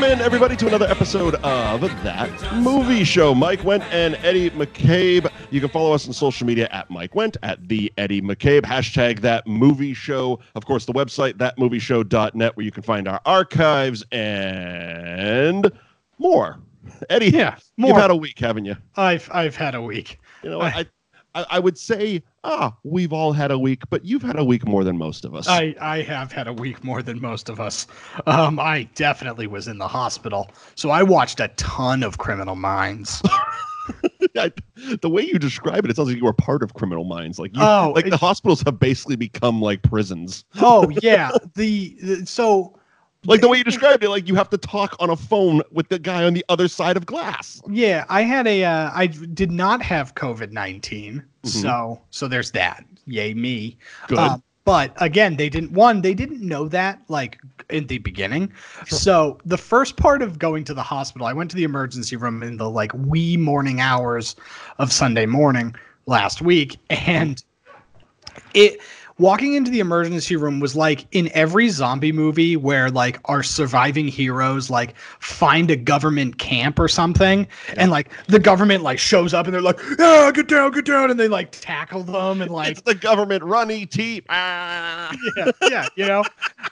Welcome 0.00 0.18
in, 0.18 0.24
everybody, 0.24 0.56
to 0.56 0.66
another 0.66 0.86
episode 0.86 1.34
of 1.34 1.82
That 2.02 2.54
Movie 2.56 3.04
Show. 3.04 3.34
Mike 3.34 3.60
Wendt 3.60 3.82
and 3.92 4.14
Eddie 4.22 4.48
McCabe. 4.48 5.30
You 5.50 5.60
can 5.60 5.68
follow 5.68 5.92
us 5.92 6.06
on 6.06 6.14
social 6.14 6.46
media 6.46 6.70
at 6.72 6.88
Mike 6.88 7.12
Wendt, 7.12 7.36
at 7.42 7.68
the 7.68 7.92
Eddie 7.98 8.22
McCabe, 8.22 8.62
hashtag 8.62 9.20
That 9.20 9.46
Movie 9.46 9.92
Show. 9.92 10.40
Of 10.54 10.64
course, 10.64 10.86
the 10.86 10.94
website, 10.94 11.34
thatmovieshow.net, 11.34 12.56
where 12.56 12.64
you 12.64 12.72
can 12.72 12.82
find 12.82 13.06
our 13.08 13.20
archives 13.26 14.02
and 14.10 15.70
more. 16.18 16.58
Eddie, 17.10 17.28
Yeah, 17.28 17.56
more. 17.76 17.90
you've 17.90 18.00
had 18.00 18.10
a 18.10 18.16
week, 18.16 18.38
haven't 18.38 18.64
you? 18.64 18.78
I've 18.96 19.28
I've 19.30 19.54
had 19.54 19.74
a 19.74 19.82
week. 19.82 20.18
You 20.42 20.48
know, 20.48 20.62
I, 20.62 20.66
I, 20.68 20.86
I 21.34 21.58
would 21.58 21.78
say, 21.78 22.22
ah, 22.44 22.76
we've 22.82 23.12
all 23.12 23.32
had 23.32 23.50
a 23.50 23.58
week, 23.58 23.82
but 23.90 24.04
you've 24.04 24.22
had 24.22 24.38
a 24.38 24.44
week 24.44 24.66
more 24.66 24.84
than 24.84 24.98
most 24.98 25.24
of 25.24 25.34
us. 25.34 25.46
I 25.48 25.74
I 25.80 26.02
have 26.02 26.32
had 26.32 26.48
a 26.48 26.52
week 26.52 26.82
more 26.82 27.02
than 27.02 27.20
most 27.20 27.48
of 27.48 27.60
us. 27.60 27.86
Um, 28.26 28.58
I 28.58 28.88
definitely 28.94 29.46
was 29.46 29.68
in 29.68 29.78
the 29.78 29.88
hospital, 29.88 30.50
so 30.74 30.90
I 30.90 31.02
watched 31.02 31.40
a 31.40 31.48
ton 31.56 32.02
of 32.02 32.18
Criminal 32.18 32.56
Minds. 32.56 33.22
I, 34.36 34.52
the 35.00 35.10
way 35.10 35.22
you 35.22 35.38
describe 35.38 35.84
it, 35.84 35.90
it 35.90 35.96
sounds 35.96 36.08
like 36.08 36.18
you 36.18 36.24
were 36.24 36.32
part 36.32 36.62
of 36.62 36.74
Criminal 36.74 37.04
Minds. 37.04 37.38
Like, 37.38 37.56
you, 37.56 37.62
Oh, 37.62 37.92
like 37.94 38.08
the 38.08 38.16
hospitals 38.16 38.62
have 38.62 38.78
basically 38.78 39.16
become 39.16 39.60
like 39.60 39.82
prisons. 39.82 40.44
oh 40.60 40.88
yeah, 41.02 41.30
the, 41.54 41.96
the 42.02 42.26
so 42.26 42.78
Like 43.26 43.42
the 43.42 43.48
way 43.48 43.58
you 43.58 43.64
described 43.64 44.02
it, 44.02 44.08
like 44.08 44.28
you 44.28 44.34
have 44.34 44.48
to 44.50 44.58
talk 44.58 44.96
on 44.98 45.10
a 45.10 45.16
phone 45.16 45.62
with 45.70 45.88
the 45.88 45.98
guy 45.98 46.24
on 46.24 46.32
the 46.32 46.44
other 46.48 46.68
side 46.68 46.96
of 46.96 47.04
glass. 47.06 47.60
yeah, 47.70 48.04
I 48.08 48.22
had 48.22 48.46
a 48.46 48.64
uh, 48.64 48.90
I 48.94 49.06
did 49.08 49.50
not 49.50 49.82
have 49.82 50.14
COVID 50.14 50.52
19 50.52 51.22
Mhm. 51.44 51.48
so 51.48 52.00
so 52.10 52.28
there's 52.28 52.50
that. 52.52 52.84
Yay 53.06 53.34
me. 53.34 53.76
Good. 54.08 54.18
Um, 54.18 54.42
but 54.64 54.92
again, 54.98 55.36
they 55.36 55.48
didn't 55.48 55.72
one, 55.72 56.00
they 56.00 56.14
didn't 56.14 56.40
know 56.42 56.68
that 56.68 57.00
like 57.08 57.38
in 57.70 57.86
the 57.88 57.98
beginning. 57.98 58.52
So 58.86 59.38
the 59.44 59.56
first 59.58 59.96
part 59.96 60.22
of 60.22 60.38
going 60.38 60.64
to 60.64 60.74
the 60.74 60.82
hospital, 60.82 61.26
I 61.26 61.32
went 61.32 61.50
to 61.50 61.56
the 61.56 61.64
emergency 61.64 62.16
room 62.16 62.42
in 62.42 62.56
the 62.56 62.70
like 62.70 62.92
wee 62.94 63.36
morning 63.36 63.80
hours 63.80 64.36
of 64.78 64.92
Sunday 64.92 65.26
morning 65.26 65.74
last 66.06 66.40
week, 66.42 66.78
and 66.90 67.42
it 68.54 68.80
walking 69.20 69.52
into 69.52 69.70
the 69.70 69.80
emergency 69.80 70.34
room 70.34 70.60
was 70.60 70.74
like 70.74 71.06
in 71.12 71.30
every 71.34 71.68
zombie 71.68 72.12
movie 72.12 72.56
where 72.56 72.90
like 72.90 73.20
our 73.26 73.42
surviving 73.42 74.08
heroes 74.08 74.70
like 74.70 74.96
find 75.18 75.70
a 75.70 75.76
government 75.76 76.38
camp 76.38 76.78
or 76.78 76.88
something 76.88 77.46
and 77.76 77.90
like 77.90 78.10
the 78.28 78.38
government 78.38 78.82
like 78.82 78.98
shows 78.98 79.34
up 79.34 79.46
and 79.46 79.54
they're 79.54 79.60
like 79.60 79.78
ah 80.00 80.30
get 80.34 80.48
down 80.48 80.70
get 80.72 80.86
down 80.86 81.10
and 81.10 81.20
they 81.20 81.28
like 81.28 81.50
tackle 81.52 82.02
them 82.02 82.40
and 82.40 82.50
like 82.50 82.70
it's 82.70 82.82
the 82.82 82.94
government 82.94 83.42
run 83.44 83.70
ET. 83.70 83.96
Ah. 84.28 85.12
yeah, 85.36 85.50
yeah, 85.68 85.86
you 85.96 86.06
know. 86.06 86.24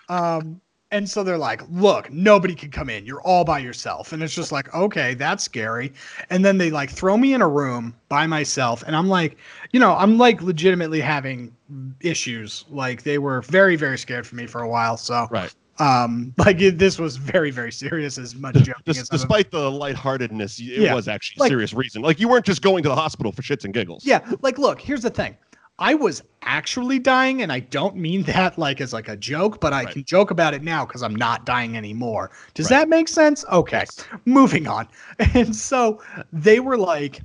Um, 0.09 0.61
and 0.91 1.09
so 1.09 1.23
they're 1.23 1.39
like, 1.39 1.63
"Look, 1.71 2.11
nobody 2.13 2.55
can 2.55 2.71
come 2.71 2.89
in. 2.89 3.05
You're 3.05 3.21
all 3.23 3.45
by 3.45 3.59
yourself." 3.59 4.13
And 4.13 4.23
it's 4.23 4.35
just 4.35 4.53
like, 4.53 4.75
"Okay, 4.75 5.15
that's 5.15 5.45
scary." 5.45 5.93
And 6.31 6.45
then 6.45 6.59
they 6.59 6.71
like 6.71 6.91
throw 6.91 7.17
me 7.17 7.35
in 7.35 7.43
a 7.43 7.49
room 7.49 7.95
by 8.09 8.27
myself, 8.27 8.83
and 8.87 8.97
I'm 8.97 9.09
like, 9.09 9.37
you 9.73 9.81
know, 9.81 9.95
I'm 9.97 10.19
like 10.19 10.41
legitimately 10.43 11.01
having 11.01 11.55
issues. 12.01 12.65
Like 12.71 13.03
they 13.03 13.19
were 13.19 13.43
very, 13.43 13.77
very 13.77 13.99
scared 13.99 14.27
for 14.27 14.37
me 14.37 14.47
for 14.47 14.63
a 14.63 14.69
while. 14.69 14.97
So, 14.97 15.27
Right. 15.31 15.55
um, 15.79 16.33
like 16.39 16.61
it, 16.61 16.79
this 16.79 16.99
was 16.99 17.17
very, 17.17 17.51
very 17.51 17.73
serious. 17.73 18.17
As 18.19 18.35
much 18.35 18.55
joking 18.57 18.75
Des- 18.85 19.01
as 19.01 19.09
despite 19.09 19.51
the 19.51 19.71
lightheartedness, 19.71 20.59
it 20.59 20.65
Yeah. 20.83 20.95
was 20.95 21.09
actually 21.09 21.41
Like- 21.43 21.51
serious 21.51 21.75
reason. 21.75 22.03
Like 22.03 22.19
you 22.21 22.29
weren't 22.29 22.47
just 22.47 22.63
going 22.63 22.83
to 22.85 22.89
the 22.89 22.97
hospital 22.97 23.33
for 23.33 23.43
shits 23.43 23.65
and 23.65 23.75
giggles. 23.75 24.05
Yeah, 24.07 24.21
like 24.41 24.59
look, 24.59 24.81
here's 24.81 25.03
the 25.03 25.11
thing. 25.11 25.37
I 25.79 25.95
was 25.95 26.23
actually 26.43 26.99
dying, 26.99 27.43
and 27.43 27.53
I 27.53 27.61
don't 27.61 27.95
mean 27.97 28.23
that 28.25 28.59
like 28.59 28.81
as 28.81 28.93
like 28.93 29.09
a 29.09 29.17
joke, 29.17 29.61
but 29.61 29.73
I 29.73 29.85
Right. 29.85 29.93
can 29.93 30.05
joke 30.05 30.31
about 30.31 30.55
it 30.55 30.63
now 30.63 30.85
because 30.85 31.03
I'm 31.03 31.15
not 31.15 31.45
dying 31.47 31.77
anymore. 31.77 32.31
Does 32.55 32.71
Right. 32.71 32.79
that 32.81 32.89
make 32.89 33.07
sense? 33.09 33.45
Okay, 33.53 33.85
moving 34.25 34.67
on. 34.67 34.89
And 35.35 35.55
so 35.55 36.03
they 36.33 36.59
were 36.61 36.77
like, 36.79 37.21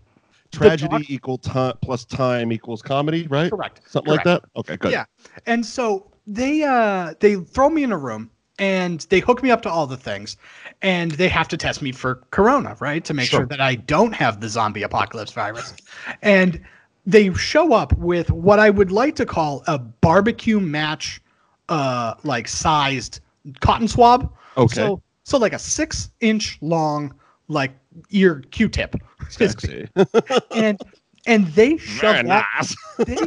Tragedy 0.51 0.97
doc- 1.00 1.09
equal 1.09 1.38
time 1.39 1.73
plus 1.81 2.05
time 2.05 2.51
equals 2.51 2.81
comedy, 2.83 3.25
right? 3.28 3.50
correct, 3.50 3.81
Something 3.88 4.11
like 4.13 4.23
that. 4.25 4.44
Okay, 4.55 4.78
good. 4.78 4.91
Yeah. 4.91 5.05
And 5.47 5.66
so 5.66 6.11
they 6.28 6.63
uh 6.63 7.13
they 7.19 7.35
throw 7.35 7.69
me 7.69 7.83
in 7.83 7.91
a 7.91 7.97
room 7.97 8.29
and 8.59 9.01
they 9.09 9.19
hook 9.19 9.41
me 9.41 9.49
up 9.49 9.63
to 9.63 9.69
all 9.69 9.88
the 9.88 9.97
things 9.97 10.38
and 10.83 11.09
they 11.11 11.28
have 11.28 11.47
to 11.47 11.57
test 11.57 11.81
me 11.81 11.91
for 11.91 12.22
corona, 12.29 12.78
right? 12.79 13.03
To 13.05 13.16
make 13.16 13.29
Sure. 13.29 13.39
sure 13.41 13.47
that 13.47 13.61
I 13.61 13.75
don't 13.75 14.13
have 14.13 14.41
the 14.41 14.47
zombie 14.49 14.83
apocalypse 14.83 15.31
virus. 15.31 15.73
and 16.22 16.61
they 17.06 17.34
show 17.34 17.74
up 17.74 17.94
with 17.94 18.31
what 18.31 18.59
I 18.59 18.69
would 18.69 18.91
like 18.91 19.16
to 19.18 19.25
call 19.25 19.64
a 19.68 19.78
barbecue 19.78 20.59
match 20.59 21.22
uh 21.69 22.16
like 22.24 22.47
sized 22.47 23.19
cotton 23.59 23.88
swab. 23.88 24.31
Okay. 24.58 24.75
So 24.75 25.02
so 25.24 25.38
like 25.38 25.53
a 25.53 25.59
6 25.59 26.12
inch 26.19 26.58
long 26.62 27.14
like 27.47 27.72
ear 28.12 28.44
Q-tip. 28.52 28.96
Sexy. 29.30 29.88
and 30.56 30.80
and 31.25 31.47
they 31.47 31.78
shoved 31.78 32.28
that 32.28 32.46
nice. 32.58 32.75
they, 32.97 33.18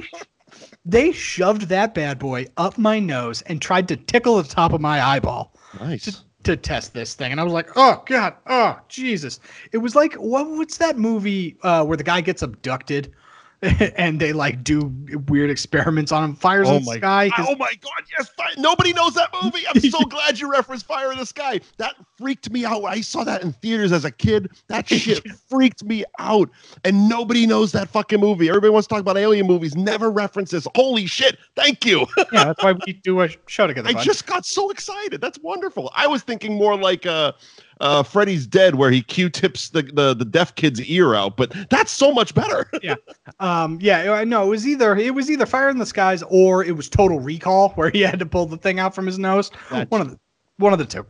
they 0.84 1.12
shoved 1.12 1.62
that 1.62 1.94
bad 1.94 2.18
boy 2.18 2.46
up 2.56 2.78
my 2.78 2.98
nose 2.98 3.42
and 3.42 3.60
tried 3.60 3.88
to 3.88 3.96
tickle 3.96 4.36
the 4.42 4.48
top 4.48 4.72
of 4.72 4.80
my 4.80 5.02
eyeball 5.02 5.54
nice. 5.80 6.22
to 6.44 6.56
test 6.56 6.92
this 6.94 7.14
thing. 7.14 7.32
And 7.32 7.40
I 7.40 7.44
was 7.44 7.52
like, 7.52 7.70
oh 7.76 8.02
God, 8.06 8.34
oh 8.46 8.78
Jesus. 8.88 9.40
It 9.72 9.78
was 9.78 9.94
like 9.94 10.14
what 10.14 10.48
what's 10.50 10.78
that 10.78 10.98
movie 10.98 11.56
uh, 11.62 11.84
where 11.84 11.96
the 11.96 12.04
guy 12.04 12.20
gets 12.20 12.42
abducted 12.42 13.12
and 13.96 14.20
they 14.20 14.32
like 14.32 14.62
do 14.62 14.92
weird 15.28 15.50
experiments 15.50 16.12
on 16.12 16.22
him? 16.24 16.34
Fires 16.36 16.68
Oh 16.68 16.76
in 16.76 16.82
the 16.82 16.90
my- 16.90 16.96
sky. 16.98 17.30
Oh 17.38 17.56
my 17.56 17.72
god, 17.80 18.02
yes! 18.16 18.28
Fi- 18.36 18.50
Nobody 18.58 18.92
knows 18.92 19.14
that 19.14 19.30
movie. 19.42 19.62
I'm 19.68 19.80
so 19.80 20.00
glad 20.04 20.38
you 20.38 20.50
referenced 20.50 20.86
Fire 20.86 21.10
in 21.12 21.18
the 21.18 21.26
Sky. 21.26 21.60
That 21.78 21.94
freaked 22.18 22.50
me 22.50 22.64
out. 22.64 22.84
I 22.84 23.00
saw 23.00 23.24
that 23.24 23.42
in 23.42 23.52
theaters 23.54 23.92
as 23.92 24.04
a 24.04 24.10
kid. 24.10 24.50
That 24.68 24.88
shit 24.88 25.26
freaked 25.48 25.84
me 25.84 26.04
out. 26.18 26.50
And 26.84 27.08
nobody 27.08 27.46
knows 27.46 27.72
that 27.72 27.88
fucking 27.88 28.20
movie. 28.20 28.48
Everybody 28.48 28.70
wants 28.70 28.86
to 28.88 28.94
talk 28.94 29.00
about 29.00 29.16
alien 29.16 29.46
movies, 29.46 29.74
never 29.74 30.10
references. 30.10 30.66
Holy 30.74 31.06
shit! 31.06 31.38
Thank 31.56 31.86
you. 31.86 32.06
yeah, 32.32 32.44
that's 32.44 32.62
why 32.62 32.74
we 32.86 32.92
do 32.92 33.22
a 33.22 33.28
show 33.46 33.66
together. 33.66 33.88
I 33.88 33.94
just 34.04 34.26
got 34.26 34.44
so 34.44 34.70
excited. 34.70 35.20
That's 35.20 35.38
wonderful. 35.38 35.90
I 35.94 36.06
was 36.06 36.22
thinking 36.22 36.54
more 36.54 36.76
like 36.76 37.06
uh 37.06 37.32
uh 37.80 38.02
Freddy's 38.02 38.46
Dead 38.46 38.76
where 38.76 38.90
he 38.90 39.02
Q-tips 39.02 39.70
the, 39.70 39.82
the 39.82 40.14
the 40.14 40.24
deaf 40.24 40.54
kid's 40.54 40.80
ear 40.82 41.14
out, 41.14 41.36
but 41.36 41.54
that's 41.70 41.92
so 41.92 42.12
much 42.12 42.34
better. 42.34 42.70
Yeah, 42.82 42.94
um, 43.40 43.78
yeah, 43.80 44.12
I 44.12 44.22
know 44.22 44.44
it 44.46 44.50
was 44.50 44.66
either 44.66 44.94
it 44.96 45.14
was 45.14 45.30
either 45.30 45.46
Fire 45.46 45.68
in 45.68 45.78
the 45.78 45.86
Skies 45.86 46.22
or 46.28 46.62
it 46.62 46.76
was 46.76 46.88
Total 46.88 47.18
Recall 47.18 47.70
where 47.70 47.90
he 47.90 48.00
had 48.02 48.18
to 48.18 48.26
pull 48.26 48.46
the 48.46 48.58
thing 48.58 48.78
out 48.78 48.94
from 48.94 49.06
his 49.06 49.18
nose. 49.18 49.50
One 49.88 50.00
of 50.00 50.10
the 50.10 50.18
one 50.58 50.72
of 50.72 50.78
the 50.78 50.84
two. 50.84 51.04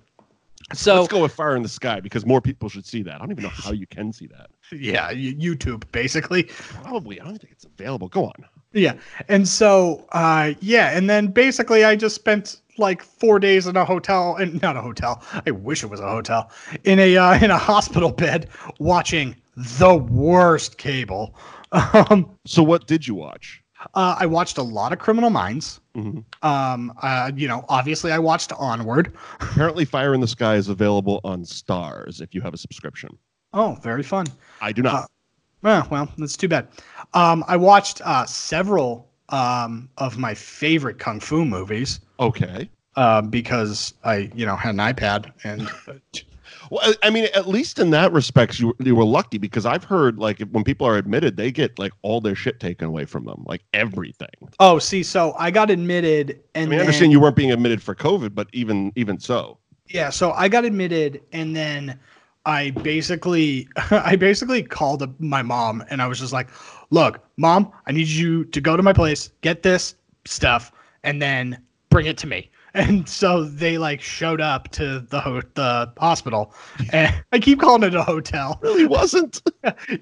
So 0.75 0.97
Let's 0.97 1.09
go 1.09 1.23
with 1.23 1.33
Fire 1.33 1.55
in 1.55 1.63
the 1.63 1.69
Sky 1.69 2.01
because 2.01 2.27
more 2.27 2.41
people 2.41 2.69
should 2.69 2.87
see 2.87 3.03
that. 3.03 3.15
I 3.15 3.19
don't 3.19 3.31
even 3.31 3.45
know 3.45 3.51
how 3.51 3.73
you 3.73 3.87
can 3.87 4.13
see 4.13 4.27
that. 4.29 4.51
yeah, 4.77 5.13
YouTube 5.13 5.85
basically. 5.93 6.45
Probably. 6.45 7.21
I 7.21 7.25
don't 7.25 7.39
think 7.39 7.53
it's 7.53 7.65
available. 7.65 8.09
Go 8.09 8.25
on. 8.25 8.45
Yeah, 8.73 8.95
and 9.29 9.47
so 9.49 10.07
uh, 10.13 10.55
yeah, 10.61 10.97
and 10.97 11.09
then 11.09 11.29
basically 11.29 11.85
I 11.85 11.95
just 11.95 12.15
spent 12.15 12.61
like 12.79 13.03
four 13.03 13.39
days 13.39 13.67
in 13.67 13.77
a 13.77 13.85
hotel, 13.85 14.37
and 14.37 14.61
not 14.63 14.77
a 14.77 14.81
hotel. 14.81 15.23
I 15.47 15.51
wish 15.51 15.83
it 15.83 15.87
was 15.91 16.01
a 16.01 16.09
hotel 16.09 16.51
in 16.85 16.99
a 16.99 17.17
uh, 17.17 17.39
in 17.45 17.51
a 17.51 17.59
hospital 17.59 18.11
bed 18.11 18.49
watching 18.79 19.37
the 19.57 19.95
worst 19.95 20.79
cable. 20.79 21.35
Um, 21.73 22.31
So 22.47 22.63
what 22.63 22.87
did 22.87 23.07
you 23.07 23.15
watch? 23.15 23.63
uh, 23.95 24.17
I 24.19 24.27
watched 24.27 24.59
a 24.59 24.63
lot 24.63 24.93
of 24.93 24.99
Criminal 24.99 25.31
Minds. 25.31 25.81
Mhm. 25.97 26.25
Um, 26.43 26.93
uh, 27.03 27.31
you 27.35 27.47
know, 27.49 27.65
obviously 27.69 28.11
I 28.13 28.19
watched 28.19 28.53
Onward. 28.53 29.13
Apparently, 29.41 29.85
Fire 29.85 30.15
in 30.15 30.21
the 30.21 30.29
Sky 30.29 30.57
is 30.57 30.69
available 30.69 31.21
on 31.25 31.43
Starz 31.45 32.21
if 32.21 32.35
you 32.35 32.41
have 32.41 32.55
a 32.55 32.57
subscription. 32.59 33.17
Oh, 33.53 33.79
very 33.83 34.03
fun. 34.03 34.27
I 34.61 34.73
do 34.73 34.83
not. 34.83 35.09
Well, 35.63 35.87
well, 35.91 36.09
that's 36.19 36.37
too 36.37 36.49
bad. 36.49 36.69
Um, 37.15 37.45
I 37.49 37.57
watched 37.57 38.01
uh, 38.05 38.25
several 38.27 39.09
um, 39.31 39.89
of 39.99 40.19
my 40.19 40.35
favorite 40.35 40.99
kung 40.99 41.19
fu 41.21 41.45
movies 41.45 42.01
okay. 42.21 42.71
Uh, 42.97 43.23
because 43.23 43.95
I, 44.05 44.31
you 44.35 44.47
know, 44.47 44.57
had 44.57 44.71
an 44.75 44.79
iPad 44.81 45.33
and 45.45 45.69
Well, 46.71 46.81
I- 46.83 47.07
I 47.07 47.11
mean, 47.11 47.29
at 47.35 47.47
least 47.49 47.79
in 47.79 47.91
that 47.91 48.13
respect, 48.13 48.59
you 48.59 48.75
you 48.81 48.95
were 48.97 49.05
lucky 49.05 49.39
because 49.39 49.67
I've 49.67 49.85
heard 49.85 50.19
like 50.19 50.41
when 50.51 50.65
people 50.65 50.87
are 50.87 50.97
admitted, 50.97 51.37
they 51.37 51.53
get 51.53 51.79
like 51.79 51.93
all 52.03 52.21
their 52.21 52.35
shit 52.35 52.59
taken 52.61 52.87
away 52.89 53.05
from 53.05 53.25
them, 53.25 53.45
like 53.47 53.63
everything. 53.73 54.29
oh, 54.59 54.79
see, 54.79 55.03
so 55.03 55.35
I 55.39 55.51
got 55.51 55.71
admitted, 55.71 56.41
I 56.55 56.61
and 56.61 56.71
mean, 56.71 56.79
I 56.79 56.83
understand 56.83 57.13
you 57.13 57.21
weren't 57.21 57.37
being 57.37 57.53
admitted 57.53 57.83
for 57.83 57.95
COVID, 57.95 58.35
but 58.35 58.49
even 58.53 58.93
even 58.97 59.21
so, 59.21 59.59
yeah, 59.89 60.11
so 60.11 60.33
I 60.33 60.49
got 60.49 60.65
admitted, 60.65 61.23
and 61.33 61.55
then 61.55 61.99
I 62.47 62.71
basically, 62.71 63.69
I 63.91 64.17
basically 64.17 64.63
called 64.63 65.03
up 65.03 65.11
my 65.21 65.43
mom, 65.43 65.85
and 65.91 66.03
I 66.03 66.07
was 66.09 66.19
just 66.19 66.33
like, 66.33 66.49
"Look, 66.91 67.21
mom, 67.37 67.71
I 67.87 67.93
need 67.93 68.09
you 68.09 68.45
to 68.47 68.61
go 68.61 68.77
to 68.77 68.83
my 68.83 68.93
place, 68.93 69.31
get 69.43 69.63
this 69.63 69.95
stuff, 70.25 70.73
and 71.05 71.23
then 71.23 71.61
bring 71.91 72.07
it 72.07 72.19
to 72.19 72.27
me." 72.27 72.51
And 72.77 73.09
so 73.09 73.43
they 73.45 73.79
like 73.79 74.03
showed 74.03 74.41
up 74.41 74.69
to 74.73 75.01
the 75.01 75.19
ho- 75.21 75.41
the 75.55 75.91
hospital, 75.99 76.55
and 76.93 77.13
I 77.33 77.39
keep 77.39 77.59
calling 77.59 77.83
it 77.83 77.95
a 77.95 78.03
hotel. 78.03 78.59
really 78.63 78.87
wasn't. 78.87 79.43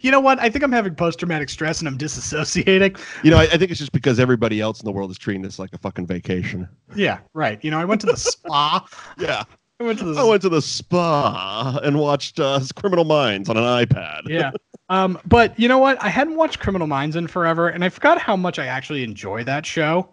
You 0.00 0.10
know 0.10 0.20
what? 0.20 0.38
I 0.40 0.50
think 0.50 0.62
I'm 0.62 0.72
having 0.72 0.94
post 0.94 1.18
traumatic 1.20 1.48
stress, 1.48 1.78
and 1.78 1.88
I'm 1.88 1.96
disassociating. 1.96 2.98
you 3.22 3.30
know, 3.30 3.38
I, 3.38 3.44
I 3.44 3.56
think 3.56 3.70
it's 3.70 3.80
just 3.80 3.92
because 3.92 4.20
everybody 4.20 4.60
else 4.60 4.80
in 4.80 4.84
the 4.84 4.92
world 4.92 5.10
is 5.10 5.16
treating 5.18 5.40
this 5.40 5.58
like 5.58 5.72
a 5.72 5.78
fucking 5.78 6.06
vacation. 6.06 6.68
Yeah, 6.94 7.20
right. 7.32 7.62
You 7.64 7.70
know, 7.70 7.78
I 7.78 7.84
went 7.86 8.00
to 8.02 8.06
the 8.06 8.16
spa. 8.16 8.86
Yeah. 9.18 9.44
I 9.80 9.84
went 9.84 9.98
to 10.00 10.04
the 10.04 10.20
I 10.20 10.24
went 10.24 10.42
to 10.42 10.48
the 10.48 10.60
spa 10.62 11.80
and 11.82 11.98
watched 11.98 12.38
uh, 12.40 12.60
Criminal 12.76 13.04
Minds 13.04 13.48
on 13.48 13.56
an 13.56 13.64
iPad. 13.64 14.22
yeah. 14.28 14.50
Um, 14.90 15.18
but 15.26 15.58
you 15.58 15.66
know 15.68 15.78
what? 15.78 16.02
I 16.02 16.08
hadn't 16.08 16.36
watched 16.36 16.58
Criminal 16.60 16.86
Minds 16.86 17.16
in 17.16 17.26
forever, 17.26 17.68
and 17.68 17.84
I 17.84 17.88
forgot 17.88 18.18
how 18.18 18.36
much 18.36 18.58
I 18.58 18.66
actually 18.66 19.02
enjoy 19.02 19.44
that 19.44 19.64
show. 19.64 20.10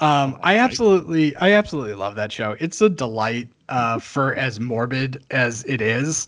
Um, 0.00 0.38
I 0.42 0.58
absolutely, 0.58 1.36
I 1.36 1.52
absolutely 1.52 1.94
love 1.94 2.16
that 2.16 2.32
show. 2.32 2.56
It's 2.58 2.80
a 2.80 2.88
delight 2.88 3.48
uh, 3.68 3.98
for 3.98 4.34
as 4.34 4.58
morbid 4.58 5.24
as 5.30 5.64
it 5.64 5.80
is. 5.80 6.26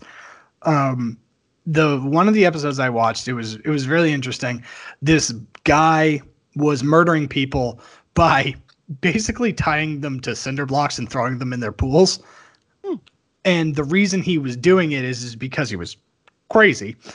Um, 0.63 1.17
the 1.65 1.99
one 1.99 2.27
of 2.27 2.33
the 2.33 2.45
episodes 2.45 2.79
I 2.79 2.89
watched, 2.89 3.27
it 3.27 3.33
was 3.33 3.55
it 3.55 3.67
was 3.67 3.87
really 3.87 4.13
interesting. 4.13 4.63
This 5.01 5.31
guy 5.65 6.21
was 6.55 6.83
murdering 6.83 7.27
people 7.27 7.79
by 8.13 8.55
basically 9.01 9.51
tying 9.51 9.99
them 10.01 10.19
to 10.21 10.35
cinder 10.35 10.65
blocks 10.65 10.97
and 10.97 11.09
throwing 11.09 11.37
them 11.37 11.51
in 11.51 11.59
their 11.59 11.73
pools. 11.73 12.19
And 13.43 13.75
the 13.75 13.83
reason 13.83 14.21
he 14.21 14.37
was 14.37 14.57
doing 14.57 14.91
it 14.91 15.05
is, 15.05 15.23
is 15.23 15.35
because 15.35 15.69
he 15.69 15.75
was 15.75 15.97
crazy. 16.49 16.95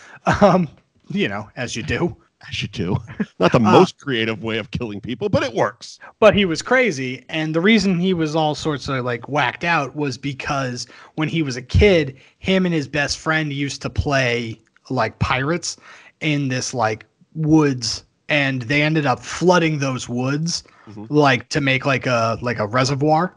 Um, 0.40 0.68
you 1.08 1.26
know, 1.26 1.50
as 1.56 1.74
you 1.74 1.82
do. 1.82 2.16
As 2.48 2.60
you 2.62 2.68
do. 2.68 2.96
Not 3.38 3.52
the 3.52 3.60
most 3.60 3.98
creative 3.98 4.42
way 4.42 4.58
of 4.58 4.70
killing 4.72 5.00
people, 5.00 5.28
but 5.28 5.42
it 5.42 5.54
works. 5.54 5.98
But 6.18 6.34
he 6.34 6.44
was 6.44 6.60
crazy. 6.60 7.24
And 7.28 7.54
the 7.54 7.60
reason 7.60 7.98
he 7.98 8.14
was 8.14 8.34
all 8.34 8.54
sorts 8.54 8.88
of 8.88 9.04
like 9.04 9.28
whacked 9.28 9.64
out 9.64 9.94
was 9.94 10.18
because 10.18 10.86
when 11.14 11.28
he 11.28 11.42
was 11.42 11.56
a 11.56 11.62
kid, 11.62 12.16
him 12.38 12.66
and 12.66 12.74
his 12.74 12.88
best 12.88 13.18
friend 13.18 13.52
used 13.52 13.80
to 13.82 13.90
play 13.90 14.60
like 14.90 15.18
pirates 15.20 15.76
in 16.20 16.48
this 16.48 16.74
like 16.74 17.06
woods 17.34 18.04
and 18.28 18.62
they 18.62 18.82
ended 18.82 19.06
up 19.06 19.20
flooding 19.20 19.78
those 19.78 20.08
woods 20.08 20.64
Mhm. 20.88 21.06
like 21.10 21.48
to 21.50 21.60
make 21.60 21.86
like 21.86 22.06
a 22.06 22.38
like 22.42 22.58
a 22.58 22.66
reservoir 22.66 23.34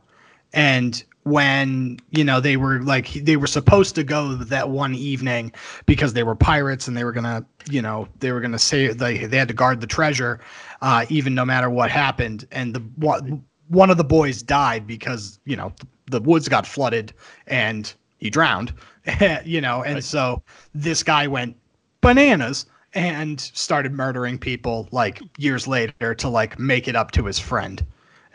and 0.54 1.04
when 1.26 1.98
you 2.12 2.24
know 2.24 2.40
they 2.40 2.56
were 2.56 2.82
like 2.84 3.12
they 3.14 3.36
were 3.36 3.48
supposed 3.48 3.96
to 3.96 4.04
go 4.04 4.36
that 4.36 4.70
one 4.70 4.94
evening 4.96 5.52
because 5.88 6.14
they 6.14 6.24
were 6.24 6.36
pirates 6.36 6.88
and 6.88 6.96
they 6.96 7.04
were 7.04 7.12
gonna 7.12 7.44
you 7.70 7.82
know 7.82 8.08
they 8.20 8.32
were 8.32 8.40
gonna 8.40 8.60
say 8.60 8.88
they 8.90 9.26
they 9.26 9.38
had 9.38 9.48
to 9.48 9.54
guard 9.54 9.82
the 9.82 9.88
treasure 9.88 10.40
uh, 10.82 11.06
even 11.10 11.34
no 11.34 11.44
matter 11.44 11.70
what 11.70 11.90
happened 11.90 12.48
and 12.52 12.76
the 12.76 12.80
one 12.98 13.44
one 13.70 13.90
of 13.90 13.98
the 13.98 14.04
boys 14.04 14.44
died 14.44 14.86
because 14.86 15.40
you 15.46 15.56
know 15.56 15.74
the 16.12 16.22
woods 16.22 16.48
got 16.48 16.68
flooded 16.68 17.12
and 17.48 17.96
he 18.20 18.30
drowned 18.30 18.72
you 19.44 19.62
know 19.62 19.84
and 19.84 19.96
Right. 19.96 20.04
so 20.04 20.44
this 20.76 21.02
guy 21.04 21.26
went 21.28 21.58
bananas 22.02 22.68
and 22.94 23.42
started 23.42 23.94
murdering 23.94 24.38
people 24.38 24.88
like 24.92 25.24
years 25.40 25.68
later 25.68 26.14
to 26.14 26.30
like 26.30 26.60
make 26.60 26.88
it 26.88 26.96
up 26.96 27.12
to 27.12 27.26
his 27.26 27.40
friend 27.40 27.84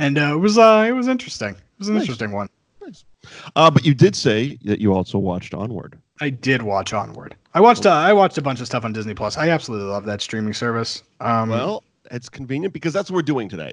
and 0.01 0.19
uh, 0.19 0.35
it 0.35 0.39
was 0.39 0.59
uh 0.59 0.85
it 0.89 0.93
was 0.93 1.07
interesting 1.07 1.55
it 1.55 1.79
was 1.79 1.89
an 1.89 1.95
Nice. 1.95 2.03
interesting 2.03 2.33
one 2.33 2.49
Uh, 3.57 3.71
but 3.71 3.85
you 3.85 3.95
did 3.95 4.17
say 4.17 4.59
that 4.65 4.81
you 4.81 4.95
also 4.95 5.19
watched 5.19 5.55
Onward. 5.55 5.99
I 6.21 6.31
did 6.31 6.63
watch 6.63 6.93
Onward. 6.93 7.35
I 7.55 7.61
watched 7.61 7.87
uh, 7.87 7.91
I 7.91 8.13
watched 8.13 8.39
a 8.39 8.43
bunch 8.43 8.61
of 8.61 8.67
stuff 8.67 8.85
on 8.85 8.93
Disney 8.93 9.15
Plus. 9.15 9.37
I 9.37 9.49
absolutely 9.51 9.89
love 9.89 10.05
that 10.07 10.21
streaming 10.21 10.53
service. 10.55 11.03
Um, 11.21 11.49
Well, 11.49 11.83
it's 12.11 12.29
convenient 12.29 12.73
because 12.75 12.93
that's 12.93 13.11
what 13.11 13.17
we're 13.17 13.23
doing 13.23 13.49
today. 13.49 13.73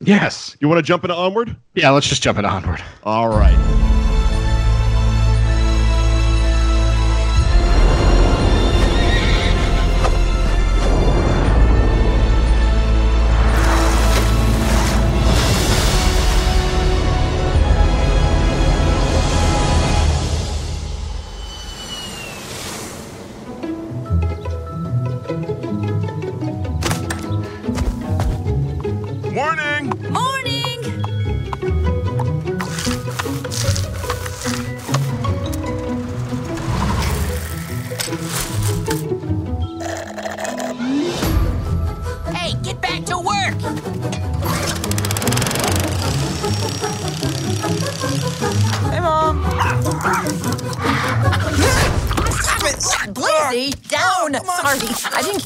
yes, 0.00 0.56
You 0.60 0.68
want 0.68 0.78
to 0.78 0.82
jump 0.82 1.04
into 1.04 1.14
Onward? 1.16 1.56
yeah. 1.74 1.90
Let's 1.90 2.08
just 2.08 2.22
jump 2.22 2.38
into 2.38 2.50
Onward. 2.50 2.82
All 3.04 3.28
right. 3.28 3.97
Morning! 29.32 29.92
Morning! 30.10 30.57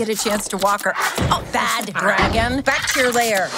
Get 0.04 0.20
a 0.20 0.20
chance 0.20 0.48
to 0.48 0.56
walk 0.56 0.82
her. 0.82 0.92
Oh, 1.30 1.46
bad 1.52 1.92
dragon! 1.94 2.60
Back 2.62 2.88
to 2.88 3.00
your 3.00 3.12
lair. 3.12 3.48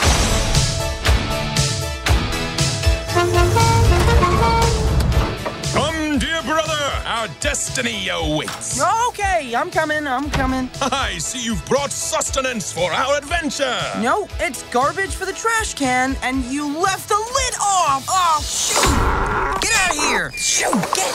Come, 5.72 6.18
dear 6.18 6.42
brother! 6.42 6.92
Our 7.06 7.28
destiny 7.40 8.08
awaits. 8.08 8.78
Okay, 9.08 9.54
I'm 9.54 9.70
coming, 9.70 10.06
I'm 10.06 10.30
coming. 10.30 10.68
I 10.82 11.16
see 11.16 11.42
you've 11.42 11.64
brought 11.64 11.90
sustenance 11.90 12.70
for 12.70 12.92
our 12.92 13.16
adventure. 13.16 13.80
No, 14.00 14.28
it's 14.38 14.64
garbage 14.64 15.14
for 15.14 15.24
the 15.24 15.32
trash 15.32 15.72
can, 15.72 16.14
and 16.22 16.44
you 16.44 16.78
left 16.78 17.08
the 17.08 17.16
lid 17.16 17.54
off! 17.62 18.04
Oh, 18.06 18.42
shoot! 18.42 19.62
Get 19.62 19.72
out 19.80 19.90
of 19.90 19.96
here! 19.96 20.30
Shoot, 20.32 20.74
get 20.94 21.14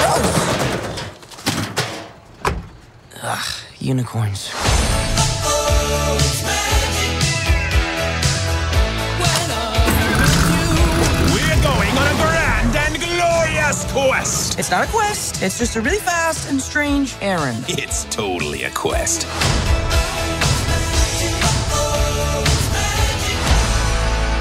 up! 0.00 0.16
Ugh, 3.22 3.59
unicorns. 3.82 4.50
We're 11.32 11.62
going 11.62 11.96
on 11.96 12.06
a 12.06 12.16
grand 12.22 12.76
and 12.76 12.98
glorious 12.98 13.84
quest. 13.92 14.58
It's 14.58 14.70
not 14.70 14.88
a 14.88 14.90
quest, 14.90 15.42
it's 15.42 15.58
just 15.58 15.76
a 15.76 15.80
really 15.80 15.98
fast 15.98 16.48
and 16.50 16.60
strange 16.60 17.14
errand. 17.20 17.64
It's 17.68 18.04
totally 18.04 18.64
a 18.64 18.70
quest. 18.70 19.26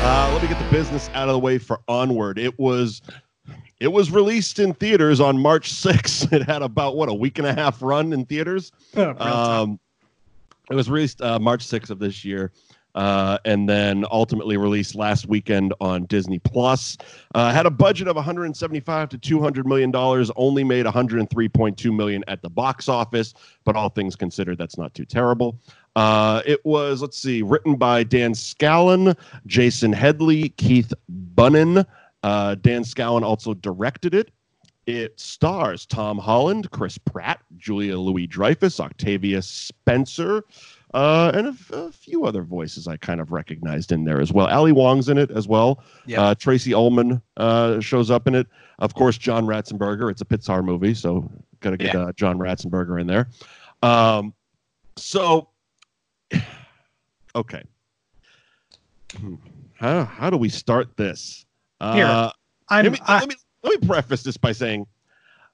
Uh, 0.01 0.31
let 0.34 0.41
me 0.41 0.48
get 0.48 0.58
the 0.58 0.72
business 0.72 1.10
out 1.13 1.27
of 1.27 1.34
the 1.34 1.39
way 1.39 1.58
for 1.58 1.81
Onward. 1.88 2.39
It 2.39 2.58
was 2.58 3.01
it 3.79 3.88
was 3.88 4.12
released 4.12 4.59
in 4.59 4.74
theaters 4.74 5.19
on 5.19 5.38
March 5.38 5.71
6th. 5.74 6.31
It 6.33 6.43
had 6.43 6.62
about 6.62 6.95
what 6.95 7.09
a 7.09 7.13
week 7.13 7.38
and 7.38 7.48
a 7.48 7.53
half 7.53 7.81
run 7.81 8.13
in 8.13 8.25
theaters. 8.25 8.71
Um, 9.24 9.79
it 10.69 10.75
was 10.75 10.89
released 10.89 11.21
uh, 11.21 11.39
March 11.39 11.65
6th 11.65 11.89
of 11.89 11.98
this 11.98 12.24
year, 12.24 12.51
uh, 12.93 13.39
and 13.45 13.67
then 13.67 14.05
ultimately 14.12 14.55
released 14.57 14.93
last 14.93 15.27
weekend 15.27 15.74
on 15.81 16.05
Disney 16.05 16.38
Plus. 16.39 16.98
Uh, 17.33 17.51
had 17.51 17.65
a 17.65 17.71
budget 17.71 18.07
of 18.07 18.15
175 18.15 19.09
to 19.09 19.17
200 19.17 19.65
million 19.65 19.89
dollars. 19.91 20.29
Only 20.36 20.63
made 20.63 20.86
103.2 20.86 21.95
million 21.95 22.24
at 22.27 22.41
the 22.41 22.50
box 22.50 22.88
office, 22.88 23.33
but 23.63 23.75
all 23.75 23.89
things 23.89 24.15
considered, 24.15 24.57
that's 24.57 24.77
not 24.77 24.93
too 24.93 25.05
terrible. 25.05 25.59
Uh, 25.95 26.41
it 26.45 26.63
was 26.65 27.01
let's 27.01 27.17
see, 27.17 27.41
written 27.41 27.75
by 27.75 28.03
Dan 28.03 28.36
Scanlon, 28.36 29.15
Jason 29.48 29.91
Headley, 29.91 30.50
Keith 30.50 30.93
Bunin. 31.36 31.86
Uh, 32.23 32.55
Dan 32.55 32.83
Scanlon 32.83 33.23
also 33.23 33.53
directed 33.53 34.13
it. 34.13 34.31
It 34.85 35.19
stars 35.19 35.85
Tom 35.85 36.17
Holland, 36.17 36.71
Chris 36.71 36.97
Pratt, 36.97 37.41
Julia 37.57 37.97
Louis 37.97 38.25
Dreyfus, 38.25 38.79
Octavia 38.79 39.41
Spencer, 39.41 40.43
uh, 40.95 41.31
and 41.35 41.55
a 41.71 41.91
few 41.91 42.25
other 42.25 42.41
voices 42.41 42.88
I 42.88 42.97
kind 42.97 43.21
of 43.21 43.31
recognized 43.31 43.91
in 43.91 44.03
there 44.03 44.19
as 44.19 44.33
well. 44.33 44.47
Ali 44.47 44.71
Wong's 44.71 45.07
in 45.07 45.19
it 45.19 45.29
as 45.29 45.47
well. 45.47 45.83
Yeah. 46.07 46.21
Uh, 46.23 46.35
Tracey 46.35 46.73
Ullman 46.73 47.21
uh, 47.38 47.79
shows 47.79 48.09
up 48.09 48.27
in 48.27 48.33
it. 48.33 48.47
Of 48.79 48.95
course, 48.95 49.15
John 49.17 49.45
Ratzenberger. 49.45 50.09
It's 50.09 50.21
a 50.21 50.25
Pixar 50.25 50.63
movie, 50.63 50.95
so 50.95 51.29
got 51.59 51.71
to 51.71 51.77
get 51.77 51.93
Yeah. 51.93 52.01
uh, 52.01 52.11
John 52.13 52.39
Ratzenberger 52.39 52.99
in 52.99 53.05
there. 53.05 53.29
Um, 53.83 54.33
so, 54.97 55.49
okay. 57.35 57.61
Hmm. 59.19 59.35
How, 59.75 60.03
how 60.05 60.29
do 60.31 60.38
we 60.38 60.49
start 60.49 60.97
this? 60.97 61.45
Here, 61.81 62.05
Uh, 62.05 62.31
I'm, 62.69 62.83
let 62.86 62.91
me, 62.93 63.00
I, 63.07 63.19
let 63.19 63.29
me 63.29 63.36
let 63.63 63.81
me 63.81 63.88
preface 63.88 64.24
this 64.24 64.38
by 64.38 64.51
saying 64.51 64.86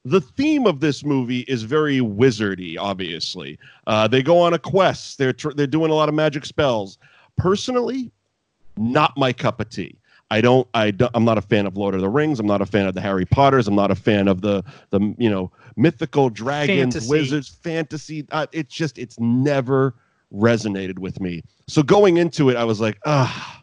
the 0.04 0.22
theme 0.22 0.68
of 0.68 0.80
this 0.80 1.04
movie 1.04 1.42
is 1.42 1.64
very 1.64 2.00
wizardy. 2.00 2.78
Obviously, 2.80 3.58
uh, 3.88 4.08
they 4.08 4.22
go 4.22 4.40
on 4.40 4.54
a 4.54 4.60
quest. 4.60 5.18
They're 5.18 5.34
tr- 5.34 5.52
they're 5.52 5.68
doing 5.68 5.92
a 5.92 5.96
lot 5.96 6.10
of 6.10 6.16
magic 6.16 6.46
spells. 6.46 6.98
Personally, 7.38 8.12
not 8.78 9.18
my 9.18 9.34
cup 9.34 9.60
of 9.60 9.70
tea. 9.70 9.98
I 10.32 10.42
don't. 10.42 10.68
I 10.74 10.92
don't, 10.92 11.12
I'm 11.14 11.24
not 11.26 11.38
a 11.38 11.42
fan 11.42 11.66
of 11.68 11.78
Lord 11.78 11.94
of 11.96 12.02
the 12.02 12.10
Rings. 12.10 12.40
I'm 12.40 12.48
not 12.48 12.62
a 12.62 12.66
fan 12.66 12.88
of 12.88 12.96
the 12.96 13.02
Harry 13.02 13.26
Potters. 13.26 13.68
I'm 13.68 13.76
not 13.76 13.92
a 13.92 13.96
fan 13.96 14.28
of 14.28 14.42
the 14.42 14.64
the 14.90 15.00
you 15.18 15.30
know 15.30 15.52
mythical 15.76 16.30
dragons, 16.30 16.96
Fantasy. 16.96 17.10
wizards, 17.10 17.50
fantasy. 17.50 18.26
Uh, 18.32 18.48
it's 18.52 18.74
just 18.74 18.98
it's 18.98 19.20
never 19.20 19.94
resonated 20.34 20.98
with 21.00 21.22
me. 21.22 21.44
So 21.68 21.84
going 21.84 22.18
into 22.18 22.50
it, 22.50 22.58
I 22.58 22.64
was 22.64 22.82
like, 22.82 23.00
ah. 23.06 23.62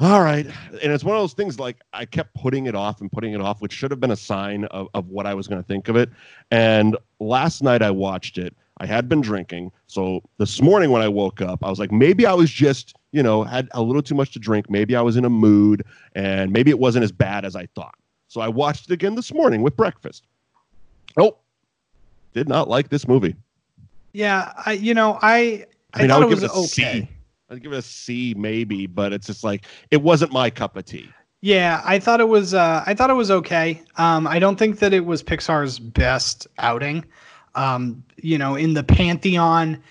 All 0.00 0.22
right. 0.22 0.46
And 0.82 0.92
it's 0.92 1.04
one 1.04 1.14
of 1.16 1.22
those 1.22 1.34
things 1.34 1.60
like 1.60 1.80
I 1.92 2.04
kept 2.04 2.34
putting 2.34 2.66
it 2.66 2.74
off 2.74 3.00
and 3.00 3.10
putting 3.10 3.32
it 3.32 3.40
off, 3.40 3.60
which 3.60 3.72
should 3.72 3.90
have 3.92 4.00
been 4.00 4.10
a 4.10 4.16
sign 4.16 4.64
of, 4.66 4.88
of 4.94 5.08
what 5.08 5.24
I 5.24 5.34
was 5.34 5.46
going 5.46 5.62
to 5.62 5.66
think 5.66 5.88
of 5.88 5.94
it. 5.96 6.10
And 6.50 6.96
last 7.20 7.62
night 7.62 7.80
I 7.80 7.90
watched 7.90 8.36
it. 8.36 8.54
I 8.78 8.86
had 8.86 9.08
been 9.08 9.20
drinking. 9.20 9.70
So 9.86 10.20
this 10.38 10.60
morning 10.60 10.90
when 10.90 11.00
I 11.00 11.06
woke 11.06 11.40
up, 11.40 11.64
I 11.64 11.70
was 11.70 11.78
like, 11.78 11.92
maybe 11.92 12.26
I 12.26 12.34
was 12.34 12.50
just, 12.50 12.96
you 13.12 13.22
know, 13.22 13.44
had 13.44 13.68
a 13.72 13.80
little 13.80 14.02
too 14.02 14.16
much 14.16 14.32
to 14.32 14.40
drink. 14.40 14.68
Maybe 14.68 14.96
I 14.96 15.00
was 15.00 15.16
in 15.16 15.24
a 15.24 15.30
mood 15.30 15.84
and 16.16 16.50
maybe 16.50 16.70
it 16.70 16.78
wasn't 16.80 17.04
as 17.04 17.12
bad 17.12 17.44
as 17.44 17.54
I 17.54 17.66
thought. 17.76 17.94
So 18.26 18.40
I 18.40 18.48
watched 18.48 18.90
it 18.90 18.92
again 18.92 19.14
this 19.14 19.32
morning 19.32 19.62
with 19.62 19.76
breakfast. 19.76 20.26
Oh, 21.16 21.36
did 22.32 22.48
not 22.48 22.68
like 22.68 22.88
this 22.88 23.06
movie. 23.06 23.36
Yeah, 24.12 24.52
I 24.66 24.72
you 24.72 24.92
know 24.92 25.20
I 25.22 25.66
I 25.94 26.02
mean, 26.02 26.10
I, 26.10 26.14
thought 26.14 26.28
would 26.28 26.32
it 26.32 26.40
give 26.40 26.42
was 26.42 26.50
it 26.50 26.50
a 26.50 26.84
okay. 26.84 27.00
C. 27.02 27.08
I'd 27.50 27.62
give 27.62 27.72
it 27.72 27.78
a 27.78 27.82
C 27.82 28.34
maybe, 28.36 28.86
but 28.86 29.12
it's 29.12 29.26
just 29.26 29.44
like 29.44 29.66
it 29.90 30.02
wasn't 30.02 30.32
my 30.32 30.50
cup 30.50 30.76
of 30.76 30.84
tea. 30.84 31.08
Yeah, 31.40 31.82
I 31.84 31.98
thought 31.98 32.20
it 32.20 32.28
was. 32.28 32.54
Uh, 32.54 32.82
I 32.86 32.94
thought 32.94 33.10
it 33.10 33.14
was 33.14 33.30
okay. 33.30 33.82
Um, 33.98 34.26
I 34.26 34.38
don't 34.38 34.58
think 34.58 34.78
that 34.78 34.94
it 34.94 35.04
was 35.04 35.22
Pixar's 35.22 35.78
best 35.78 36.46
outing. 36.58 37.04
Um, 37.54 38.02
you 38.16 38.38
know, 38.38 38.54
in 38.54 38.72
the 38.72 38.82
pantheon, 38.82 39.82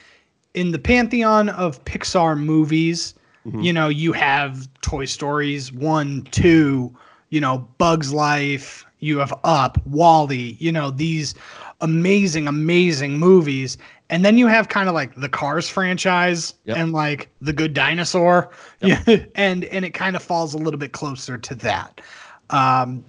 in 0.56 0.72
the 0.72 0.80
pantheon 0.80 1.50
of 1.50 1.84
Pixar 1.86 2.38
movies, 2.40 3.14
you 3.62 3.74
know, 3.74 3.90
you 3.90 4.14
have 4.14 4.68
Toy 4.82 5.06
Stories 5.06 5.72
one, 5.72 6.24
two. 6.32 6.96
You 7.30 7.42
know, 7.42 7.68
Bugs 7.78 8.14
Life. 8.14 8.86
You 9.00 9.20
have 9.20 9.34
Up, 9.44 9.86
WALL-E. 9.86 10.56
You 10.60 10.72
know 10.72 10.90
these 10.90 11.36
amazing, 11.84 12.48
amazing 12.48 13.20
movies, 13.20 13.78
and 14.10 14.26
then 14.26 14.38
you 14.38 14.48
have 14.48 14.70
kind 14.70 14.90
of 14.90 14.96
like 14.96 15.14
the 15.16 15.30
Cars 15.30 15.70
franchise 15.70 16.56
Yep. 16.66 16.78
and 16.78 16.94
like 16.94 17.30
the 17.42 17.54
Good 17.54 17.74
Dinosaur. 17.74 18.50
Yep. 18.82 19.32
And 19.36 19.66
and 19.66 19.86
it 19.86 19.92
kind 19.92 20.16
of 20.16 20.24
falls 20.24 20.54
a 20.54 20.58
little 20.58 20.80
bit 20.80 20.94
closer 20.94 21.38
to 21.38 21.56
that. 21.56 22.02
Um, 22.50 23.04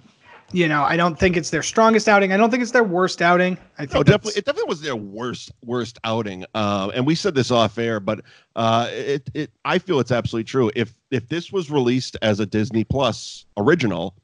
you 0.51 0.67
know, 0.67 0.83
I 0.83 0.95
don't 0.95 1.17
think 1.19 1.35
it's 1.35 1.49
their 1.49 1.63
strongest 1.63 2.07
outing. 2.07 2.31
I 2.31 2.37
don't 2.37 2.49
think 2.51 2.61
it's 2.61 2.71
their 2.71 2.83
worst 2.83 3.21
outing. 3.21 3.57
I 3.77 3.81
think 3.81 3.93
No, 3.95 4.03
definitely, 4.03 4.37
it 4.37 4.45
definitely 4.45 4.69
was 4.69 4.81
their 4.81 4.95
worst 4.95 5.51
worst 5.65 5.99
outing. 6.03 6.45
Um, 6.53 6.91
and 6.93 7.05
we 7.05 7.15
said 7.15 7.35
this 7.35 7.51
off 7.51 7.77
air, 7.77 7.99
but 7.99 8.21
uh, 8.55 8.87
it 8.91 9.29
it 9.33 9.51
I 9.65 9.79
feel 9.79 9.99
it's 9.99 10.11
absolutely 10.11 10.45
true. 10.45 10.71
If 10.75 10.93
if 11.11 11.27
this 11.29 11.51
was 11.51 11.69
released 11.71 12.15
as 12.21 12.39
a 12.39 12.45
Disney 12.45 12.83
Plus 12.83 13.45
original, 13.57 14.15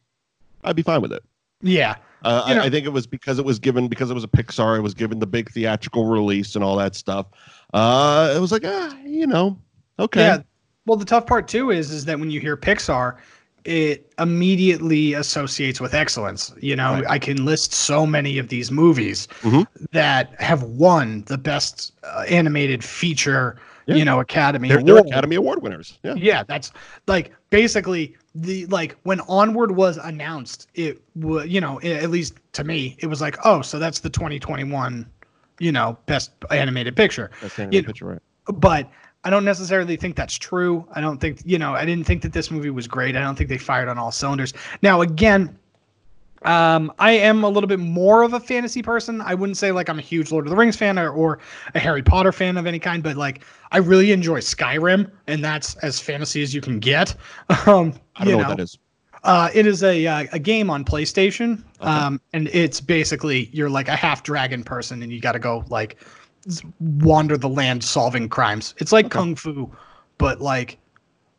I'd 0.64 0.76
be 0.76 0.84
fine 0.84 1.02
with 1.02 1.12
it. 1.12 1.24
Yeah, 1.62 1.96
Uh, 2.24 2.46
You 2.48 2.56
know- 2.56 2.62
I, 2.62 2.66
I 2.66 2.70
think 2.70 2.86
it 2.86 2.90
was 2.94 3.08
because 3.08 3.40
it 3.40 3.46
was 3.46 3.58
given 3.60 3.88
because 3.88 4.12
it 4.12 4.14
was 4.14 4.24
a 4.24 4.28
Pixar. 4.28 4.78
It 4.78 4.82
was 4.82 4.94
given 4.94 5.20
the 5.20 5.28
big 5.28 5.50
theatrical 5.52 6.06
release 6.06 6.56
and 6.56 6.64
all 6.64 6.76
that 6.78 6.96
stuff. 6.96 7.26
Uh, 7.74 8.34
it 8.36 8.40
was 8.40 8.52
like 8.52 8.64
ah, 8.66 8.96
you 9.06 9.26
know, 9.28 9.58
okay. 10.00 10.22
yeah. 10.22 10.38
Well, 10.86 10.98
the 10.98 11.06
tough 11.06 11.26
part 11.26 11.48
too 11.48 11.72
is 11.72 11.92
is 11.92 12.06
that 12.06 12.20
when 12.20 12.30
you 12.32 12.40
hear 12.40 12.58
Pixar, 12.58 13.18
it 13.66 14.12
immediately 14.20 15.14
associates 15.14 15.80
with 15.80 15.94
excellence. 15.94 16.54
You 16.60 16.76
know, 16.76 16.94
Right. 16.96 17.04
I 17.10 17.20
can 17.20 17.46
list 17.46 17.74
so 17.74 18.06
many 18.06 18.38
of 18.40 18.50
these 18.50 18.72
movies 18.72 19.28
Mhm. 19.42 19.66
that 19.92 20.34
have 20.42 20.64
won 20.64 21.24
the 21.28 21.38
best 21.38 21.94
uh, 22.04 22.26
animated 22.28 22.84
feature. 22.84 23.58
Yeah. 23.88 23.96
You 23.96 24.06
know, 24.06 24.20
Academy 24.20 24.68
They're, 24.70 24.84
they're. 24.84 24.98
Academy 24.98 25.36
Award 25.36 25.62
winners. 25.64 25.98
Yeah. 26.04 26.14
Yeah, 26.16 26.44
that's 26.44 26.72
like 27.08 27.32
basically 27.50 28.16
the 28.36 28.66
like 28.68 28.96
when 29.04 29.20
Onward 29.22 29.72
was 29.72 29.98
announced, 29.98 30.68
it 30.74 31.02
was 31.16 31.48
you 31.48 31.62
know 31.62 31.80
a- 31.84 31.96
at 32.04 32.10
least 32.10 32.36
to 32.54 32.64
me 32.64 32.96
it 33.00 33.08
was 33.08 33.22
like 33.22 33.38
oh 33.46 33.62
so 33.62 33.78
that's 33.80 34.00
the 34.00 34.10
2021 34.10 35.06
you 35.60 35.72
know 35.72 35.98
best 36.06 36.32
animated 36.50 36.96
picture. 36.96 37.30
You 37.42 37.50
animated 37.58 37.86
picture, 37.88 38.06
right? 38.06 38.22
but 38.46 38.90
I 39.24 39.30
don't 39.30 39.46
necessarily 39.46 39.98
think 39.98 40.16
that's 40.16 40.36
true. 40.36 40.88
I 40.94 41.02
don't 41.02 41.20
think 41.20 41.42
you 41.46 41.60
know 41.60 41.74
I 41.76 41.86
didn't 41.86 42.06
think 42.08 42.22
that 42.24 42.34
this 42.34 42.50
movie 42.52 42.70
was 42.70 42.88
great. 42.88 43.16
I 43.16 43.20
don't 43.22 43.36
think 43.36 43.50
they 43.50 43.58
fired 43.58 43.88
on 43.90 43.98
all 43.98 44.12
cylinders. 44.12 44.54
Now 44.82 45.02
again. 45.02 45.58
Um, 46.44 46.92
I 46.98 47.12
am 47.12 47.44
a 47.44 47.50
little 47.50 47.68
bit 47.68 47.80
more 47.80 48.24
of 48.24 48.34
a 48.34 48.40
fantasy 48.40 48.82
person. 48.82 49.22
I 49.22 49.36
wouldn't 49.36 49.58
say 49.58 49.72
like 49.72 49.90
I'm 49.90 50.00
a 50.00 50.02
huge 50.02 50.32
Lord 50.32 50.46
of 50.46 50.50
the 50.50 50.56
Rings 50.56 50.76
fan 50.76 50.98
or, 50.98 51.10
or 51.10 51.40
a 51.76 51.80
Harry 51.80 52.02
Potter 52.02 52.32
fan 52.32 52.58
of 52.58 52.66
any 52.66 52.80
kind, 52.80 53.04
but 53.04 53.16
like 53.16 53.44
I 53.72 53.78
really 53.78 54.12
enjoy 54.12 54.40
Skyrim, 54.40 55.10
and 55.28 55.44
that's 55.44 55.76
as 55.78 56.00
fantasy 56.00 56.42
as 56.42 56.54
you 56.54 56.62
can 56.62 56.80
get. 56.80 57.16
Um, 57.68 57.94
I 58.16 58.24
don't 58.24 58.32
you 58.32 58.32
know, 58.32 58.38
what 58.40 58.58
that 58.58 58.60
is. 58.64 58.80
uh, 59.24 59.50
it 59.54 59.68
is 59.68 59.84
a 59.84 60.08
uh, 60.08 60.26
a 60.32 60.40
game 60.40 60.70
on 60.70 60.84
PlayStation, 60.84 61.64
um, 61.80 62.20
and 62.34 62.48
it's 62.54 62.82
basically 62.82 63.50
you're 63.54 63.70
like 63.70 63.88
a 63.88 63.96
half 63.96 64.24
dragon 64.24 64.64
person, 64.64 65.04
and 65.04 65.12
you 65.12 65.20
got 65.20 65.34
to 65.34 65.40
go 65.40 65.64
like 65.70 65.98
wander 66.80 67.38
the 67.38 67.50
land 67.50 67.84
solving 67.84 68.28
crimes. 68.28 68.74
It's 68.80 68.92
like 68.92 69.12
kung 69.12 69.36
fu, 69.36 69.72
but 70.18 70.42
like 70.42 70.80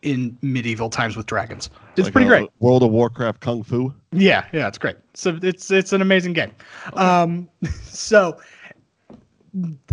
in 0.02 0.36
medieval 0.42 0.90
times 0.90 1.16
with 1.16 1.26
dragons. 1.26 1.70
It's 1.96 2.06
Like, 2.06 2.12
pretty 2.12 2.28
great. 2.28 2.50
World 2.58 2.82
of 2.82 2.90
Warcraft 2.90 3.40
Kung 3.40 3.62
Fu. 3.62 3.92
Yeah, 4.12 4.44
yeah, 4.52 4.68
it's 4.68 4.78
great. 4.78 4.96
So 5.14 5.38
it's 5.42 5.70
it's 5.70 5.92
an 5.92 6.02
amazing 6.02 6.32
game. 6.32 6.52
Um, 6.94 7.48
so 7.82 8.38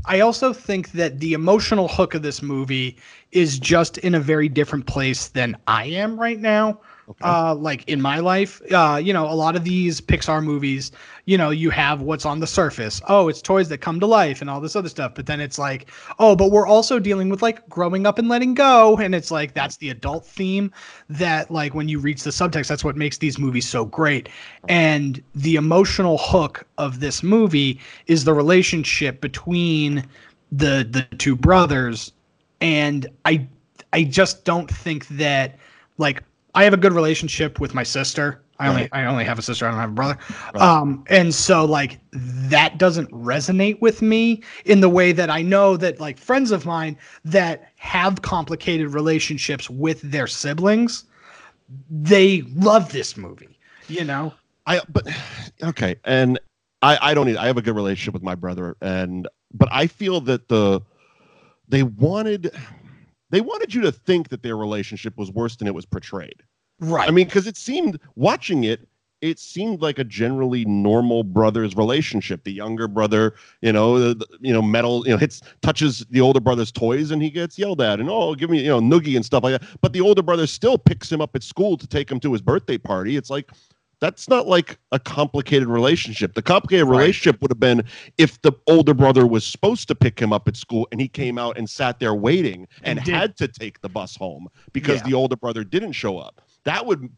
I 0.06 0.22
also 0.22 0.54
think 0.54 0.92
that 0.94 1.20
the 1.20 1.34
emotional 1.34 1.88
hook 1.88 2.16
of 2.16 2.22
this 2.22 2.42
movie 2.42 2.98
is 3.32 3.60
just 3.60 3.98
in 4.00 4.16
a 4.16 4.20
very 4.20 4.50
different 4.50 4.86
place 4.88 5.28
than 5.28 5.56
I 5.68 5.86
am 5.86 6.20
right 6.20 6.39
now. 6.39 6.80
Uh, 7.22 7.56
like 7.56 7.88
in 7.88 8.01
my 8.01 8.20
life, 8.20 8.62
uh, 8.72 9.00
you 9.01 9.13
know, 9.13 9.30
a 9.30 9.34
lot 9.34 9.56
of 9.56 9.63
these 9.63 10.00
Pixar 10.00 10.44
movies, 10.44 10.92
you 11.25 11.38
know, 11.38 11.50
you 11.50 11.70
have 11.70 12.01
what's 12.01 12.25
on 12.25 12.39
the 12.39 12.48
surface. 12.48 13.01
Oh, 13.08 13.28
it's 13.28 13.42
toys 13.42 13.70
that 13.70 13.80
come 13.80 14.00
to 14.00 14.06
life 14.06 14.42
and 14.42 14.50
all 14.50 14.62
this 14.62 14.75
other 14.75 14.89
stuff. 14.89 15.16
But 15.16 15.25
then 15.25 15.39
it's 15.39 15.58
like, 15.58 15.89
oh, 16.20 16.36
but 16.36 16.51
we're 16.51 16.68
also 16.68 17.00
dealing 17.00 17.30
with 17.30 17.42
like 17.42 17.68
growing 17.70 18.06
up 18.06 18.20
and 18.20 18.30
letting 18.30 18.54
go. 18.54 18.98
And 18.98 19.16
it's 19.16 19.32
like, 19.32 19.54
that's 19.54 19.78
the 19.78 19.89
adult 19.89 20.25
theme 20.25 20.72
that, 21.10 21.50
like, 21.51 21.74
when 21.74 21.88
you 21.89 22.00
reach 22.00 22.24
the 22.24 22.30
subtext, 22.30 22.68
that's 22.68 22.84
what 22.84 22.96
makes 22.96 23.18
these 23.18 23.39
movies 23.39 23.68
so 23.68 23.86
great. 23.86 24.30
And 24.68 25.22
the 25.36 25.56
emotional 25.56 26.18
hook 26.18 26.66
of 26.78 27.00
this 27.00 27.24
movie 27.24 27.80
is 28.08 28.24
the 28.24 28.34
relationship 28.34 29.22
between 29.22 30.06
the 30.51 30.88
the 30.89 31.04
two 31.18 31.36
brothers 31.36 32.12
and 32.62 33.08
i 33.25 33.48
i 33.94 34.04
just 34.04 34.46
don't 34.46 34.70
think 34.70 35.08
that 35.10 35.58
like 35.98 36.24
i 36.60 36.63
have 36.63 36.74
a 36.74 36.78
good 36.78 36.94
relationship 36.94 37.60
with 37.60 37.74
my 37.74 37.84
sister 37.84 38.42
i 38.60 38.68
only 38.68 38.82
Right. 38.84 38.89
i 38.94 39.06
only 39.06 39.25
have 39.25 39.39
a 39.39 39.42
sister 39.42 39.66
i 39.68 39.72
don't 39.72 39.80
have 39.80 39.89
a 39.92 39.94
brother 39.94 40.18
um 40.56 41.04
and 41.10 41.34
so 41.34 41.66
like 41.66 42.00
that 42.13 42.78
doesn't 42.78 43.10
resonate 43.12 43.80
with 43.82 44.01
me 44.01 44.44
in 44.66 44.82
the 44.82 44.89
way 44.89 45.12
that 45.13 45.30
i 45.30 45.42
know 45.42 45.78
that 45.78 46.00
like 46.00 46.18
friends 46.18 46.51
of 46.51 46.66
mine 46.66 46.98
that 47.25 47.72
have 47.78 48.22
complicated 48.22 48.94
relationships 48.94 49.70
with 49.70 50.01
their 50.01 50.28
siblings 50.28 51.06
they 51.89 52.42
love 52.56 52.92
this 52.92 53.18
movie 53.18 53.58
you 53.88 54.04
know 54.04 54.34
I 54.68 54.82
but 54.89 55.08
okay, 55.63 55.96
and 56.06 56.39
I 56.82 56.98
I 57.01 57.13
don't 57.16 57.25
need. 57.25 57.38
I 57.38 57.48
have 57.48 57.58
a 57.58 57.62
good 57.62 57.75
relationship 57.75 58.13
with 58.13 58.24
my 58.24 58.36
brother, 58.36 58.78
and 58.82 59.28
but 59.51 59.68
I 59.72 59.88
feel 59.88 60.22
that 60.22 60.48
the 60.48 60.82
they 61.68 61.84
wanted 61.84 62.51
they 63.32 63.42
wanted 63.42 63.74
you 63.74 63.82
to 63.82 63.92
think 63.92 64.30
that 64.30 64.44
their 64.44 64.58
relationship 64.58 65.18
was 65.18 65.32
worse 65.32 65.56
than 65.56 65.68
it 65.68 65.74
was 65.74 65.86
portrayed. 65.86 66.44
Right 66.79 67.07
I 67.07 67.12
mean, 67.12 67.25
because 67.27 67.48
it 67.48 67.57
seemed 67.57 68.00
watching 68.15 68.63
it, 68.63 68.88
it 69.21 69.38
seemed 69.38 69.81
like 69.81 70.00
a 70.00 70.03
generally 70.05 70.63
normal 70.63 71.24
brothers 71.25 71.75
relationship. 71.75 72.45
The 72.45 72.53
younger 72.53 72.88
brother, 72.88 73.33
you 73.62 73.74
know, 73.74 74.13
the, 74.13 74.25
you 74.39 74.53
know, 74.53 74.62
metal, 74.62 75.03
you 75.05 75.12
know, 75.12 75.17
hits 75.17 75.41
touches 75.62 76.05
the 76.09 76.21
older 76.21 76.39
brother's 76.39 76.71
toys 76.71 77.12
and 77.12 77.21
he 77.21 77.29
gets 77.29 77.59
yelled 77.59 77.81
at 77.81 78.00
and 78.00 78.09
oh, 78.09 78.33
give 78.33 78.50
me, 78.50 78.62
you 78.62 78.69
know, 78.69 78.79
noogie 78.79 79.17
and 79.17 79.25
stuff 79.25 79.43
like 79.43 79.59
that. 79.59 79.67
But 79.81 79.91
the 79.91 80.00
older 80.00 80.21
brother 80.21 80.48
still 80.48 80.77
picks 80.77 81.12
him 81.12 81.19
up 81.19 81.36
at 81.36 81.43
school 81.43 81.75
to 81.77 81.86
take 81.88 82.09
him 82.09 82.19
to 82.21 82.31
his 82.31 82.41
birthday 82.41 82.77
party. 82.77 83.17
It's 83.17 83.29
like 83.29 83.51
that's 84.00 84.29
not 84.29 84.48
like 84.48 84.77
a 84.93 85.00
complicated 85.00 85.67
relationship. 85.67 86.33
The 86.33 86.41
complicated 86.41 86.88
Right. 86.88 87.00
relationship 87.00 87.41
would 87.41 87.51
have 87.51 87.59
been 87.59 87.83
if 88.17 88.41
the 88.41 88.53
older 88.67 88.93
brother 88.93 89.27
was 89.27 89.45
supposed 89.45 89.89
to 89.89 89.95
pick 89.95 90.17
him 90.17 90.31
up 90.31 90.48
at 90.48 90.55
school 90.55 90.88
and 90.93 91.01
he 91.01 91.09
came 91.09 91.38
out 91.38 91.57
and 91.57 91.69
sat 91.69 92.00
there 92.00 92.15
waiting 92.15 92.65
and, 92.83 93.00
And 93.00 93.07
had 93.07 93.36
to 93.38 93.50
take 93.50 93.81
the 93.81 93.89
bus 93.89 94.15
home 94.15 94.48
because 94.71 95.01
Yeah. 95.01 95.07
the 95.07 95.13
older 95.15 95.36
brother 95.36 95.65
didn't 95.65 95.91
show 95.91 96.17
up. 96.17 96.41
That 96.70 96.86
would 96.86 97.10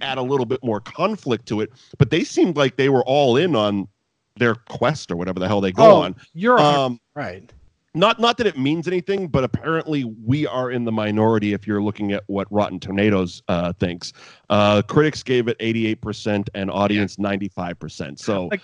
add 0.00 0.18
a 0.18 0.22
little 0.22 0.46
bit 0.46 0.62
more 0.64 0.80
conflict 0.80 1.46
to 1.48 1.60
it. 1.60 1.70
But 1.98 2.10
they 2.10 2.22
seemed 2.24 2.56
like 2.56 2.76
they 2.76 2.88
were 2.88 3.04
all 3.04 3.36
in 3.36 3.54
on 3.56 3.88
their 4.36 4.54
quest 4.54 5.10
or 5.10 5.16
whatever 5.16 5.40
the 5.40 5.48
hell 5.48 5.60
they 5.60 5.72
go 5.72 5.96
on. 6.02 6.14
Oh, 6.18 6.22
you're 6.32 6.58
Um, 6.60 7.00
right 7.14 7.52
not 7.92 8.20
not 8.20 8.36
that 8.38 8.46
it 8.46 8.56
means 8.56 8.86
anything, 8.86 9.26
but 9.26 9.42
apparently 9.42 10.04
we 10.04 10.46
are 10.46 10.70
in 10.70 10.84
the 10.84 10.92
minority 10.92 11.52
if 11.54 11.66
you're 11.66 11.82
looking 11.82 12.12
at 12.12 12.22
what 12.28 12.46
Rotten 12.52 12.78
Tomatoes 12.78 13.42
uh, 13.48 13.72
thinks. 13.80 14.12
Uh, 14.48 14.80
critics 14.82 15.24
gave 15.24 15.48
it 15.48 15.58
88% 15.58 16.48
and 16.54 16.70
audience 16.70 17.16
95%. 17.16 18.16
So 18.20 18.46
Like, 18.46 18.60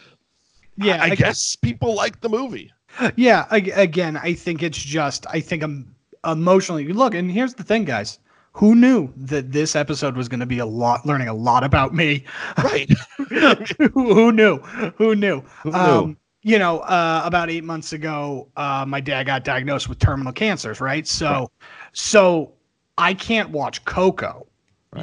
yeah 0.76 1.03
I, 1.03 1.09
I 1.09 1.11
I- 1.11 1.15
guess 1.17 1.57
people 1.57 1.93
like 1.97 2.21
the 2.21 2.29
movie. 2.29 2.73
Yeah, 3.17 3.47
ag- 3.50 3.73
again, 3.75 4.17
I 4.17 4.33
think 4.33 4.62
it's 4.62 4.79
just 4.79 5.26
I 5.29 5.41
think 5.41 5.65
I'm 5.65 5.93
emotionally 6.25 6.87
look, 6.93 7.15
and 7.15 7.29
here's 7.31 7.53
the 7.55 7.65
thing, 7.65 7.85
guys. 7.85 8.21
Who 8.56 8.75
knew 8.75 9.12
that 9.16 9.52
this 9.52 9.76
episode 9.76 10.16
was 10.16 10.28
going 10.28 10.40
to 10.40 10.46
be 10.46 10.58
a 10.58 10.66
lot 10.66 11.04
learning 11.06 11.28
a 11.28 11.34
lot 11.34 11.64
about 11.64 11.94
me? 11.94 12.25
Right. 12.58 12.90
who, 13.28 14.14
who 14.14 14.32
knew? 14.32 14.58
Who 14.96 15.14
knew? 15.14 15.40
Who 15.62 15.70
knew? 15.70 15.78
Um, 15.78 16.16
you 16.42 16.58
know, 16.58 16.80
uh, 16.80 17.22
about 17.25 17.50
eight 17.50 17.64
months 17.64 17.92
ago, 17.92 18.48
uh, 18.56 18.84
my 18.86 19.00
dad 19.00 19.25
got 19.25 19.44
diagnosed 19.44 19.88
with 19.88 19.98
terminal 19.98 20.32
cancers. 20.32 20.80
Right, 20.80 21.06
so, 21.06 21.50
so 21.92 22.52
I 22.98 23.14
can't 23.14 23.50
watch 23.50 23.84
Coco 23.84 24.46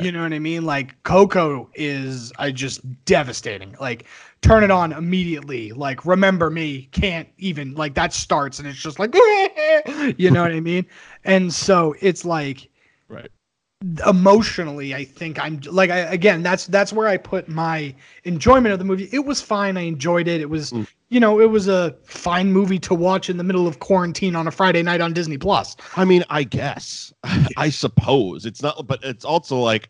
You 0.02 0.12
know 0.12 0.24
what 0.24 0.34
I 0.34 0.40
mean? 0.40 0.66
Like 0.66 1.02
Coco 1.04 1.70
is 1.76 2.32
I 2.40 2.52
just 2.52 2.82
devastating. 3.06 3.76
Like 3.80 4.06
turn 4.42 4.64
it 4.64 4.72
on 4.72 4.92
immediately. 4.92 5.72
Like 5.72 6.06
remember 6.06 6.50
me 6.50 6.90
can't 6.92 7.28
even 7.38 7.76
like 7.76 7.94
that 7.96 8.14
starts 8.14 8.60
and 8.60 8.68
it's 8.68 8.80
just 8.80 8.98
like 8.98 9.14
you 10.18 10.32
know 10.32 10.42
what 10.42 10.52
I 10.52 10.60
mean? 10.60 10.86
And 11.24 11.54
so 11.54 11.96
it's 12.02 12.26
like 12.26 12.70
Right. 13.08 13.30
Emotionally 14.06 14.96
I 14.96 15.04
think 15.04 15.44
I'm 15.44 15.60
like 15.70 15.90
I 15.90 15.98
again 16.00 16.42
that's 16.42 16.68
that's 16.68 16.94
where 16.94 17.08
I 17.08 17.18
put 17.18 17.48
my 17.50 17.94
enjoyment 18.24 18.72
of 18.72 18.80
the 18.80 18.86
movie. 18.86 19.10
It 19.12 19.26
was 19.26 19.42
fine. 19.42 19.76
I 19.78 19.82
enjoyed 19.82 20.28
it. 20.28 20.42
It 20.42 20.50
was 20.50 20.72
Mm. 20.72 20.88
you 21.10 21.20
know, 21.20 21.40
it 21.42 21.50
was 21.50 21.68
a 21.68 21.96
fine 22.06 22.52
movie 22.52 22.80
to 22.80 22.96
watch 22.96 23.30
in 23.30 23.38
the 23.38 23.44
middle 23.44 23.68
of 23.68 23.80
quarantine 23.80 24.36
on 24.36 24.48
a 24.48 24.52
Friday 24.52 24.82
night 24.82 25.02
on 25.02 25.14
Disney 25.14 25.38
Plus. 25.38 25.76
I 25.98 26.06
mean, 26.06 26.24
I 26.30 26.44
guess, 26.44 27.14
I 27.58 27.70
suppose 27.70 28.46
it's 28.46 28.64
not, 28.64 28.88
but 28.88 29.04
it's 29.04 29.24
also 29.26 29.60
like, 29.60 29.90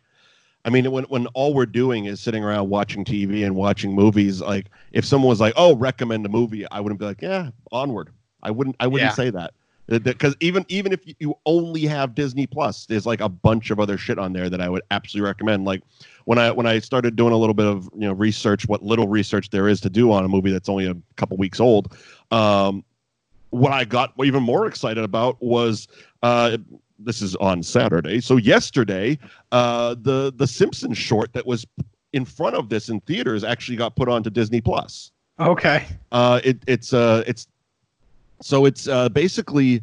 I 0.66 0.70
mean, 0.70 0.90
when 0.90 1.04
when 1.04 1.26
all 1.28 1.54
we're 1.54 1.64
doing 1.66 2.06
is 2.06 2.20
sitting 2.20 2.42
around 2.44 2.68
watching 2.68 3.04
TV 3.04 3.44
and 3.46 3.54
watching 3.54 3.94
movies, 3.94 4.40
like 4.40 4.66
if 4.92 5.04
someone 5.04 5.28
was 5.28 5.40
like, 5.40 5.54
"Oh, 5.56 5.76
recommend 5.76 6.26
a 6.26 6.28
movie," 6.28 6.66
I 6.70 6.80
wouldn't 6.80 6.98
be 6.98 7.06
like, 7.06 7.22
"Yeah, 7.22 7.50
onward." 7.70 8.10
I 8.42 8.50
wouldn't. 8.50 8.76
I 8.80 8.86
wouldn't 8.86 9.10
Yeah. 9.10 9.14
say 9.14 9.30
that 9.30 9.54
because 9.86 10.34
even 10.40 10.64
even 10.68 10.92
if 10.92 11.00
you 11.18 11.34
only 11.44 11.82
have 11.82 12.14
Disney 12.14 12.46
Plus, 12.46 12.86
there's 12.86 13.06
like 13.06 13.20
a 13.20 13.28
bunch 13.28 13.70
of 13.70 13.78
other 13.78 13.98
shit 13.98 14.18
on 14.18 14.32
there 14.32 14.48
that 14.48 14.60
I 14.60 14.68
would 14.68 14.82
absolutely 14.90 15.26
recommend. 15.26 15.64
Like 15.64 15.82
when 16.24 16.38
I 16.38 16.50
when 16.50 16.66
I 16.66 16.78
started 16.78 17.16
doing 17.16 17.32
a 17.32 17.36
little 17.36 17.54
bit 17.54 17.66
of 17.66 17.84
you 17.94 18.06
know 18.06 18.12
research, 18.12 18.66
what 18.66 18.82
little 18.82 19.08
research 19.08 19.50
there 19.50 19.68
is 19.68 19.80
to 19.82 19.90
do 19.90 20.10
on 20.10 20.24
a 20.24 20.28
movie 20.28 20.50
that's 20.50 20.68
only 20.68 20.86
a 20.86 20.96
couple 21.16 21.36
weeks 21.36 21.60
old. 21.60 21.96
Um, 22.30 22.84
what 23.50 23.72
I 23.72 23.84
got 23.84 24.14
even 24.24 24.42
more 24.42 24.66
excited 24.66 25.04
about 25.04 25.40
was 25.42 25.86
uh, 26.22 26.56
this 26.98 27.20
is 27.20 27.36
on 27.36 27.62
Saturday. 27.62 28.20
So 28.20 28.36
yesterday, 28.36 29.18
uh, 29.52 29.96
the 30.00 30.32
the 30.34 30.46
Simpsons 30.46 30.96
short 30.96 31.32
that 31.34 31.46
was 31.46 31.66
in 32.14 32.24
front 32.24 32.56
of 32.56 32.68
this 32.68 32.88
in 32.88 33.00
theaters 33.00 33.44
actually 33.44 33.76
got 33.76 33.96
put 33.96 34.08
onto 34.08 34.30
Disney 34.30 34.60
Plus. 34.60 35.12
Okay. 35.40 35.84
Uh, 36.12 36.40
it, 36.44 36.58
it's 36.66 36.92
uh, 36.92 37.24
it's 37.26 37.48
so 38.42 38.64
it's 38.64 38.88
uh, 38.88 39.08
basically 39.08 39.82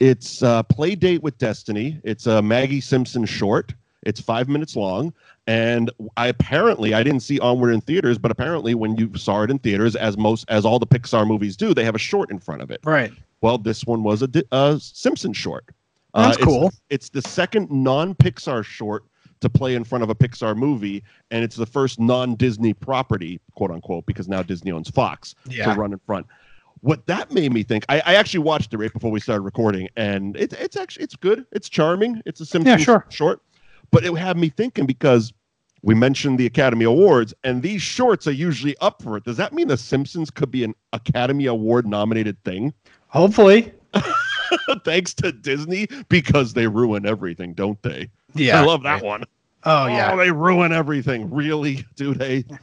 it's 0.00 0.42
uh, 0.42 0.62
play 0.64 0.94
date 0.94 1.22
with 1.22 1.36
Destiny. 1.38 2.00
It's 2.04 2.26
a 2.26 2.40
Maggie 2.42 2.80
Simpson 2.80 3.24
short. 3.24 3.74
It's 4.04 4.20
five 4.20 4.48
minutes 4.48 4.76
long, 4.76 5.12
and 5.48 5.90
I 6.16 6.28
apparently 6.28 6.94
I 6.94 7.02
didn't 7.02 7.20
see 7.20 7.40
Onward 7.40 7.74
in 7.74 7.80
theaters, 7.80 8.16
but 8.16 8.30
apparently 8.30 8.74
when 8.74 8.96
you 8.96 9.10
saw 9.16 9.42
it 9.42 9.50
in 9.50 9.58
theaters, 9.58 9.96
as 9.96 10.16
most 10.16 10.44
as 10.48 10.64
all 10.64 10.78
the 10.78 10.86
Pixar 10.86 11.26
movies 11.26 11.56
do, 11.56 11.74
they 11.74 11.84
have 11.84 11.96
a 11.96 11.98
short 11.98 12.30
in 12.30 12.38
front 12.38 12.62
of 12.62 12.70
it. 12.70 12.80
Right. 12.84 13.12
Well, 13.40 13.58
this 13.58 13.84
one 13.84 14.02
was 14.04 14.22
a, 14.22 14.28
a 14.52 14.78
Simpson 14.80 15.32
short. 15.32 15.64
That's 16.14 16.36
it's- 16.36 16.44
cool. 16.46 16.72
It's 16.90 17.08
the 17.10 17.22
second 17.22 17.70
non-Pixar 17.70 18.64
short 18.64 19.04
to 19.40 19.48
play 19.48 19.74
in 19.76 19.84
front 19.84 20.02
of 20.02 20.10
a 20.10 20.14
Pixar 20.14 20.56
movie, 20.56 21.02
and 21.30 21.44
it's 21.44 21.54
the 21.54 21.66
first 21.66 22.00
non-Disney 22.00 22.74
property, 22.74 23.40
quote 23.54 23.70
unquote, 23.70 24.04
because 24.06 24.26
now 24.26 24.42
Disney 24.42 24.72
owns 24.72 24.90
Fox 24.90 25.34
Yeah. 25.46 25.72
to 25.74 25.78
run 25.80 25.92
in 25.92 25.98
front. 26.00 26.26
What 26.80 27.06
that 27.06 27.32
made 27.32 27.52
me 27.52 27.62
think, 27.62 27.84
I, 27.88 28.00
I 28.06 28.14
actually 28.14 28.40
watched 28.40 28.72
it 28.72 28.78
right 28.78 28.92
before 28.92 29.10
we 29.10 29.20
started 29.20 29.42
recording, 29.42 29.88
and 29.96 30.36
it, 30.36 30.52
it's 30.52 30.76
actually 30.76 31.04
it's 31.04 31.16
good. 31.16 31.44
It's 31.52 31.68
charming. 31.68 32.22
It's 32.24 32.40
a 32.40 32.46
Simpsons 32.46 32.82
sure. 32.82 33.04
short, 33.08 33.42
but 33.90 34.04
it 34.04 34.14
had 34.14 34.36
me 34.36 34.48
thinking 34.48 34.86
because 34.86 35.32
we 35.82 35.94
mentioned 35.94 36.38
the 36.38 36.46
Academy 36.46 36.84
Awards, 36.84 37.34
and 37.44 37.62
these 37.62 37.82
shorts 37.82 38.26
are 38.26 38.32
usually 38.32 38.76
up 38.78 39.02
for 39.02 39.16
it. 39.16 39.24
Does 39.24 39.36
that 39.36 39.52
mean 39.52 39.68
The 39.68 39.76
Simpsons 39.76 40.30
could 40.30 40.50
be 40.50 40.64
an 40.64 40.74
Academy 40.92 41.46
Award 41.46 41.86
nominated 41.86 42.42
thing? 42.44 42.72
Hopefully. 43.08 43.72
thanks 44.84 45.14
to 45.14 45.32
Disney 45.32 45.88
because 46.08 46.52
they 46.52 46.66
ruin 46.66 47.06
everything, 47.06 47.54
don't 47.54 47.80
they? 47.82 48.10
Yeah. 48.34 48.60
I 48.60 48.64
love 48.64 48.82
that 48.82 49.02
one. 49.02 49.24
Oh 49.64 49.86
yeah. 49.86 50.12
Oh, 50.12 50.16
they 50.16 50.30
ruin 50.30 50.72
everything. 50.72 51.30
Really, 51.30 51.84
do 51.96 52.14
they? 52.14 52.44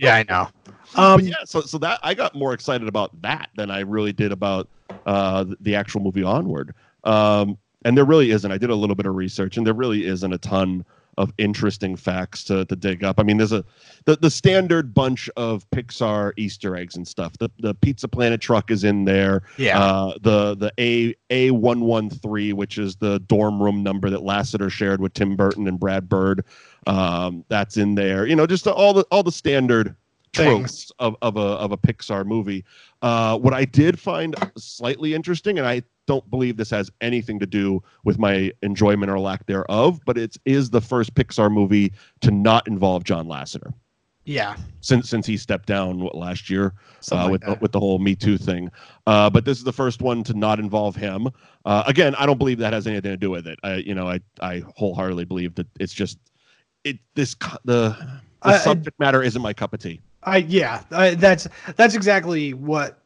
Yeah, 0.00 0.14
I 0.14 0.22
know. 0.22 0.48
Um 0.96 1.20
yeah, 1.20 1.44
so 1.44 1.60
so 1.60 1.78
that 1.78 2.00
I 2.02 2.14
got 2.14 2.34
more 2.34 2.52
excited 2.52 2.88
about 2.88 3.20
that 3.22 3.50
than 3.56 3.70
I 3.70 3.80
really 3.80 4.12
did 4.12 4.32
about 4.32 4.68
uh, 5.06 5.44
the- 5.60 5.74
actual 5.74 6.00
movie 6.00 6.22
Onward. 6.22 6.74
Um, 7.04 7.56
and 7.84 7.96
there 7.96 8.04
really 8.04 8.30
isn't. 8.32 8.50
I 8.50 8.58
did 8.58 8.70
a 8.70 8.74
little 8.74 8.96
bit 8.96 9.06
of 9.06 9.14
research, 9.14 9.56
and 9.56 9.66
there 9.66 9.72
really 9.74 10.04
isn't 10.04 10.32
a 10.32 10.38
ton 10.38 10.84
of 11.16 11.32
interesting 11.38 11.96
facts 11.96 12.44
to, 12.44 12.64
to 12.66 12.76
dig 12.76 13.04
up. 13.04 13.18
I 13.20 13.22
mean, 13.22 13.36
there's 13.36 13.52
a 13.52 13.64
the, 14.04 14.16
the 14.16 14.30
standard 14.30 14.94
bunch 14.94 15.28
of 15.36 15.68
Pixar 15.70 16.32
Easter 16.36 16.76
eggs 16.76 16.96
and 16.96 17.06
stuff. 17.06 17.36
The 17.38 17.50
the 17.58 17.74
Pizza 17.74 18.08
Planet 18.08 18.40
truck 18.40 18.70
is 18.70 18.84
in 18.84 19.04
there. 19.04 19.42
Yeah. 19.58 19.78
Uh, 19.82 20.14
the 20.20 20.56
the 20.56 20.72
A 20.78 21.14
A 21.30 21.50
one 21.52 21.82
one 21.82 22.10
three, 22.10 22.52
which 22.52 22.78
is 22.78 22.96
the 22.96 23.18
dorm 23.20 23.62
room 23.62 23.82
number 23.82 24.10
that 24.10 24.20
Lasseter 24.20 24.70
shared 24.70 25.00
with 25.00 25.14
Tim 25.14 25.36
Burton 25.36 25.68
and 25.68 25.78
Brad 25.78 26.08
Bird. 26.08 26.44
Um, 26.86 27.44
that's 27.48 27.76
in 27.76 27.94
there. 27.94 28.26
You 28.26 28.36
know, 28.36 28.46
just 28.46 28.66
all 28.66 28.92
the 28.92 29.04
all 29.10 29.22
the 29.22 29.32
standard. 29.32 29.94
Tropes 30.32 30.92
of, 30.98 31.16
of 31.22 31.36
a 31.36 31.40
of 31.40 31.72
a 31.72 31.76
Pixar 31.76 32.24
movie. 32.24 32.64
Uh, 33.02 33.38
what 33.38 33.54
I 33.54 33.64
did 33.64 33.98
find 33.98 34.34
slightly 34.56 35.14
interesting, 35.14 35.58
and 35.58 35.66
I 35.66 35.82
don't 36.06 36.28
believe 36.30 36.56
this 36.56 36.70
has 36.70 36.90
anything 37.00 37.38
to 37.38 37.46
do 37.46 37.82
with 38.04 38.18
my 38.18 38.52
enjoyment 38.62 39.10
or 39.10 39.18
lack 39.18 39.46
thereof, 39.46 40.00
but 40.06 40.18
it 40.18 40.36
is 40.44 40.70
the 40.70 40.80
first 40.80 41.14
Pixar 41.14 41.52
movie 41.52 41.92
to 42.20 42.30
not 42.30 42.66
involve 42.66 43.04
John 43.04 43.26
Lasseter 43.26 43.72
yeah. 44.24 44.56
since 44.80 45.08
since 45.08 45.26
he 45.26 45.36
stepped 45.36 45.66
down 45.66 46.00
what, 46.00 46.14
last 46.14 46.50
year 46.50 46.74
uh, 47.10 47.16
like 47.16 47.30
with 47.30 47.40
the, 47.42 47.58
with 47.60 47.72
the 47.72 47.80
whole 47.80 47.98
Me 47.98 48.14
Too 48.14 48.38
thing. 48.38 48.70
Uh, 49.06 49.28
but 49.30 49.44
this 49.44 49.58
is 49.58 49.64
the 49.64 49.72
first 49.72 50.02
one 50.02 50.22
to 50.24 50.34
not 50.34 50.58
involve 50.60 50.94
him. 50.94 51.28
Uh, 51.64 51.82
again, 51.86 52.14
I 52.16 52.26
don't 52.26 52.38
believe 52.38 52.58
that 52.58 52.72
has 52.72 52.86
anything 52.86 53.10
to 53.10 53.16
do 53.16 53.30
with 53.30 53.46
it. 53.46 53.58
I 53.62 53.76
you 53.76 53.94
know 53.94 54.08
I 54.08 54.20
I 54.40 54.62
wholeheartedly 54.76 55.24
believe 55.24 55.54
that 55.56 55.66
it's 55.78 55.92
just 55.92 56.18
it 56.84 56.98
this 57.14 57.34
the 57.64 57.96
the 57.96 58.20
I- 58.42 58.54
I- 58.54 58.58
subject 58.58 58.98
matter 58.98 59.22
isn't 59.22 59.42
my 59.42 59.52
cup 59.52 59.74
of 59.74 59.80
tea. 59.80 60.00
I 60.22 60.38
yeah, 60.38 60.82
I, 60.90 61.14
that's 61.14 61.48
that's 61.76 61.94
exactly 61.94 62.54
what 62.54 62.98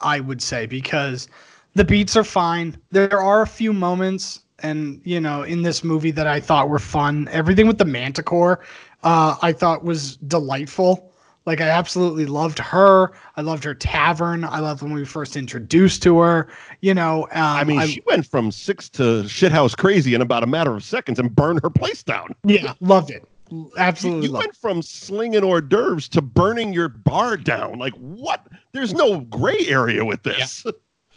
I 0.00 0.20
would 0.20 0.42
say 0.42 0.66
because 0.66 1.28
the 1.74 1.84
beats 1.84 2.16
are 2.16 2.24
fine. 2.24 2.76
There 2.90 3.20
are 3.20 3.42
a 3.42 3.46
few 3.46 3.72
moments 3.72 4.40
and 4.60 5.00
you 5.04 5.20
know 5.20 5.42
in 5.42 5.62
this 5.62 5.84
movie 5.84 6.10
that 6.12 6.26
I 6.26 6.40
thought 6.40 6.68
were 6.68 6.78
fun. 6.78 7.28
Everything 7.30 7.66
with 7.66 7.78
the 7.78 7.84
Manticore, 7.84 8.60
uh, 9.04 9.36
I 9.42 9.52
thought 9.52 9.84
was 9.84 10.16
delightful. 10.16 11.12
Like 11.44 11.60
I 11.60 11.68
absolutely 11.68 12.26
loved 12.26 12.58
her. 12.58 13.12
I 13.36 13.40
loved 13.42 13.62
her 13.62 13.74
tavern. 13.74 14.42
I 14.42 14.58
loved 14.58 14.82
when 14.82 14.92
we 14.92 15.04
first 15.04 15.36
introduced 15.36 16.02
to 16.02 16.18
her. 16.18 16.48
You 16.80 16.92
know, 16.92 17.28
um, 17.30 17.42
I 17.42 17.62
mean, 17.62 17.86
she 17.86 18.02
went 18.04 18.26
from 18.26 18.50
six 18.50 18.88
to 18.90 19.22
shithouse 19.22 19.76
crazy 19.76 20.14
in 20.14 20.22
about 20.22 20.42
a 20.42 20.46
matter 20.48 20.74
of 20.74 20.82
seconds 20.82 21.20
and 21.20 21.34
burned 21.34 21.60
her 21.62 21.70
place 21.70 22.02
down. 22.02 22.34
yeah, 22.44 22.74
loved 22.80 23.10
it. 23.10 23.24
You, 23.50 23.70
Absolutely 23.78 24.26
you 24.26 24.32
loved. 24.32 24.46
went 24.46 24.56
from 24.56 24.82
slinging 24.82 25.44
hors 25.44 25.60
d'oeuvres 25.60 26.08
to 26.10 26.22
burning 26.22 26.72
your 26.72 26.88
bar 26.88 27.36
down. 27.36 27.78
Like 27.78 27.94
what? 27.94 28.46
There's 28.72 28.92
no 28.94 29.20
gray 29.20 29.66
area 29.68 30.04
with 30.04 30.22
this. 30.22 30.64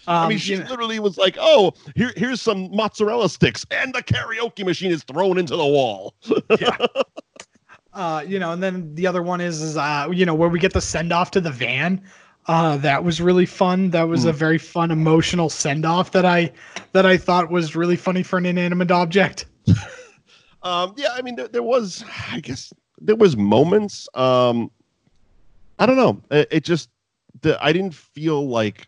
I 0.08 0.24
Um, 0.24 0.30
mean, 0.30 0.38
she 0.38 0.54
you 0.54 0.60
know- 0.63 0.70
literally 0.70 1.00
was 1.00 1.18
like, 1.18 1.38
"Oh, 1.39 1.74
here, 1.96 2.12
here's 2.15 2.42
some 2.42 2.74
mozzarella 2.76 3.30
sticks, 3.30 3.65
and 3.70 3.94
the 3.94 4.02
karaoke 4.02 4.65
machine 4.65 4.92
is 4.92 5.04
thrown 5.04 5.38
into 5.38 5.56
the 5.56 5.65
wall." 5.65 6.15
uh, 7.94 8.24
you 8.26 8.39
know, 8.39 8.52
and 8.54 8.63
then 8.63 8.94
the 8.96 9.06
other 9.08 9.22
one 9.22 9.42
is, 9.42 9.62
is 9.62 9.78
uh, 9.78 10.08
you 10.12 10.26
know, 10.26 10.34
where 10.36 10.50
we 10.50 10.60
get 10.60 10.74
the 10.74 10.82
send 10.82 11.12
off 11.12 11.32
to 11.32 11.42
the 11.42 11.52
van. 11.52 12.02
Uh, 12.48 12.78
that 12.78 13.04
was 13.04 13.22
really 13.22 13.46
fun. 13.46 13.89
That 13.92 14.08
was 14.08 14.26
a 14.26 14.32
very 14.34 14.58
fun, 14.58 14.89
emotional 14.89 15.50
send 15.50 15.86
off 15.86 16.12
that 16.12 16.26
I 16.26 16.52
that 16.94 17.06
I 17.06 17.18
thought 17.18 17.52
was 17.52 17.76
really 17.76 17.96
funny 17.98 18.24
for 18.24 18.38
an 18.38 18.46
inanimate 18.46 18.89
object. 18.92 19.46
Um, 20.63 20.93
yeah, 20.98 21.10
I 21.13 21.22
mean, 21.22 21.36
there, 21.36 21.48
there 21.48 21.63
was, 21.63 22.04
I 22.32 22.39
guess, 22.39 22.74
there 23.02 23.15
was 23.15 23.38
moments. 23.38 24.08
Um, 24.13 24.72
I 25.78 25.86
don't 25.86 25.95
know. 25.98 26.22
It, 26.32 26.48
it 26.52 26.63
just, 26.63 26.89
the, 27.41 27.58
I 27.63 27.72
didn't 27.72 27.93
feel 27.93 28.48
like, 28.48 28.86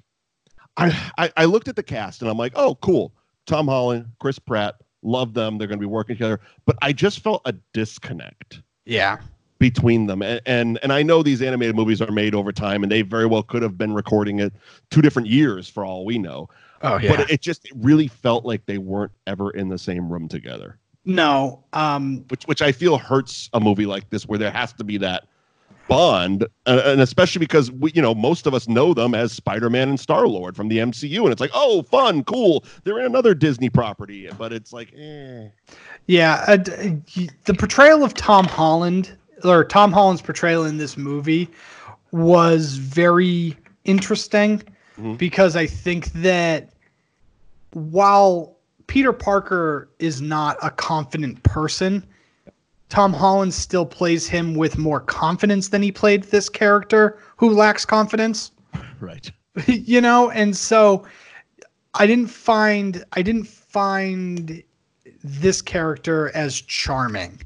I, 0.78 1.12
I, 1.18 1.32
I 1.38 1.46
looked 1.46 1.68
at 1.68 1.76
the 1.76 1.84
cast 1.84 2.22
and 2.22 2.30
I'm 2.30 2.38
like, 2.38 2.54
oh, 2.56 2.76
cool. 2.76 3.14
Tom 3.46 3.68
Holland, 3.68 4.06
Chris 4.20 4.40
Pratt, 4.40 4.76
love 5.04 5.34
them. 5.34 5.58
They're 5.58 5.68
going 5.68 5.80
to 5.80 5.82
be 5.82 5.90
working 5.90 6.16
together. 6.16 6.40
But 6.66 6.78
I 6.82 6.94
just 6.94 7.20
felt 7.20 7.42
a 7.46 7.54
disconnect 7.74 8.62
Yeah. 8.86 9.18
between 9.60 10.08
them. 10.08 10.22
And, 10.22 10.40
and 10.46 10.80
and 10.84 10.94
I 10.94 11.04
know 11.04 11.24
these 11.24 11.42
animated 11.42 11.76
movies 11.76 12.02
are 12.02 12.12
made 12.12 12.34
over 12.36 12.52
time, 12.52 12.84
and 12.84 12.92
they 12.92 13.02
very 13.02 13.26
well 13.26 13.44
could 13.44 13.62
have 13.64 13.78
been 13.78 13.94
recording 13.94 14.40
it 14.40 14.54
two 14.92 15.02
different 15.02 15.28
years 15.28 15.68
for 15.68 15.84
all 15.86 16.06
we 16.06 16.18
know. 16.18 16.50
Oh 16.84 16.98
yeah. 16.98 17.16
But 17.16 17.30
it, 17.32 17.42
just 17.42 17.66
it 17.66 17.74
really 17.78 18.08
felt 18.08 18.46
like 18.46 18.66
they 18.66 18.78
weren't 18.78 19.12
ever 19.28 19.52
in 19.52 19.70
the 19.70 19.78
same 19.78 20.08
room 20.12 20.28
together 20.28 20.78
no. 21.06 21.64
Um. 21.74 22.24
which 22.30 22.44
which 22.46 22.62
I 22.62 22.72
feel 22.72 22.98
hurts 22.98 23.50
a 23.54 23.60
movie 23.60 23.86
like 23.86 24.10
this 24.10 24.28
where 24.28 24.38
there 24.40 24.52
has 24.52 24.74
to 24.74 24.84
be 24.84 24.98
that 24.98 25.24
bond 25.88 26.46
and, 26.68 26.80
and 26.80 27.02
especially 27.02 27.40
because 27.40 27.70
we 27.72 27.92
you 27.94 28.02
know 28.02 28.14
most 28.16 28.48
of 28.48 28.54
us 28.54 28.68
know 28.70 28.94
them 28.94 29.14
as 29.14 29.32
Spider-Man 29.34 29.90
and 29.90 30.00
Star-Lord 30.00 30.56
from 30.56 30.70
the 30.70 30.78
MCU 30.78 31.24
and 31.24 31.32
it's 31.32 31.42
like 31.42 31.52
oh 31.54 31.82
fun 31.84 32.24
cool 32.24 32.64
they're 32.84 33.00
in 33.00 33.06
another 33.06 33.34
Disney 33.34 33.70
property 33.70 34.30
but 34.38 34.54
it's 34.54 34.72
like 34.72 34.94
eh. 34.98 35.48
Yeah. 36.08 36.44
Uh, 36.48 36.58
the 36.58 37.54
portrayal 37.58 38.04
of 38.04 38.14
Tom 38.14 38.46
Holland 38.46 39.18
or 39.44 39.64
Tom 39.66 39.92
Holland's 39.92 40.22
portrayal 40.22 40.66
in 40.66 40.78
this 40.78 40.96
movie 40.98 41.50
was 42.12 42.76
very 42.76 43.58
interesting 43.86 44.62
Mhm. 45.00 45.18
because 45.18 45.56
I 45.56 45.66
think 45.66 46.12
that 46.14 46.70
while 47.74 48.58
Peter 48.92 49.14
Parker 49.14 49.88
is 50.00 50.22
not 50.22 50.58
a 50.62 50.70
confident 50.70 51.42
person, 51.44 52.06
Tom 52.90 53.14
Holland 53.14 53.54
still 53.54 53.86
plays 53.86 54.28
him 54.28 54.54
with 54.54 54.78
more 54.78 55.00
confidence 55.00 55.70
than 55.70 55.82
he 55.82 55.94
played 55.94 56.26
this 56.26 56.50
character 56.50 57.18
who 57.38 57.52
lacks 57.52 57.86
confidence. 57.86 58.52
Right. 59.00 59.32
you 59.66 60.00
know, 60.02 60.30
and 60.30 60.56
so 60.56 61.06
I 61.96 62.06
didn't 62.06 62.28
find 62.28 63.04
I 63.14 63.24
didn't 63.24 63.48
find 63.48 64.62
this 65.24 65.62
character 65.62 66.30
as 66.36 66.62
charming. 66.62 67.42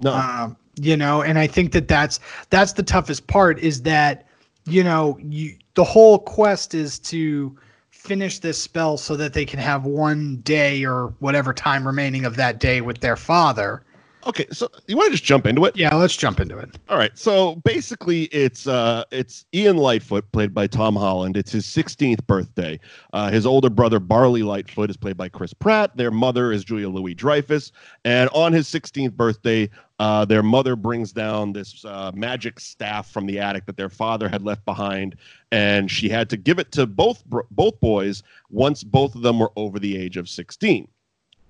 No. 0.00 0.12
Um, 0.12 0.56
you 0.76 0.96
know, 0.96 1.22
and 1.22 1.40
I 1.40 1.48
think 1.48 1.72
that 1.72 1.88
that's 1.88 2.20
that's 2.50 2.74
the 2.74 2.84
toughest 2.84 3.26
part 3.26 3.58
is 3.58 3.82
that 3.82 4.28
you 4.66 4.84
know 4.84 5.18
you 5.22 5.56
the 5.74 5.82
whole 5.82 6.20
quest 6.20 6.72
is 6.72 7.00
to 7.00 7.56
finish 8.02 8.40
this 8.40 8.60
spell 8.60 8.96
so 8.96 9.14
that 9.14 9.32
they 9.32 9.44
can 9.44 9.60
have 9.60 9.84
one 9.84 10.36
day 10.38 10.84
or 10.84 11.14
whatever 11.20 11.54
time 11.54 11.86
remaining 11.86 12.24
of 12.24 12.34
that 12.34 12.58
day 12.58 12.80
with 12.80 12.98
their 12.98 13.16
father. 13.16 13.84
Okay, 14.26 14.46
so 14.52 14.68
you 14.86 14.96
want 14.96 15.08
to 15.08 15.12
just 15.12 15.24
jump 15.24 15.46
into 15.46 15.64
it? 15.64 15.76
Yeah, 15.76 15.94
let's 15.94 16.16
jump 16.16 16.40
into 16.40 16.58
it. 16.58 16.78
All 16.88 16.98
right. 16.98 17.16
So 17.16 17.56
basically, 17.56 18.24
it's 18.24 18.66
uh, 18.66 19.04
it's 19.10 19.44
Ian 19.54 19.76
Lightfoot, 19.76 20.30
played 20.32 20.54
by 20.54 20.66
Tom 20.66 20.96
Holland. 20.96 21.36
It's 21.36 21.52
his 21.52 21.66
16th 21.66 22.26
birthday. 22.26 22.78
Uh, 23.12 23.30
his 23.30 23.46
older 23.46 23.70
brother 23.70 24.00
Barley 24.00 24.42
Lightfoot 24.42 24.90
is 24.90 24.96
played 24.96 25.16
by 25.16 25.28
Chris 25.28 25.52
Pratt. 25.52 25.96
Their 25.96 26.10
mother 26.10 26.52
is 26.52 26.64
Julia 26.64 26.88
Louis 26.88 27.14
Dreyfus. 27.14 27.72
And 28.04 28.28
on 28.30 28.52
his 28.52 28.68
16th 28.68 29.12
birthday, 29.12 29.70
uh, 29.98 30.24
their 30.24 30.42
mother 30.42 30.74
brings 30.74 31.12
down 31.12 31.52
this 31.52 31.84
uh, 31.84 32.10
magic 32.12 32.58
staff 32.58 33.10
from 33.10 33.26
the 33.26 33.38
attic 33.38 33.66
that 33.66 33.76
their 33.76 33.88
father 33.88 34.28
had 34.28 34.42
left 34.42 34.64
behind, 34.64 35.14
and 35.52 35.90
she 35.90 36.08
had 36.08 36.28
to 36.30 36.36
give 36.36 36.58
it 36.58 36.72
to 36.72 36.86
both 36.86 37.22
both 37.52 37.78
boys 37.80 38.22
once 38.50 38.82
both 38.82 39.14
of 39.14 39.22
them 39.22 39.38
were 39.38 39.52
over 39.54 39.78
the 39.78 39.96
age 39.96 40.16
of 40.16 40.28
16. 40.28 40.88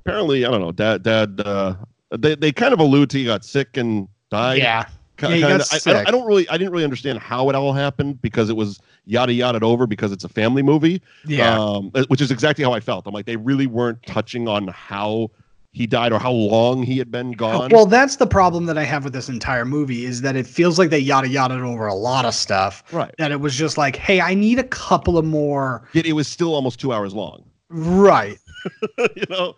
Apparently, 0.04 0.44
I 0.44 0.50
don't 0.50 0.60
know. 0.60 0.72
Dad, 0.72 1.02
dad, 1.02 1.40
uh, 1.44 1.76
they 2.18 2.34
they 2.34 2.52
kind 2.52 2.72
of 2.72 2.80
allude 2.80 3.10
to 3.10 3.18
he 3.18 3.24
got 3.24 3.44
sick 3.44 3.76
and 3.76 4.08
died. 4.30 4.58
yeah. 4.58 4.84
Ki- 5.18 5.26
Yeah, 5.28 5.34
he 5.34 5.40
kinda. 5.42 5.58
got 5.58 5.72
I- 5.72 5.76
I, 5.76 5.78
sick. 5.78 5.92
don't, 5.94 6.08
I 6.08 6.10
don't 6.10 6.26
really, 6.26 6.48
I 6.48 6.56
didn't 6.56 6.72
really 6.72 6.84
understand 6.84 7.18
how 7.18 7.48
it 7.50 7.54
all 7.54 7.72
happened 7.72 8.20
because 8.22 8.48
it 8.50 8.56
was 8.56 8.80
yada 9.04 9.32
yada 9.32 9.64
over 9.64 9.86
because 9.86 10.10
it's 10.10 10.24
a 10.24 10.28
family 10.28 10.62
movie. 10.62 11.02
Yeah. 11.26 11.58
Um, 11.58 11.90
which 12.08 12.20
is 12.20 12.30
exactly 12.30 12.64
how 12.64 12.72
I 12.72 12.80
felt. 12.80 13.06
I'm 13.06 13.12
like, 13.14 13.26
they 13.26 13.36
really 13.36 13.66
weren't 13.66 14.02
touching 14.06 14.48
on 14.48 14.68
how 14.68 15.30
he 15.74 15.86
died 15.86 16.12
or 16.12 16.18
how 16.18 16.32
long 16.32 16.82
he 16.82 16.98
had 16.98 17.10
been 17.10 17.32
gone. 17.32 17.70
Well, 17.72 17.86
that's 17.86 18.16
the 18.16 18.26
problem 18.26 18.66
that 18.66 18.76
I 18.76 18.84
have 18.84 19.04
with 19.04 19.12
this 19.14 19.28
entire 19.28 19.64
movie 19.64 20.04
is 20.04 20.20
that 20.22 20.34
it 20.36 20.46
feels 20.46 20.78
like 20.78 20.90
they 20.90 20.98
yada 20.98 21.28
yada 21.28 21.54
over 21.54 21.86
a 21.86 21.94
lot 21.94 22.24
of 22.24 22.34
stuff. 22.34 22.82
right. 22.92 23.14
That 23.18 23.30
it 23.32 23.40
was 23.40 23.54
just 23.54 23.78
like, 23.78 23.96
hey, 23.96 24.20
I 24.20 24.34
need 24.34 24.58
a 24.58 24.64
couple 24.64 25.16
of 25.18 25.24
more. 25.24 25.88
Yet 25.92 26.04
it 26.06 26.12
was 26.14 26.26
still 26.28 26.54
almost 26.54 26.80
two 26.80 26.92
hours 26.92 27.14
long. 27.14 27.44
Right. 27.68 28.38
you 28.98 29.24
know, 29.30 29.54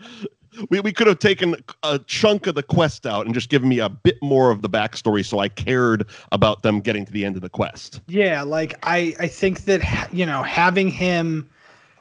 we, 0.71 0.81
we 0.81 0.93
could 0.93 1.07
have 1.07 1.19
taken 1.19 1.57
a 1.83 1.99
chunk 2.01 2.47
of 2.47 2.55
the 2.55 2.62
quest 2.62 3.07
out 3.07 3.27
and 3.27 3.35
just 3.35 3.49
given 3.49 3.69
me 3.69 3.79
a 3.79 3.88
bit 3.88 4.17
more 4.23 4.51
of 4.51 4.62
the 4.62 4.69
backstory 4.69 5.25
so 5.25 5.38
I 5.38 5.49
cared 5.49 6.07
about 6.33 6.62
them 6.62 6.81
getting 6.81 7.05
to 7.05 7.12
the 7.12 7.25
end 7.25 7.37
of 7.37 7.43
the 7.43 7.49
quest. 7.49 8.01
Yeah, 8.07 8.43
like 8.43 8.75
I 8.83 9.14
I 9.19 9.29
think 9.29 9.64
that 9.64 10.12
you 10.12 10.27
know 10.27 10.43
having 10.43 10.88
him, 10.88 11.49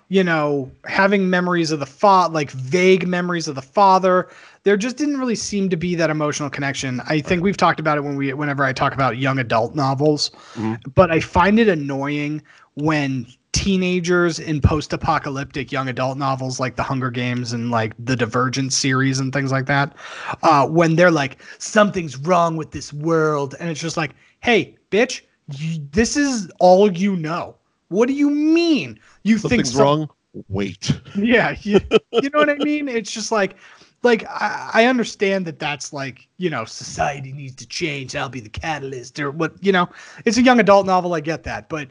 you 0.09 0.23
know 0.23 0.71
having 0.85 1.29
memories 1.29 1.71
of 1.71 1.79
the 1.79 1.85
father, 1.85 2.33
like 2.33 2.51
vague 2.51 3.07
memories 3.07 3.47
of 3.47 3.55
the 3.55 3.61
father, 3.61 4.29
there 4.63 4.77
just 4.77 4.97
didn't 4.97 5.17
really 5.17 5.35
seem 5.35 5.69
to 5.69 5.77
be 5.77 5.95
that 5.95 6.09
emotional 6.09 6.49
connection. 6.49 7.01
I 7.07 7.21
think 7.21 7.43
we've 7.43 7.57
talked 7.57 7.79
about 7.79 7.97
it 7.97 8.01
when 8.01 8.15
we 8.15 8.33
whenever 8.33 8.63
I 8.63 8.73
talk 8.73 8.93
about 8.93 9.17
young 9.17 9.39
adult 9.39 9.75
novels, 9.75 10.31
Mhm. 10.55 10.79
but 10.95 11.11
I 11.11 11.19
find 11.19 11.59
it 11.59 11.67
annoying 11.67 12.41
when 12.75 13.27
teenagers 13.53 14.39
in 14.39 14.59
post-apocalyptic 14.59 15.71
young 15.71 15.87
adult 15.87 16.17
novels 16.17 16.59
like 16.59 16.75
the 16.75 16.83
hunger 16.83 17.09
games 17.11 17.53
and 17.53 17.69
like 17.71 17.93
the 18.03 18.15
divergent 18.15 18.73
series 18.73 19.19
and 19.19 19.31
things 19.31 19.51
like 19.51 19.67
that 19.67 19.95
uh, 20.41 20.67
when 20.67 20.95
they're 20.95 21.11
like 21.11 21.37
something's 21.59 22.17
wrong 22.17 22.57
with 22.57 22.71
this 22.71 22.91
world 22.91 23.55
and 23.59 23.69
it's 23.69 23.79
just 23.79 23.95
like 23.95 24.11
hey 24.41 24.75
bitch 24.89 25.21
you, 25.57 25.79
this 25.91 26.17
is 26.17 26.51
all 26.59 26.91
you 26.91 27.15
know 27.15 27.55
what 27.89 28.07
do 28.07 28.13
you 28.13 28.29
mean 28.31 28.99
you 29.23 29.37
think 29.37 29.41
Something's 29.65 29.71
some- 29.73 29.81
wrong. 29.81 30.09
Wait. 30.49 30.91
yeah 31.15 31.55
you, 31.61 31.79
you 32.11 32.29
know 32.31 32.39
what 32.39 32.49
i 32.49 32.55
mean 32.55 32.87
it's 32.89 33.11
just 33.11 33.31
like 33.31 33.55
like 34.03 34.25
I, 34.27 34.69
I 34.73 34.85
understand 34.85 35.45
that 35.47 35.59
that's 35.59 35.93
like 35.93 36.27
you 36.37 36.49
know 36.49 36.65
society 36.65 37.31
needs 37.31 37.55
to 37.55 37.67
change 37.67 38.15
i'll 38.15 38.29
be 38.29 38.39
the 38.41 38.49
catalyst 38.49 39.19
or 39.19 39.31
what 39.31 39.53
you 39.61 39.71
know 39.71 39.89
it's 40.25 40.37
a 40.37 40.41
young 40.41 40.59
adult 40.59 40.85
novel 40.85 41.13
i 41.13 41.19
get 41.19 41.43
that 41.43 41.69
but 41.69 41.87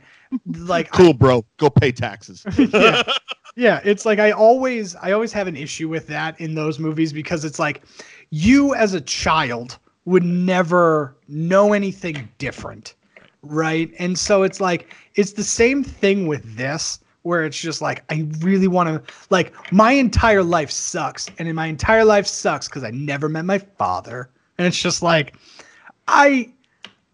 like 0.47 0.89
I- 0.95 0.97
Cool, 0.97 1.15
bro. 1.15 1.45
Go 1.59 1.69
pay 1.71 1.93
taxes. 1.93 2.45
yeah. 2.59 3.03
yeah 3.57 3.81
it's 3.85 4.07
like 4.07 4.19
i 4.19 4.31
always 4.31 4.95
i 4.97 5.13
always 5.13 5.33
have 5.33 5.47
an 5.47 5.57
issue 5.57 5.89
with 5.89 6.07
that 6.07 6.41
in 6.41 6.55
those 6.55 6.79
movies 6.79 7.13
because 7.13 7.45
it's 7.45 7.59
like 7.59 7.83
you 8.31 8.75
as 8.75 8.95
a 8.95 9.01
child 9.01 9.79
would 10.05 10.25
never 10.25 11.17
know 11.29 11.73
anything 11.73 12.29
different 12.39 12.95
right 13.43 13.93
and 13.99 14.19
so 14.19 14.43
it's 14.43 14.61
like 14.61 14.95
it's 15.17 15.33
the 15.33 15.45
same 15.45 15.83
thing 15.85 16.27
with 16.27 16.57
this 16.57 17.01
where 17.23 17.45
it's 17.45 17.59
just 17.59 17.81
like 17.81 18.03
i 18.11 18.27
really 18.41 18.69
want 18.69 18.89
to 18.89 19.13
like 19.31 19.53
my 19.73 19.93
entire 19.93 20.43
life 20.43 20.71
sucks 20.71 21.29
and 21.39 21.49
in 21.49 21.55
my 21.55 21.67
entire 21.67 22.05
life 22.05 22.27
sucks 22.27 22.69
because 22.69 22.85
i 22.85 22.91
never 22.91 23.29
met 23.29 23.45
my 23.45 23.59
father 23.59 24.31
and 24.59 24.67
it's 24.67 24.81
just 24.81 25.03
like 25.03 25.35
i 26.09 26.51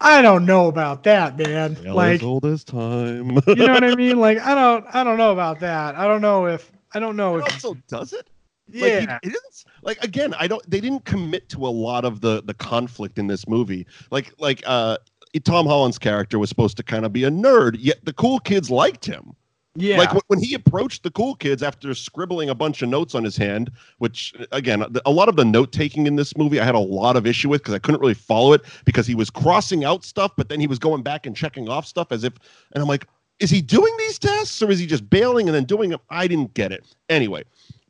i 0.01 0.23
don't 0.23 0.47
know 0.47 0.69
about 0.69 1.03
that 1.05 1.37
man 1.39 1.77
like 1.85 2.21
as 2.21 2.23
old 2.23 2.45
as 2.47 2.65
time. 2.65 3.31
you 3.47 3.55
know 3.57 3.73
what 3.73 3.85
I 3.85 3.95
mean? 3.95 4.19
Like 4.21 4.39
I 4.39 4.55
don't 4.55 4.85
I 4.95 5.03
don't 5.05 5.19
know 5.19 5.33
about 5.33 5.61
that. 5.61 5.97
I 5.97 6.07
don't 6.07 6.21
know 6.23 6.47
if 6.47 6.71
I 6.95 7.01
don't 7.01 7.17
know 7.17 7.37
It 7.37 7.47
if 7.47 7.53
also 7.55 7.75
does 7.89 8.13
it. 8.13 8.29
Yeah. 8.71 9.01
he- 9.01 9.29
it 9.29 9.35
isn't 9.35 9.65
like 9.83 10.03
again. 10.05 10.35
I 10.39 10.47
don't. 10.47 10.63
They 10.71 10.81
didn't 10.81 11.05
commit 11.05 11.49
to 11.51 11.67
a 11.67 11.69
lot 11.69 12.05
of 12.05 12.21
the 12.21 12.43
the 12.45 12.55
conflict 12.55 13.19
in 13.19 13.27
this 13.27 13.49
movie. 13.49 13.87
Like 14.11 14.33
like 14.39 14.63
uh, 14.67 14.99
Tom 15.45 15.67
Holland's 15.67 15.99
character 15.99 16.39
was 16.39 16.49
supposed 16.49 16.77
to 16.79 16.83
kind 16.83 17.05
of 17.05 17.13
be 17.13 17.25
a 17.25 17.31
nerd, 17.31 17.77
yet 17.79 18.05
the 18.05 18.13
cool 18.13 18.39
kids 18.41 18.71
liked 18.71 19.05
him. 19.05 19.35
Yeah. 19.81 19.97
Like 19.97 20.11
when 20.29 20.41
he 20.41 20.55
approached 20.55 21.05
the 21.05 21.11
cool 21.11 21.37
kids 21.37 21.63
after 21.63 21.95
scribbling 21.95 22.51
a 22.51 22.55
bunch 22.55 22.83
of 22.83 22.89
notes 22.89 23.15
on 23.15 23.23
his 23.23 23.37
hand, 23.37 23.71
which 23.99 24.35
again, 24.51 24.85
a 25.07 25.11
lot 25.11 25.29
of 25.29 25.37
the 25.37 25.45
note 25.45 25.73
taking 25.73 26.07
in 26.07 26.17
this 26.17 26.37
movie 26.37 26.61
I 26.61 26.65
had 26.65 26.75
a 26.75 26.81
lot 26.81 27.17
of 27.17 27.27
issue 27.27 27.49
with 27.49 27.63
because 27.63 27.75
I 27.75 27.79
couldn't 27.79 28.01
really 28.01 28.15
follow 28.15 28.53
it 28.53 28.63
because 28.85 29.07
he 29.07 29.15
was 29.15 29.31
crossing 29.31 29.85
out 29.85 30.05
stuff, 30.05 30.33
but 30.37 30.49
then 30.49 30.59
he 30.59 30.67
was 30.67 30.79
going 30.79 31.03
back 31.03 31.27
and 31.27 31.37
checking 31.37 31.69
off 31.69 31.87
stuff 31.87 32.11
as 32.11 32.25
if, 32.25 32.33
and 32.73 32.83
I'm 32.83 32.89
like, 32.89 33.07
is 33.39 33.51
he 33.51 33.63
doing 33.63 33.95
these 33.99 34.19
tests 34.19 34.61
or 34.63 34.71
is 34.71 34.81
he 34.81 34.87
just 34.87 35.09
bailing 35.09 35.49
and 35.49 35.55
then 35.55 35.65
doing 35.65 35.91
them? 35.91 36.01
I 36.11 36.27
didn't 36.27 36.55
get 36.55 36.73
it. 36.73 36.85
Anyway, 37.09 37.45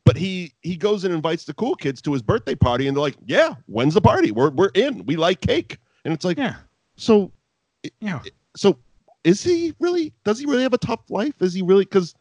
but 0.05 0.15
he 0.15 0.53
he 0.61 0.75
goes 0.75 1.03
and 1.03 1.13
invites 1.13 1.45
the 1.45 1.53
cool 1.53 1.75
kids 1.75 2.01
to 2.03 2.13
his 2.13 2.21
birthday 2.21 2.55
party, 2.55 2.87
and 2.87 2.95
they're 2.95 3.01
like, 3.01 3.17
yeah, 3.25 3.55
when's 3.65 3.93
the 3.93 4.01
party? 4.01 4.31
We're 4.31 4.51
we're 4.51 4.71
in. 4.75 5.05
We 5.05 5.15
like 5.15 5.41
cake, 5.41 5.77
and 6.05 6.13
it's 6.13 6.25
like, 6.25 6.37
yeah. 6.37 6.55
so 6.97 7.31
Yeah. 7.99 8.21
so 8.55 8.77
is 9.23 9.43
he 9.43 9.73
really 9.79 10.13
does 10.23 10.39
he 10.39 10.45
really 10.45 10.63
have 10.63 10.73
a 10.73 10.77
tough 10.77 11.01
life 11.09 11.33
is 11.41 11.53
he 11.53 11.61
really 11.61 11.83
because 11.85 12.15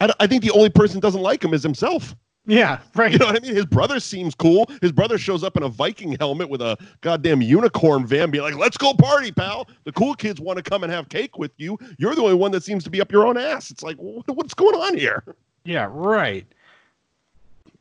I, 0.00 0.12
I 0.20 0.26
think 0.26 0.42
the 0.42 0.50
only 0.50 0.70
person 0.70 0.96
who 0.96 1.00
doesn't 1.00 1.22
like 1.22 1.42
him 1.44 1.54
is 1.54 1.62
himself 1.62 2.14
Yeah. 2.46 2.78
Right. 2.94 3.12
you 3.12 3.18
know 3.18 3.26
what 3.26 3.36
i 3.36 3.40
mean 3.40 3.54
his 3.54 3.66
brother 3.66 4.00
seems 4.00 4.34
cool 4.34 4.70
his 4.80 4.92
brother 4.92 5.16
shows 5.18 5.42
up 5.44 5.56
in 5.56 5.62
a 5.62 5.68
viking 5.68 6.16
helmet 6.20 6.48
with 6.50 6.60
a 6.60 6.76
goddamn 7.00 7.40
unicorn 7.42 8.06
van 8.06 8.30
being 8.30 8.44
like 8.44 8.56
let's 8.56 8.76
go 8.76 8.92
party 8.94 9.32
pal 9.32 9.68
the 9.84 9.92
cool 9.92 10.14
kids 10.14 10.40
want 10.40 10.56
to 10.56 10.62
come 10.62 10.82
and 10.84 10.92
have 10.92 11.08
cake 11.08 11.38
with 11.38 11.52
you 11.56 11.78
you're 11.98 12.14
the 12.14 12.22
only 12.22 12.34
one 12.34 12.50
that 12.52 12.62
seems 12.62 12.84
to 12.84 12.90
be 12.90 13.00
up 13.00 13.10
your 13.12 13.26
own 13.26 13.38
ass 13.38 13.70
it's 13.70 13.82
like 13.82 13.96
what's 13.98 14.54
going 14.54 14.74
on 14.74 14.96
here 14.96 15.22
Yeah. 15.64 15.88
Right. 15.90 16.46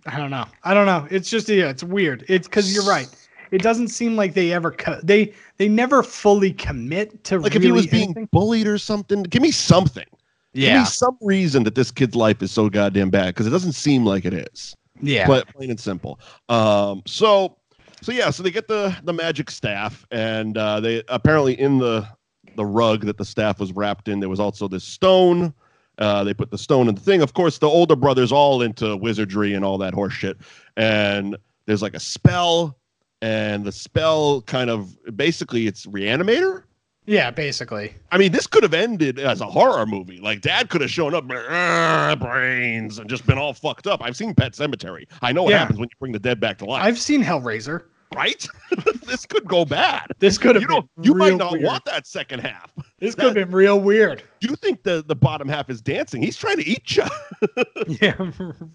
I 0.06 0.18
don't 0.18 0.32
know. 0.32 0.46
I 0.64 0.74
don't 0.74 0.88
know. 0.88 1.08
It's 1.12 1.30
just 1.30 1.48
yeah. 1.48 1.70
It's 1.70 1.84
weird. 1.84 2.26
It's 2.28 2.48
because 2.48 2.74
you're 2.74 2.86
right. 2.86 3.08
It 3.52 3.62
doesn't 3.62 3.90
seem 3.90 4.16
like 4.16 4.34
they 4.34 4.52
ever 4.54 4.72
co- 4.72 5.00
they 5.04 5.34
they 5.58 5.68
never 5.68 6.04
fully 6.04 6.54
commit 6.54 7.24
to 7.26 7.40
like 7.40 7.54
really 7.54 7.58
if 7.58 7.64
he 7.64 7.72
was 7.72 7.88
being 7.88 8.04
anything. 8.06 8.30
bullied 8.32 8.68
or 8.68 8.78
something 8.78 9.24
give 9.24 9.42
me 9.42 9.52
something 9.52 10.06
Yeah. 10.54 10.74
give 10.74 10.80
me 10.82 10.86
some 10.86 11.18
reason 11.22 11.64
that 11.64 11.76
this 11.76 11.92
kid's 11.92 12.16
life 12.16 12.42
is 12.42 12.52
so 12.52 12.70
goddamn 12.70 13.10
bad 13.10 13.28
because 13.28 13.48
it 13.48 13.52
doesn't 13.52 13.74
seem 13.74 14.06
like 14.06 14.26
it 14.26 14.34
is 14.34 14.76
Yeah. 15.02 15.28
But 15.28 15.48
plain 15.50 15.70
and 15.70 15.80
simple. 15.80 16.20
Um, 16.50 17.02
so, 17.06 17.58
so 18.02 18.12
yeah, 18.12 18.30
so 18.30 18.42
they 18.44 18.52
get 18.52 18.68
the 18.68 18.96
the 19.04 19.14
magic 19.14 19.50
staff, 19.52 20.06
and 20.12 20.58
uh, 20.58 20.80
they 20.80 21.04
apparently 21.10 21.60
in 21.60 21.78
the 21.80 22.08
the 22.56 22.66
rug 22.66 23.06
that 23.06 23.18
the 23.18 23.26
staff 23.26 23.60
was 23.60 23.72
wrapped 23.74 24.08
in, 24.08 24.20
there 24.20 24.30
was 24.30 24.40
also 24.40 24.68
this 24.68 24.84
stone. 24.84 25.54
Uh, 25.98 26.24
they 26.24 26.34
put 26.34 26.50
the 26.52 26.58
stone 26.58 26.88
in 26.90 26.96
the 26.96 27.02
thing. 27.02 27.22
Of 27.22 27.34
course, 27.34 27.60
the 27.60 27.68
older 27.68 27.96
brother's 27.96 28.32
all 28.32 28.62
into 28.62 28.98
wizardry 28.98 29.54
and 29.54 29.64
all 29.64 29.78
that 29.78 29.94
horse 29.94 30.14
shit. 30.14 30.38
And 30.78 31.38
there's 31.68 31.82
like 31.82 31.94
a 31.94 32.00
spell, 32.00 32.76
and 33.22 33.64
the 33.64 33.72
spell 33.72 34.42
kind 34.44 34.70
of 34.70 34.96
basically 35.16 35.68
it's 35.68 35.86
reanimator. 35.86 36.64
yeah. 37.06 37.32
Basically. 37.32 37.94
I 38.12 38.18
mean, 38.18 38.32
this 38.32 38.48
could 38.48 38.64
have 38.64 38.74
ended 38.74 39.20
as 39.20 39.42
a 39.42 39.46
horror 39.46 39.86
movie. 39.86 40.20
Like, 40.20 40.42
Dad 40.42 40.70
could 40.70 40.82
have 40.82 40.92
shown 40.92 41.14
up, 41.16 41.26
"Ah, 41.32 42.16
brains, 42.20 42.98
and 43.00 43.10
just 43.10 43.26
been 43.26 43.38
all 43.38 43.54
fucked 43.54 43.88
up. 43.88 44.02
I've 44.04 44.16
seen 44.18 44.34
Pet 44.36 44.54
Sematary. 44.54 45.06
I 45.22 45.32
know 45.32 45.44
what 45.44 45.52
Yeah. 45.52 45.60
happens 45.60 45.80
when 45.80 45.88
you 45.90 45.96
bring 46.00 46.12
the 46.12 46.20
dead 46.20 46.40
back 46.40 46.58
to 46.60 46.66
life. 46.66 46.84
I've 46.84 47.00
seen 47.00 47.24
Hellraiser. 47.24 47.84
right? 48.14 48.46
this 49.08 49.26
could 49.26 49.46
go 49.48 49.64
bad. 49.64 50.06
This 50.20 50.38
could 50.38 50.56
have 50.56 50.62
You 50.64 50.68
been. 50.68 50.76
don't. 50.76 50.90
You 51.06 51.16
might 51.16 51.38
not 51.38 51.54
weird. 51.54 51.64
want 51.64 51.86
that 51.86 52.06
second 52.06 52.40
half. 52.42 52.70
This 53.00 53.16
could 53.16 53.24
have 53.26 53.34
been 53.36 53.52
real 53.52 53.80
weird. 53.80 54.22
You 54.42 54.56
think 54.58 54.84
the 54.84 55.02
the 55.08 55.16
bottom 55.16 55.48
half 55.48 55.70
is 55.70 55.82
dancing? 55.82 56.22
He's 56.22 56.36
trying 56.38 56.58
to 56.58 56.68
eat 56.68 56.98
you. 56.98 57.04
Yeah. 58.02 58.16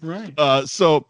Right. 0.01 0.33
Uh, 0.39 0.65
so, 0.65 1.05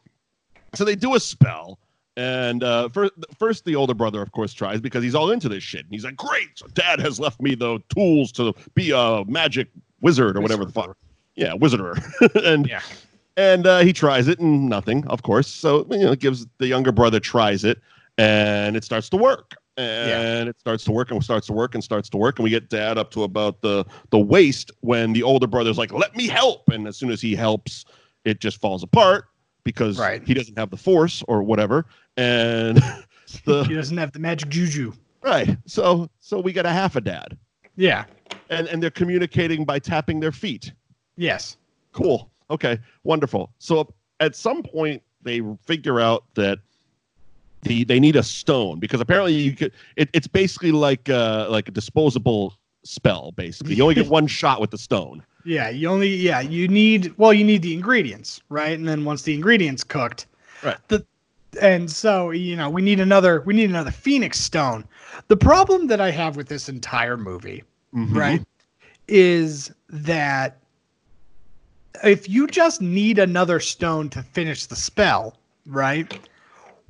so 0.76 0.84
they 0.84 0.95
do 0.95 1.15
a 1.15 1.19
spell, 1.21 1.80
And 2.17 2.63
uh, 2.63 2.89
first, 2.89 3.13
first, 3.38 3.63
the 3.63 3.75
older 3.75 3.93
brother, 3.93 4.23
of 4.23 4.32
course, 4.32 4.51
tries 4.51 4.82
because 4.82 5.03
he's 5.03 5.13
all 5.13 5.30
into 5.30 5.47
this 5.47 5.62
shit. 5.62 5.82
And 5.82 5.91
he's 5.91 6.03
like, 6.03 6.15
"Great, 6.15 6.49
so 6.56 6.65
Dad 6.73 6.99
has 6.99 7.19
left 7.19 7.39
me 7.39 7.53
the 7.53 7.80
tools 7.93 8.32
to 8.34 8.53
be 8.73 8.91
a 8.91 9.23
magic 9.27 9.67
wizard 10.01 10.36
or 10.36 10.41
whatever 10.41 10.65
the 10.65 10.71
fuck." 10.71 10.97
Yeah, 11.36 11.53
wizarder. 11.53 11.95
and 12.43 12.67
Yeah. 12.67 12.82
and 13.38 13.67
uh, 13.67 13.80
he 13.82 13.93
tries 13.93 14.27
it 14.27 14.39
and 14.39 14.67
nothing, 14.67 15.06
of 15.08 15.21
course. 15.21 15.47
So 15.47 15.86
you 15.91 15.99
know, 15.99 16.15
gives 16.15 16.47
the 16.58 16.65
younger 16.65 16.91
brother 16.91 17.19
tries 17.19 17.63
it 17.63 17.80
and 18.17 18.75
it 18.75 18.84
starts 18.84 19.10
to 19.10 19.17
work. 19.17 19.53
And 19.77 20.49
it 20.49 20.60
starts 20.60 20.84
to 20.86 20.91
work 20.91 21.12
and 21.12 21.23
starts 21.23 21.45
to 21.45 21.53
work 21.53 21.75
and 21.75 21.84
starts 21.84 22.10
to 22.10 22.17
work. 22.17 22.39
And 22.39 22.43
we 22.43 22.49
get 22.49 22.67
dad 22.67 22.97
up 22.97 23.12
to 23.12 23.21
about 23.21 23.62
the 23.62 23.86
the 24.10 24.17
waist 24.17 24.71
when 24.80 25.13
the 25.13 25.21
older 25.21 25.45
brother's 25.45 25.77
like, 25.77 25.93
let 25.93 26.15
me 26.15 26.27
help. 26.27 26.67
And 26.69 26.88
as 26.88 26.97
soon 26.97 27.12
as 27.12 27.21
he 27.21 27.36
helps, 27.36 27.86
it 28.25 28.39
just 28.39 28.60
falls 28.60 28.82
apart 28.82 29.25
because 29.67 29.99
Right. 29.99 30.25
he 30.25 30.34
doesn't 30.34 30.58
have 30.58 30.69
the 30.69 30.77
force 30.77 31.21
or 31.27 31.43
whatever. 31.43 31.86
And 32.15 32.82
He 33.45 33.73
doesn't 33.75 33.97
have 33.97 34.13
the 34.13 34.19
magic 34.19 34.47
juju. 34.49 34.93
right. 35.21 35.58
So 35.65 36.10
so 36.19 36.39
we 36.39 36.53
got 36.53 36.65
a 36.65 36.69
half 36.71 36.95
a 36.95 37.01
dad. 37.01 37.38
Yeah. 37.75 38.06
And 38.49 38.67
and 38.69 38.82
they're 38.82 38.89
communicating 39.01 39.65
by 39.65 39.80
tapping 39.80 40.21
their 40.21 40.32
feet. 40.32 40.71
Yes. 41.17 41.58
Cool. 41.91 42.30
Okay. 42.49 42.80
Wonderful. 43.03 43.51
So 43.60 43.93
at 44.21 44.36
some 44.36 44.63
point 44.63 45.03
they 45.21 45.41
figure 45.65 45.99
out 45.99 46.23
that 46.36 46.60
the 47.63 47.84
they 47.84 47.99
need 47.99 48.15
a 48.15 48.23
stone 48.23 48.80
because 48.80 49.01
apparently 49.01 49.34
you 49.34 49.51
could 49.53 49.73
it, 49.97 50.10
it's 50.13 50.27
basically 50.27 50.71
like 50.71 51.10
uh 51.10 51.47
like 51.49 51.67
a 51.67 51.71
disposable 51.71 52.53
spell 52.86 53.34
basically. 53.34 53.75
You 53.75 53.84
only 53.84 53.95
get 53.95 54.08
one 54.19 54.27
shot 54.27 54.62
with 54.62 54.71
the 54.71 54.77
stone. 54.77 55.21
Yeah. 55.48 55.70
You 55.70 55.88
only 55.90 56.10
yeah, 56.10 56.42
you 56.42 56.68
need 56.68 57.14
well, 57.18 57.34
you 57.34 57.46
need 57.46 57.62
the 57.62 57.74
ingredients, 57.74 58.42
right? 58.50 58.78
And 58.78 58.88
then 58.88 59.06
once 59.06 59.22
the 59.22 59.34
ingredients 59.34 59.84
cooked, 59.84 60.28
Right. 60.64 60.78
the 60.90 61.06
and 61.62 61.90
so 61.90 62.32
you 62.32 62.56
know, 62.58 62.70
we 62.70 62.82
need 62.82 63.00
another 63.00 63.42
we 63.42 63.54
need 63.54 63.70
another 63.70 63.92
phoenix 63.92 64.40
stone. 64.40 64.84
The 65.30 65.38
problem 65.38 65.88
that 65.88 66.02
I 66.02 66.12
have 66.12 66.36
with 66.36 66.50
this 66.50 66.68
entire 66.68 67.16
movie, 67.16 67.64
Mhm. 67.96 68.16
right, 68.16 68.44
is 69.08 69.72
that 69.90 70.58
if 72.04 72.28
you 72.30 72.46
just 72.48 72.82
need 72.82 73.18
another 73.18 73.62
stone 73.62 74.10
to 74.10 74.22
finish 74.22 74.66
the 74.66 74.76
spell, 74.76 75.38
right? 75.66 76.20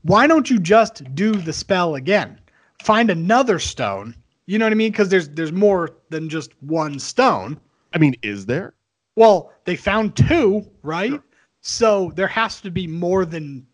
Why 0.02 0.26
don't 0.26 0.50
you 0.50 0.60
just 0.60 1.14
do 1.14 1.34
the 1.34 1.54
spell 1.54 1.96
again? 1.96 2.40
Find 2.84 3.12
another 3.12 3.60
stone. 3.60 4.16
You 4.48 4.58
know 4.58 4.66
what 4.66 4.72
I 4.72 4.76
mean? 4.76 4.92
Because 4.92 5.10
there's 5.10 5.30
there's 5.30 5.52
more 5.52 5.92
than 6.10 6.28
just 6.28 6.52
one 6.62 6.98
stone. 6.98 7.60
I 7.94 7.98
mean, 7.98 8.16
is 8.22 8.46
there? 8.46 8.74
Well, 9.16 9.52
they 9.66 9.76
found 9.76 10.16
two, 10.16 10.70
right? 10.84 11.22
So 11.62 12.12
there 12.16 12.28
has 12.28 12.62
to 12.62 12.72
be 12.72 12.88
more 12.88 13.26
than 13.26 13.66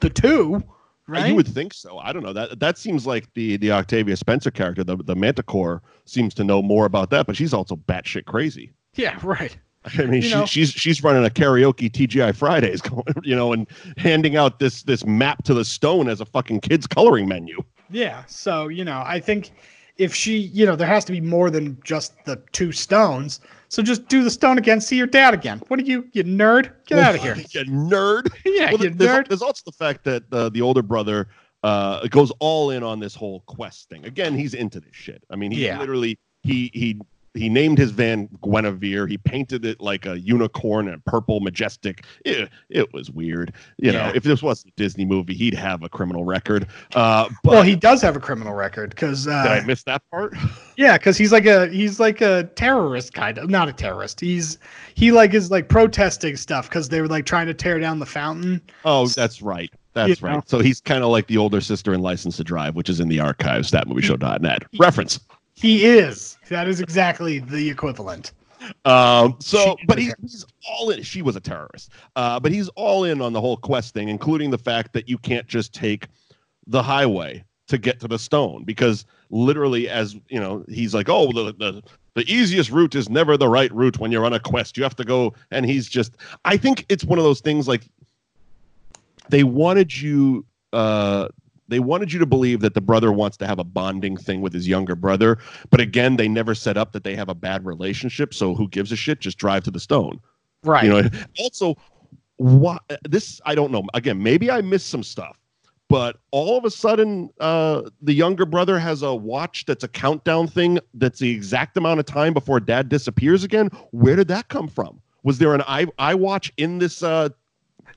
the 0.00 0.10
two, 0.10 0.62
right? 1.06 1.28
You 1.28 1.34
would 1.34 1.48
think 1.48 1.72
so. 1.72 1.98
I 1.98 2.12
don't 2.12 2.22
know. 2.22 2.32
That 2.32 2.60
that 2.60 2.78
seems 2.78 3.06
like 3.06 3.32
the 3.34 3.56
the 3.56 3.72
Octavia 3.72 4.16
Spencer 4.16 4.50
character, 4.50 4.84
the 4.84 4.96
the 4.96 5.16
Manticore, 5.16 5.82
seems 6.04 6.34
to 6.34 6.44
know 6.44 6.62
more 6.62 6.84
about 6.84 7.10
that, 7.10 7.26
but 7.26 7.36
she's 7.36 7.54
also 7.54 7.76
batshit 7.76 8.26
crazy. 8.26 8.72
yeah, 8.94 9.18
right. 9.22 9.56
I 9.98 10.02
mean, 10.02 10.20
she, 10.22 10.46
she's 10.46 10.70
she's 10.70 11.02
running 11.02 11.24
a 11.24 11.30
karaoke 11.30 11.90
TGI 11.90 12.34
Fridays, 12.34 12.80
going, 12.82 13.04
you 13.22 13.36
know, 13.36 13.52
and 13.52 13.66
handing 13.96 14.36
out 14.36 14.58
this 14.58 14.82
this 14.82 15.06
map 15.06 15.44
to 15.44 15.54
the 15.54 15.64
stone 15.64 16.08
as 16.08 16.20
a 16.20 16.26
fucking 16.26 16.60
kids 16.60 16.86
coloring 16.86 17.28
menu. 17.28 17.62
Yeah. 17.90 18.24
So, 18.26 18.68
you 18.68 18.84
know, 18.84 19.02
I 19.06 19.20
think 19.20 19.52
if 19.98 20.14
she, 20.14 20.38
you 20.38 20.66
know, 20.66 20.76
there 20.76 20.86
has 20.86 21.04
to 21.06 21.12
be 21.12 21.20
more 21.20 21.50
than 21.50 21.78
just 21.84 22.12
the 22.24 22.36
two 22.52 22.72
stones. 22.72 23.40
So 23.68 23.82
just 23.82 24.06
do 24.08 24.22
the 24.22 24.30
stone 24.30 24.58
again, 24.58 24.80
see 24.80 24.96
your 24.96 25.06
dad 25.08 25.34
again. 25.34 25.60
What 25.68 25.80
are 25.80 25.82
you, 25.84 26.06
you 26.12 26.22
nerd? 26.22 26.70
Get 26.86 26.98
out 26.98 27.14
of 27.16 27.22
here. 27.22 27.34
you 27.50 27.64
nerd. 27.64 28.28
Yeah, 28.44 28.70
Well, 28.72 28.82
you 28.84 28.90
there's, 28.90 29.10
nerd. 29.10 29.28
there's 29.28 29.42
also 29.42 29.62
the 29.66 29.72
fact 29.72 30.04
that 30.04 30.22
uh, 30.32 30.48
the 30.50 30.62
older 30.62 30.82
brother 30.82 31.28
uh, 31.64 32.06
goes 32.08 32.30
all 32.38 32.70
in 32.70 32.82
on 32.82 33.00
this 33.00 33.14
whole 33.14 33.40
quest 33.46 33.88
thing. 33.88 34.04
Again, 34.04 34.36
he's 34.36 34.54
into 34.54 34.78
this 34.80 34.94
shit. 34.94 35.24
I 35.30 35.36
mean, 35.36 35.50
he 35.50 35.64
Yeah. 35.66 35.78
literally 35.80 36.18
he 36.42 36.70
he 36.74 37.00
he 37.36 37.48
named 37.48 37.78
his 37.78 37.90
van 37.90 38.28
Guinevere. 38.42 39.06
He 39.06 39.18
painted 39.18 39.64
it 39.64 39.80
like 39.80 40.06
a 40.06 40.18
unicorn 40.18 40.88
and 40.88 41.04
purple, 41.04 41.40
majestic. 41.40 42.04
It, 42.24 42.48
it 42.68 42.92
was 42.92 43.10
weird. 43.10 43.52
You 43.78 43.92
Yeah. 43.92 44.08
know, 44.08 44.12
if 44.14 44.22
this 44.22 44.42
was 44.42 44.64
a 44.64 44.70
Disney 44.76 45.04
movie, 45.04 45.34
he'd 45.34 45.54
have 45.54 45.82
a 45.82 45.88
criminal 45.88 46.24
record. 46.24 46.66
Uh, 46.94 47.28
but 47.42 47.52
Well, 47.52 47.62
he 47.62 47.76
does 47.76 48.02
have 48.02 48.16
a 48.16 48.20
criminal 48.20 48.54
record 48.54 48.90
because, 48.90 49.24
did 49.24 49.32
I 49.34 49.58
uh, 49.58 49.64
miss 49.64 49.82
that 49.84 50.02
part? 50.10 50.34
yeah, 50.76 50.96
because 50.98 51.16
he's 51.16 51.32
like 51.32 51.46
a 51.46 51.68
he's 51.68 51.98
like 52.00 52.20
a 52.20 52.44
terrorist 52.54 53.12
kind 53.14 53.38
of, 53.38 53.50
not 53.50 53.68
a 53.68 53.72
terrorist. 53.72 54.20
He's 54.20 54.58
he 54.94 55.12
like 55.12 55.34
is 55.34 55.50
like 55.50 55.68
protesting 55.68 56.36
stuff 56.36 56.68
because 56.68 56.88
they 56.88 57.00
were 57.00 57.08
like 57.08 57.26
trying 57.26 57.46
to 57.46 57.54
tear 57.54 57.78
down 57.78 57.98
the 57.98 58.06
fountain. 58.06 58.60
Oh, 58.84 59.06
that's 59.08 59.42
right. 59.42 59.72
That's 59.94 60.20
You 60.20 60.26
right. 60.26 60.34
know. 60.34 60.42
So 60.46 60.58
he's 60.60 60.80
kind 60.80 61.02
of 61.02 61.10
like 61.10 61.26
the 61.26 61.38
older 61.38 61.60
sister 61.60 61.94
in 61.94 62.00
License 62.02 62.36
to 62.36 62.44
Drive, 62.44 62.74
which 62.76 62.90
is 62.90 63.00
in 63.00 63.08
the 63.08 63.18
archives, 63.20 63.70
that 63.70 63.88
movie 63.88 64.02
thatmovieshow.net. 64.02 64.64
Reference. 64.78 65.20
He 65.56 65.86
is. 65.86 66.36
That 66.48 66.68
is 66.68 66.80
exactly 66.80 67.38
the 67.38 67.68
equivalent. 67.68 68.32
Um, 68.84 69.36
so, 69.38 69.76
but 69.86 69.98
he's, 69.98 70.14
he's 70.20 70.46
all 70.68 70.90
in. 70.90 71.02
She 71.02 71.22
was 71.22 71.34
a 71.36 71.40
terrorist, 71.40 71.90
uh, 72.14 72.38
but 72.38 72.52
he's 72.52 72.68
all 72.70 73.04
in 73.04 73.20
on 73.20 73.32
the 73.32 73.40
whole 73.40 73.56
quest 73.56 73.94
thing, 73.94 74.08
including 74.08 74.50
the 74.50 74.58
fact 74.58 74.92
that 74.92 75.08
you 75.08 75.18
can't 75.18 75.46
just 75.46 75.72
take 75.72 76.08
the 76.66 76.82
highway 76.82 77.44
to 77.68 77.78
get 77.78 78.00
to 78.00 78.08
the 78.08 78.18
stone 78.18 78.64
because 78.64 79.06
literally, 79.30 79.88
as 79.88 80.14
you 80.28 80.38
know, 80.40 80.64
he's 80.68 80.94
like, 80.94 81.08
oh, 81.08 81.32
the 81.32 81.54
the 81.54 81.82
the 82.14 82.32
easiest 82.32 82.70
route 82.70 82.94
is 82.94 83.08
never 83.08 83.36
the 83.36 83.48
right 83.48 83.72
route 83.72 83.98
when 83.98 84.10
you're 84.10 84.24
on 84.24 84.32
a 84.32 84.40
quest. 84.40 84.76
You 84.76 84.82
have 84.82 84.96
to 84.96 85.04
go, 85.04 85.34
and 85.50 85.64
he's 85.66 85.88
just. 85.88 86.16
I 86.44 86.56
think 86.56 86.84
it's 86.88 87.04
one 87.04 87.18
of 87.18 87.24
those 87.24 87.40
things 87.40 87.68
like 87.68 87.88
they 89.28 89.44
wanted 89.44 89.98
you. 89.98 90.44
Uh, 90.72 91.28
they 91.68 91.80
wanted 91.80 92.12
you 92.12 92.18
to 92.18 92.26
believe 92.26 92.60
that 92.60 92.74
the 92.74 92.80
brother 92.80 93.12
wants 93.12 93.36
to 93.38 93.46
have 93.46 93.58
a 93.58 93.64
bonding 93.64 94.16
thing 94.16 94.40
with 94.40 94.52
his 94.52 94.68
younger 94.68 94.94
brother, 94.94 95.38
but 95.70 95.80
again, 95.80 96.16
they 96.16 96.28
never 96.28 96.54
set 96.54 96.76
up 96.76 96.92
that 96.92 97.04
they 97.04 97.16
have 97.16 97.28
a 97.28 97.34
bad 97.34 97.64
relationship. 97.64 98.34
So 98.34 98.54
who 98.54 98.68
gives 98.68 98.92
a 98.92 98.96
shit? 98.96 99.20
Just 99.20 99.38
drive 99.38 99.64
to 99.64 99.70
the 99.70 99.80
stone. 99.80 100.20
Right. 100.62 100.84
You 100.84 100.90
know. 100.90 101.08
Also, 101.38 101.76
what 102.38 102.82
this 103.08 103.40
I 103.46 103.54
don't 103.54 103.72
know. 103.72 103.84
Again, 103.94 104.22
maybe 104.22 104.50
I 104.50 104.60
missed 104.60 104.88
some 104.88 105.02
stuff, 105.02 105.38
but 105.88 106.18
all 106.30 106.58
of 106.58 106.64
a 106.64 106.70
sudden, 106.70 107.30
uh, 107.40 107.82
the 108.02 108.12
younger 108.12 108.44
brother 108.44 108.78
has 108.78 109.02
a 109.02 109.14
watch 109.14 109.64
that's 109.66 109.84
a 109.84 109.88
countdown 109.88 110.46
thing 110.46 110.78
that's 110.94 111.18
the 111.18 111.30
exact 111.30 111.76
amount 111.76 112.00
of 112.00 112.06
time 112.06 112.34
before 112.34 112.60
dad 112.60 112.88
disappears 112.88 113.42
again. 113.44 113.70
Where 113.90 114.16
did 114.16 114.28
that 114.28 114.48
come 114.48 114.68
from? 114.68 115.00
Was 115.22 115.38
there 115.38 115.54
an 115.54 115.62
i 115.66 115.86
iWatch 115.98 116.52
in 116.56 116.78
this? 116.78 117.02
Uh, 117.02 117.30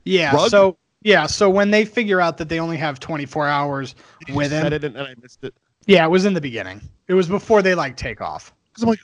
Yeah. 0.06 0.36
Rug? 0.36 0.50
So 0.50 0.78
yeah. 1.02 1.26
So 1.26 1.50
when 1.50 1.72
they 1.72 1.86
figure 1.86 2.20
out 2.22 2.38
that 2.38 2.50
they 2.50 2.60
only 2.60 2.78
have 2.78 3.00
24 3.00 3.48
hours 3.48 3.96
you 4.28 4.36
with 4.36 4.52
said 4.52 4.68
him, 4.68 4.74
it 4.74 4.84
and, 4.84 4.96
and 4.98 5.08
I 5.08 5.14
missed 5.22 5.44
it. 5.44 5.54
yeah, 5.86 6.06
it 6.06 6.10
was 6.10 6.26
in 6.26 6.34
the 6.34 6.42
beginning. 6.42 6.82
It 7.08 7.14
was 7.14 7.28
before 7.28 7.62
they 7.62 7.76
like 7.76 7.98
take 7.98 8.22
off. 8.22 8.54
Because 8.70 8.84
I'm 8.84 8.90
like, 8.90 9.00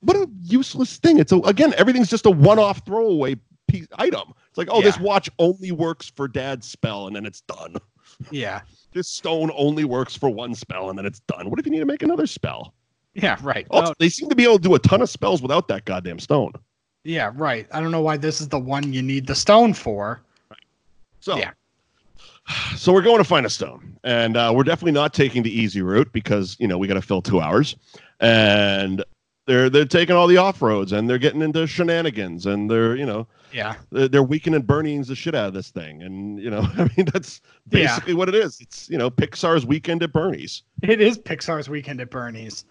what 0.00 0.16
a 0.16 0.28
useless 0.42 0.96
thing. 0.98 1.18
It's 1.18 1.32
a, 1.32 1.38
again, 1.38 1.74
everything's 1.76 2.08
just 2.08 2.26
a 2.26 2.30
one-off 2.30 2.84
throwaway 2.86 3.36
piece 3.68 3.86
item. 3.98 4.32
It's 4.48 4.56
like, 4.58 4.68
oh, 4.70 4.80
this 4.80 4.98
watch 5.00 5.28
only 5.38 5.72
works 5.72 6.08
for 6.14 6.28
dad's 6.28 6.68
spell, 6.68 7.06
and 7.08 7.16
then 7.16 7.26
it's 7.26 7.40
done. 7.42 7.76
Yeah. 8.30 8.62
This 8.94 9.08
stone 9.08 9.50
only 9.54 9.84
works 9.84 10.16
for 10.16 10.30
one 10.30 10.54
spell, 10.54 10.88
and 10.88 10.98
then 10.98 11.04
it's 11.04 11.20
done. 11.20 11.50
What 11.50 11.58
if 11.60 11.66
you 11.66 11.72
need 11.72 11.80
to 11.80 11.84
make 11.84 12.02
another 12.02 12.26
spell? 12.26 12.72
Yeah. 13.12 13.36
Right. 13.42 13.66
Also, 13.70 13.90
Oh, 13.90 13.94
they 13.98 14.08
seem 14.08 14.30
to 14.30 14.34
be 14.34 14.44
able 14.44 14.56
to 14.56 14.62
do 14.62 14.74
a 14.74 14.78
ton 14.78 15.02
of 15.02 15.10
spells 15.10 15.42
without 15.42 15.68
that 15.68 15.84
goddamn 15.84 16.18
stone. 16.20 16.52
yeah. 17.04 17.30
Right. 17.34 17.66
I 17.72 17.80
don't 17.80 17.90
know 17.90 18.00
why 18.00 18.16
this 18.16 18.40
is 18.40 18.48
the 18.48 18.58
one 18.58 18.94
you 18.94 19.02
need 19.02 19.26
the 19.26 19.34
stone 19.34 19.74
for. 19.74 20.22
So, 21.26 21.36
Yeah. 21.38 21.50
so 22.76 22.92
we're 22.92 23.02
going 23.02 23.18
to 23.18 23.24
find 23.24 23.44
a 23.44 23.50
stone, 23.50 23.98
and 24.04 24.36
uh, 24.36 24.52
we're 24.54 24.62
definitely 24.62 24.92
not 24.92 25.12
taking 25.12 25.42
the 25.42 25.50
easy 25.50 25.82
route 25.82 26.12
because 26.12 26.56
you 26.60 26.68
know 26.68 26.78
we 26.78 26.86
got 26.86 26.94
to 26.94 27.02
fill 27.02 27.20
two 27.20 27.40
hours, 27.40 27.74
and 28.20 29.04
they're 29.48 29.68
they're 29.68 29.84
taking 29.84 30.14
all 30.14 30.28
the 30.28 30.36
off 30.36 30.62
roads, 30.62 30.92
and 30.92 31.10
they're 31.10 31.18
getting 31.18 31.42
into 31.42 31.66
shenanigans, 31.66 32.46
and 32.46 32.70
they're 32.70 32.94
you 32.94 33.04
know 33.04 33.26
Yeah. 33.52 33.74
they're 33.90 34.06
they're 34.06 34.22
weakening 34.22 34.62
Bernie's 34.62 35.08
the 35.08 35.16
shit 35.16 35.34
out 35.34 35.48
of 35.48 35.54
this 35.54 35.70
thing, 35.70 36.02
and 36.02 36.38
you 36.38 36.48
know 36.48 36.60
I 36.76 36.88
mean 36.96 37.06
that's 37.12 37.40
Yeah. 37.72 37.88
basically 37.88 38.14
what 38.14 38.28
it 38.28 38.36
is. 38.36 38.60
It's 38.60 38.88
you 38.88 38.96
know 38.96 39.10
Pixar's 39.10 39.66
weekend 39.66 40.04
at 40.04 40.12
Bernie's. 40.12 40.62
It 40.82 41.00
is 41.00 41.18
Pixar's 41.18 41.68
Weekend 41.68 42.00
at 42.00 42.10
Bernie's. 42.10 42.64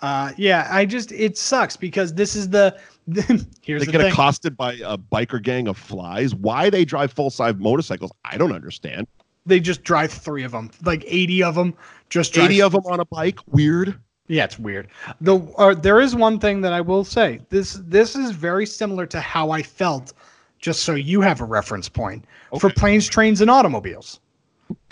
Uh, 0.00 0.32
yeah, 0.36 0.68
I 0.70 0.84
just 0.86 1.10
it 1.12 1.36
sucks 1.36 1.76
because 1.76 2.14
this 2.14 2.36
is 2.36 2.48
the, 2.50 2.78
here's 3.62 3.80
They 3.80 3.86
the 3.86 3.92
get 3.92 4.00
thing. 4.02 4.12
accosted 4.12 4.56
by 4.56 4.74
a 4.84 4.96
biker 4.96 5.42
gang 5.42 5.66
of 5.68 5.76
flies. 5.76 6.34
Why 6.34 6.70
they 6.70 6.84
drive 6.84 7.12
full 7.12 7.30
size 7.30 7.54
motorcycles? 7.56 8.12
I 8.24 8.36
don't 8.36 8.52
understand. 8.52 9.06
they 9.46 9.58
just 9.60 9.82
drive 9.82 10.12
three 10.12 10.44
of 10.44 10.52
them, 10.52 10.70
like 10.84 11.02
eighty 11.06 11.42
of 11.42 11.54
them. 11.56 11.74
Just 12.10 12.32
drive. 12.32 12.50
Eighty 12.50 12.62
of 12.62 12.72
them 12.72 12.82
on 12.86 13.00
a 13.00 13.04
bike. 13.04 13.38
Weird. 13.48 13.98
Yeah, 14.28 14.44
it's 14.44 14.58
weird. 14.58 14.88
The 15.20 15.38
uh, 15.56 15.74
there 15.74 16.00
is 16.00 16.14
one 16.14 16.38
thing 16.38 16.60
that 16.60 16.72
I 16.72 16.80
will 16.80 17.02
say. 17.02 17.40
This 17.48 17.80
this 17.84 18.14
is 18.14 18.30
very 18.30 18.66
similar 18.66 19.06
to 19.06 19.20
how 19.20 19.50
I 19.50 19.62
felt. 19.62 20.12
Just 20.60 20.82
so 20.82 20.94
you 20.94 21.20
have 21.20 21.40
a 21.40 21.44
reference 21.44 21.88
point 21.88 22.24
for 22.58 22.68
planes, 22.70 23.08
trains, 23.08 23.40
and 23.40 23.48
automobiles. 23.50 24.20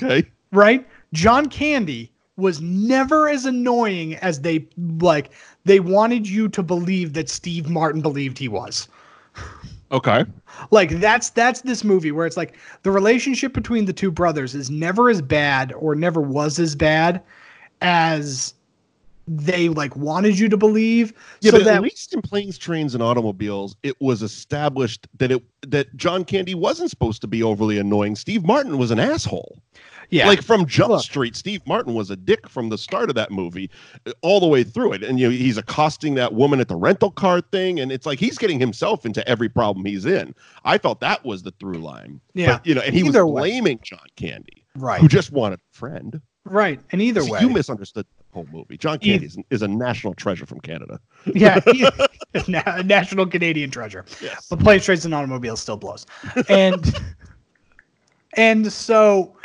Okay. 0.03 0.27
right? 0.53 0.87
John 1.13 1.47
Candy 1.49 2.13
was 2.37 2.61
never 2.61 3.29
as 3.29 3.47
annoying 3.47 4.15
as 4.17 4.41
they 4.41 4.67
like 5.01 5.31
they 5.65 5.81
wanted 5.81 6.29
you 6.29 6.49
to 6.49 6.63
believe 6.63 7.15
that 7.15 7.29
Steve 7.29 7.69
Martin 7.69 8.03
believed 8.03 8.39
he 8.39 8.49
was. 8.49 8.89
Okay. 9.93 10.25
Like 10.71 10.91
that's 10.99 11.31
that's 11.31 11.61
this 11.63 11.85
movie 11.85 12.13
where 12.13 12.27
it's 12.27 12.37
like 12.37 12.57
the 12.83 12.91
relationship 12.91 13.53
between 13.53 13.85
the 13.85 13.93
two 13.93 14.11
brothers 14.11 14.55
is 14.55 14.71
never 14.71 15.09
as 15.09 15.23
bad 15.23 15.73
or 15.75 15.95
never 15.95 16.21
was 16.21 16.59
as 16.59 16.75
bad 16.75 17.23
as 17.83 18.55
they 19.29 19.69
like 19.69 19.95
wanted 19.97 20.39
you 20.39 20.49
to 20.49 20.57
believe. 20.57 21.13
Yeah, 21.41 21.51
so 21.51 21.59
but 21.59 21.65
that 21.65 21.77
at 21.77 21.83
least 21.83 22.15
in 22.15 22.23
planes, 22.23 22.59
trains, 22.59 22.95
and 22.95 23.03
automobiles, 23.03 23.77
it 23.83 24.01
was 24.01 24.23
established 24.23 25.07
that 25.19 25.33
it 25.33 25.43
that 25.63 25.95
John 25.97 26.25
Candy 26.25 26.55
wasn't 26.55 26.91
supposed 26.91 27.21
to 27.23 27.27
be 27.27 27.43
overly 27.43 27.79
annoying. 27.79 28.17
Steve 28.17 28.45
Martin 28.45 28.79
was 28.79 28.91
an 28.91 28.99
asshole. 28.99 29.61
Yeah, 30.11 30.27
Like 30.27 30.43
from 30.43 30.67
Jump 30.67 30.91
Look. 30.91 31.03
Street, 31.03 31.37
Steve 31.37 31.61
Martin 31.67 31.95
was 31.95 32.11
a 32.11 32.17
dick 32.17 32.49
from 32.49 32.69
the 32.69 32.79
start 32.79 33.09
of 33.09 33.15
that 33.17 33.31
movie, 33.31 33.71
uh, 34.07 34.13
all 34.23 34.41
the 34.41 34.47
way 34.47 34.63
through 34.65 34.93
it. 34.93 35.03
And 35.03 35.19
you 35.19 35.27
know, 35.27 35.31
he's 35.33 35.57
accosting 35.59 36.15
that 36.15 36.33
woman 36.35 36.61
at 36.61 36.69
the 36.69 36.77
rental 36.77 37.11
car 37.11 37.41
thing, 37.41 37.81
and 37.81 37.91
it's 37.91 38.07
like 38.07 38.19
he's 38.19 38.39
getting 38.39 38.61
himself 38.61 39.05
into 39.07 39.27
every 39.29 39.49
problem 39.49 39.85
he's 39.85 40.07
in. 40.07 40.35
I 40.65 40.79
felt 40.79 41.01
that 41.01 41.25
was 41.25 41.43
the 41.43 41.51
through 41.53 41.79
line. 41.79 42.21
Yeah. 42.35 42.55
But, 42.55 42.67
you 42.67 42.75
know, 42.75 42.81
and 42.83 42.95
he 42.95 43.01
Either 43.03 43.27
was 43.27 43.33
way. 43.35 43.51
blaming 43.51 43.81
John 43.83 43.99
Candy, 44.17 44.65
right, 44.77 45.01
who 45.01 45.09
just 45.09 45.33
wanted 45.33 45.59
a 45.61 45.77
friend. 45.77 46.21
right, 46.45 46.81
and 46.93 47.03
either 47.03 47.23
See, 47.23 47.31
way, 47.33 47.41
you 47.41 47.49
misunderstood 47.51 48.07
the 48.07 48.25
whole 48.35 48.47
movie. 48.53 48.77
John 48.77 48.99
Candy 48.99 49.27
is, 49.27 49.37
is 49.51 49.63
a 49.63 49.69
national 49.69 50.15
treasure 50.15 50.47
from 50.47 50.61
Canada. 50.61 51.01
yeah, 51.35 51.61
na- 52.49 52.83
national 52.85 53.27
Canadian 53.27 53.71
treasure. 53.71 54.05
Yes. 54.23 54.47
But 54.49 54.61
planes, 54.61 54.85
trains, 54.85 55.05
and 55.05 55.15
automobiles 55.15 55.61
still 55.61 55.77
blows. 55.77 56.07
And 56.49 56.95
and 58.35 58.71
so 58.73 59.36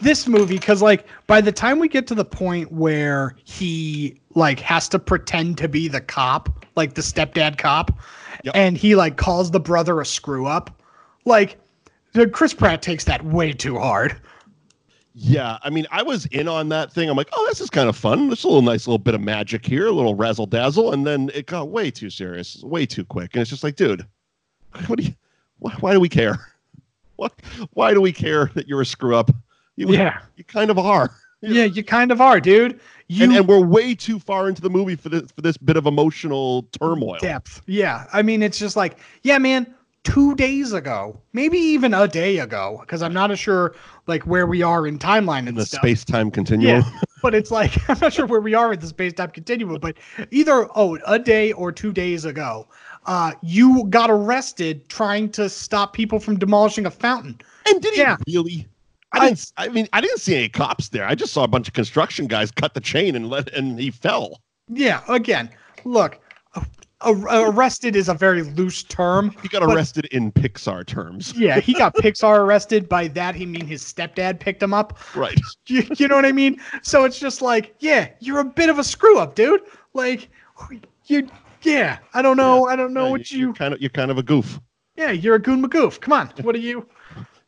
this 0.00 0.26
movie, 0.26 0.58
because 0.58 0.82
like 0.82 1.06
by 1.26 1.40
the 1.40 1.52
time 1.52 1.78
we 1.78 1.88
get 1.88 2.06
to 2.08 2.14
the 2.14 2.24
point 2.24 2.70
where 2.72 3.36
he 3.44 4.20
like 4.34 4.60
has 4.60 4.88
to 4.90 4.98
pretend 4.98 5.58
to 5.58 5.68
be 5.68 5.88
the 5.88 6.00
cop, 6.00 6.64
like 6.76 6.94
the 6.94 7.02
stepdad 7.02 7.58
cop, 7.58 7.90
Yep. 8.44 8.56
and 8.56 8.76
he 8.78 8.96
like 8.96 9.16
calls 9.16 9.50
the 9.50 9.60
brother 9.60 10.00
a 10.00 10.06
screw 10.06 10.46
up, 10.46 10.82
like 11.26 11.58
the 12.12 12.26
Chris 12.26 12.54
Pratt 12.54 12.80
takes 12.82 13.04
that 13.04 13.24
way 13.24 13.52
too 13.52 13.78
hard. 13.78 14.16
Yeah, 15.12 15.58
I 15.62 15.70
mean, 15.70 15.86
I 15.90 16.02
was 16.02 16.24
in 16.26 16.48
on 16.48 16.68
that 16.70 16.92
thing. 16.92 17.10
I'm 17.10 17.16
like, 17.16 17.28
oh, 17.32 17.46
this 17.48 17.60
is 17.60 17.68
kind 17.68 17.88
of 17.88 17.96
fun. 17.96 18.28
There's 18.28 18.44
a 18.44 18.46
little 18.46 18.62
nice 18.62 18.86
little 18.86 18.98
bit 18.98 19.14
of 19.14 19.20
magic 19.20 19.66
here, 19.66 19.88
a 19.88 19.92
little 19.92 20.14
razzle 20.14 20.46
dazzle, 20.46 20.92
and 20.92 21.06
then 21.06 21.30
it 21.34 21.46
got 21.46 21.68
way 21.68 21.90
too 21.90 22.08
serious, 22.10 22.62
way 22.62 22.86
too 22.86 23.04
quick, 23.04 23.30
and 23.34 23.42
it's 23.42 23.50
just 23.50 23.64
like, 23.64 23.76
dude, 23.76 24.06
what 24.86 24.98
do 24.98 25.04
you? 25.04 25.14
Why, 25.58 25.72
why 25.80 25.92
do 25.92 26.00
we 26.00 26.08
care? 26.08 26.38
What? 27.16 27.34
Why 27.74 27.92
do 27.92 28.00
we 28.00 28.12
care 28.12 28.50
that 28.54 28.66
you're 28.66 28.80
a 28.80 28.86
screw 28.86 29.14
up? 29.14 29.30
You, 29.80 29.94
Yeah. 29.94 30.18
you 30.36 30.44
kind 30.44 30.70
of 30.70 30.78
are, 30.78 31.10
Yeah, 31.42 31.64
you 31.64 31.82
kind 31.82 32.12
of 32.12 32.20
are, 32.20 32.38
dude. 32.38 32.80
You 33.08 33.24
and, 33.24 33.32
and 33.34 33.48
we're 33.48 33.64
way 33.64 33.94
too 33.94 34.18
far 34.18 34.46
into 34.48 34.60
the 34.60 34.68
movie 34.68 34.94
for 34.94 35.08
this 35.08 35.30
for 35.32 35.40
this 35.40 35.56
bit 35.56 35.76
of 35.78 35.86
emotional 35.86 36.64
turmoil. 36.78 37.16
depth. 37.18 37.62
Yeah. 37.66 38.04
I 38.12 38.20
mean, 38.20 38.42
it's 38.42 38.58
just 38.58 38.76
like, 38.76 38.98
yeah, 39.22 39.38
man, 39.38 39.74
two 40.04 40.34
days 40.34 40.74
ago, 40.74 41.18
maybe 41.32 41.56
even 41.56 41.94
a 41.94 42.06
day 42.06 42.38
ago, 42.40 42.76
because 42.82 43.02
I'm 43.02 43.14
not 43.14 43.36
sure 43.38 43.74
like 44.06 44.22
where 44.24 44.46
we 44.46 44.62
are 44.62 44.86
in 44.86 44.98
timeline 44.98 45.40
In 45.40 45.48
and 45.48 45.56
the 45.56 45.64
space 45.64 46.04
time 46.04 46.30
continuum. 46.30 46.82
Yeah. 46.84 47.00
But 47.22 47.34
it's 47.34 47.50
like 47.50 47.72
I'm 47.88 47.98
not 48.00 48.12
sure 48.12 48.26
where 48.26 48.40
we 48.42 48.52
are 48.52 48.74
in 48.74 48.78
the 48.78 48.86
space 48.86 49.14
time 49.14 49.30
continuum, 49.30 49.80
but 49.80 49.96
either 50.30 50.68
oh, 50.76 50.98
a 51.06 51.18
day 51.18 51.52
or 51.52 51.72
two 51.72 51.92
days 51.92 52.26
ago, 52.26 52.68
uh, 53.06 53.32
you 53.42 53.86
got 53.88 54.10
arrested 54.10 54.86
trying 54.90 55.30
to 55.30 55.48
stop 55.48 55.94
people 55.94 56.20
from 56.20 56.38
demolishing 56.38 56.84
a 56.84 56.90
fountain. 56.90 57.40
And 57.66 57.80
did 57.80 57.94
he 57.94 58.00
Yeah. 58.00 58.18
really? 58.28 58.68
I 59.12 59.18
I- 59.18 59.28
didn't. 59.28 59.52
I 59.56 59.68
mean, 59.68 59.88
I 59.92 60.00
didn't 60.00 60.18
see 60.20 60.36
any 60.36 60.48
cops 60.48 60.88
there. 60.90 61.06
I 61.06 61.14
just 61.14 61.32
saw 61.32 61.44
a 61.44 61.48
bunch 61.48 61.68
of 61.68 61.74
construction 61.74 62.26
guys 62.26 62.50
cut 62.50 62.74
the 62.74 62.80
chain 62.80 63.16
and 63.16 63.28
let, 63.28 63.52
and 63.54 63.78
he 63.78 63.90
fell. 63.90 64.40
Yeah. 64.68 65.02
Again, 65.08 65.50
look, 65.84 66.20
arrested 67.02 67.96
is 67.96 68.08
a 68.08 68.14
very 68.14 68.42
loose 68.42 68.82
term. 68.82 69.34
He 69.42 69.48
got 69.48 69.60
But- 69.62 69.74
arrested 69.74 70.04
in 70.06 70.30
Pixar 70.32 70.86
terms. 70.86 71.32
Yeah, 71.36 71.60
he 71.60 71.72
got 71.72 71.94
Pixar 71.96 72.38
arrested. 72.38 72.88
By 72.88 73.08
that, 73.08 73.34
he 73.34 73.46
mean 73.46 73.66
his 73.66 73.82
stepdad 73.82 74.38
picked 74.40 74.62
him 74.62 74.74
up. 74.74 74.98
Right. 75.16 75.38
You, 75.66 75.84
you 75.98 76.08
know 76.08 76.16
what 76.16 76.24
I 76.26 76.32
mean? 76.32 76.60
So 76.82 77.04
it's 77.04 77.18
just 77.20 77.42
like, 77.42 77.76
yeah, 77.78 78.08
you're 78.18 78.40
a 78.40 78.44
bit 78.44 78.68
of 78.70 78.80
a 78.80 78.84
screw 78.84 79.18
up, 79.18 79.36
dude. 79.36 79.60
Like, 79.94 80.28
you, 81.06 81.28
yeah, 81.62 81.98
I 82.12 82.22
don't 82.22 82.36
know, 82.36 82.66
I 82.66 82.74
don't 82.74 82.92
know 82.92 83.04
Yeah, 83.04 83.10
what 83.12 83.30
you, 83.30 83.52
kind 83.52 83.72
of 83.72 83.80
you're 83.80 83.90
kind 83.90 84.10
of 84.10 84.18
a 84.18 84.22
goof. 84.24 84.58
Yeah, 85.00 85.10
you're 85.10 85.34
a 85.36 85.38
goon 85.38 85.62
magoof. 85.66 86.00
Come 86.00 86.12
on, 86.12 86.30
what 86.42 86.54
are 86.54 86.58
you? 86.58 86.86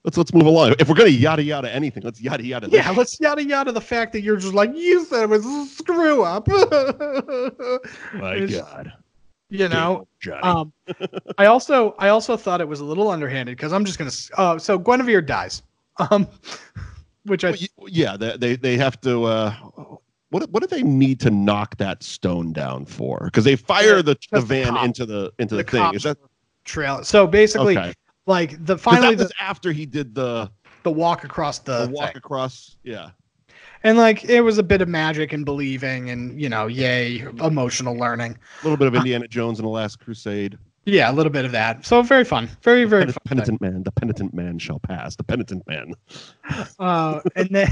Let's 0.05 0.17
let's 0.17 0.33
move 0.35 0.47
along. 0.47 0.75
If 0.81 0.89
we're 0.89 0.97
gonna 0.97 1.11
yada 1.11 1.43
yada 1.45 1.73
anything, 1.73 2.03
let's 2.03 2.21
yada 2.21 2.43
yada. 2.45 2.67
this 2.67 2.75
Yeah, 2.85 2.91
let's 2.91 3.21
yada 3.21 3.45
yada 3.45 3.71
the 3.73 3.81
fact 3.81 4.13
that 4.15 4.23
you're 4.23 4.37
just 4.37 4.55
like 4.55 4.75
you 4.75 5.05
said 5.05 5.23
it 5.25 5.29
was 5.29 5.47
a 5.47 5.67
screw 5.67 6.23
up. 6.25 6.49
My 8.15 8.35
It's- 8.37 8.55
God. 8.61 8.93
you 9.51 9.69
know. 9.69 10.07
Johnny. 10.21 10.43
Um, 10.43 10.73
I 11.39 11.47
also 11.47 11.95
I 11.99 12.09
also 12.09 12.37
thought 12.37 12.61
it 12.61 12.69
was 12.69 12.81
a 12.81 12.85
little 12.85 13.11
underhanded 13.11 13.57
because 13.57 13.73
I'm 13.73 13.85
just 13.85 13.99
gonna. 13.99 14.09
s- 14.09 14.31
Uh, 14.37 14.59
so 14.59 14.79
Guinevere 14.79 15.25
dies. 15.25 15.63
Um, 16.11 16.27
which 17.27 17.45
I 17.45 17.51
Well, 17.51 17.59
y- 17.61 17.89
yeah, 17.89 18.17
they, 18.17 18.37
they 18.37 18.57
they 18.57 18.77
have 18.79 19.01
to. 19.03 19.25
Uh, 19.25 19.55
what 20.31 20.49
what 20.51 20.63
do 20.63 20.67
they 20.67 20.83
need 20.83 21.21
to 21.21 21.31
knock 21.31 21.77
that 21.77 22.03
stone 22.03 22.53
down 22.53 22.87
for? 22.87 23.21
Because 23.27 23.45
they 23.45 23.55
fire 23.57 24.03
the, 24.03 24.15
the 24.33 24.41
the 24.41 24.41
van 24.41 24.69
cop. 24.75 24.85
into 24.87 25.07
the 25.07 25.33
into 25.39 25.55
the, 25.57 25.63
The 25.63 25.71
thing. 25.71 25.81
cops 25.83 25.97
Is 25.99 26.03
that 26.05 26.19
trail. 26.65 27.05
So 27.05 27.27
basically, 27.27 27.77
okay? 27.79 27.93
like 28.27 28.65
the 28.65 28.77
finally 28.79 29.15
the, 29.15 29.31
after 29.41 29.73
he 29.73 29.87
did 29.87 30.15
the, 30.15 30.51
the 30.83 30.91
walk 30.91 31.25
across 31.25 31.59
the, 31.59 31.87
the 31.87 31.93
walk 31.93 32.09
thing. 32.09 32.17
across. 32.17 32.77
Yeah. 32.83 33.11
and 33.85 33.99
like 33.99 34.25
it 34.25 34.41
was 34.43 34.59
a 34.59 34.63
bit 34.63 34.81
of 34.83 34.89
magic 34.89 35.33
and 35.33 35.45
believing 35.45 36.11
and 36.11 36.41
you 36.41 36.49
know 36.49 36.67
yay 36.69 37.19
emotional 37.43 37.97
learning 37.97 38.39
A 38.63 38.65
little 38.65 38.77
bit 38.77 38.87
of 38.89 38.95
Indiana 38.95 39.27
Jones 39.29 39.59
and 39.59 39.67
the 39.67 39.71
Last 39.71 39.99
Crusade. 40.01 40.57
yeah 40.85 41.11
a 41.11 41.15
little 41.15 41.33
bit 41.33 41.45
of 41.45 41.53
that 41.53 41.85
so 41.85 42.01
very 42.03 42.25
fun 42.25 42.49
very 42.63 42.85
very 42.85 43.05
Pen- 43.07 43.13
fun 43.13 43.23
penitent 43.29 43.61
man, 43.61 43.83
the 43.83 43.93
penitent 43.93 44.35
man 44.35 44.59
shall 44.59 44.79
pass. 44.79 45.17
The 45.17 45.25
penitent 45.25 45.67
man. 45.67 45.95
uh 46.79 47.21
and 47.37 47.49
then 47.51 47.69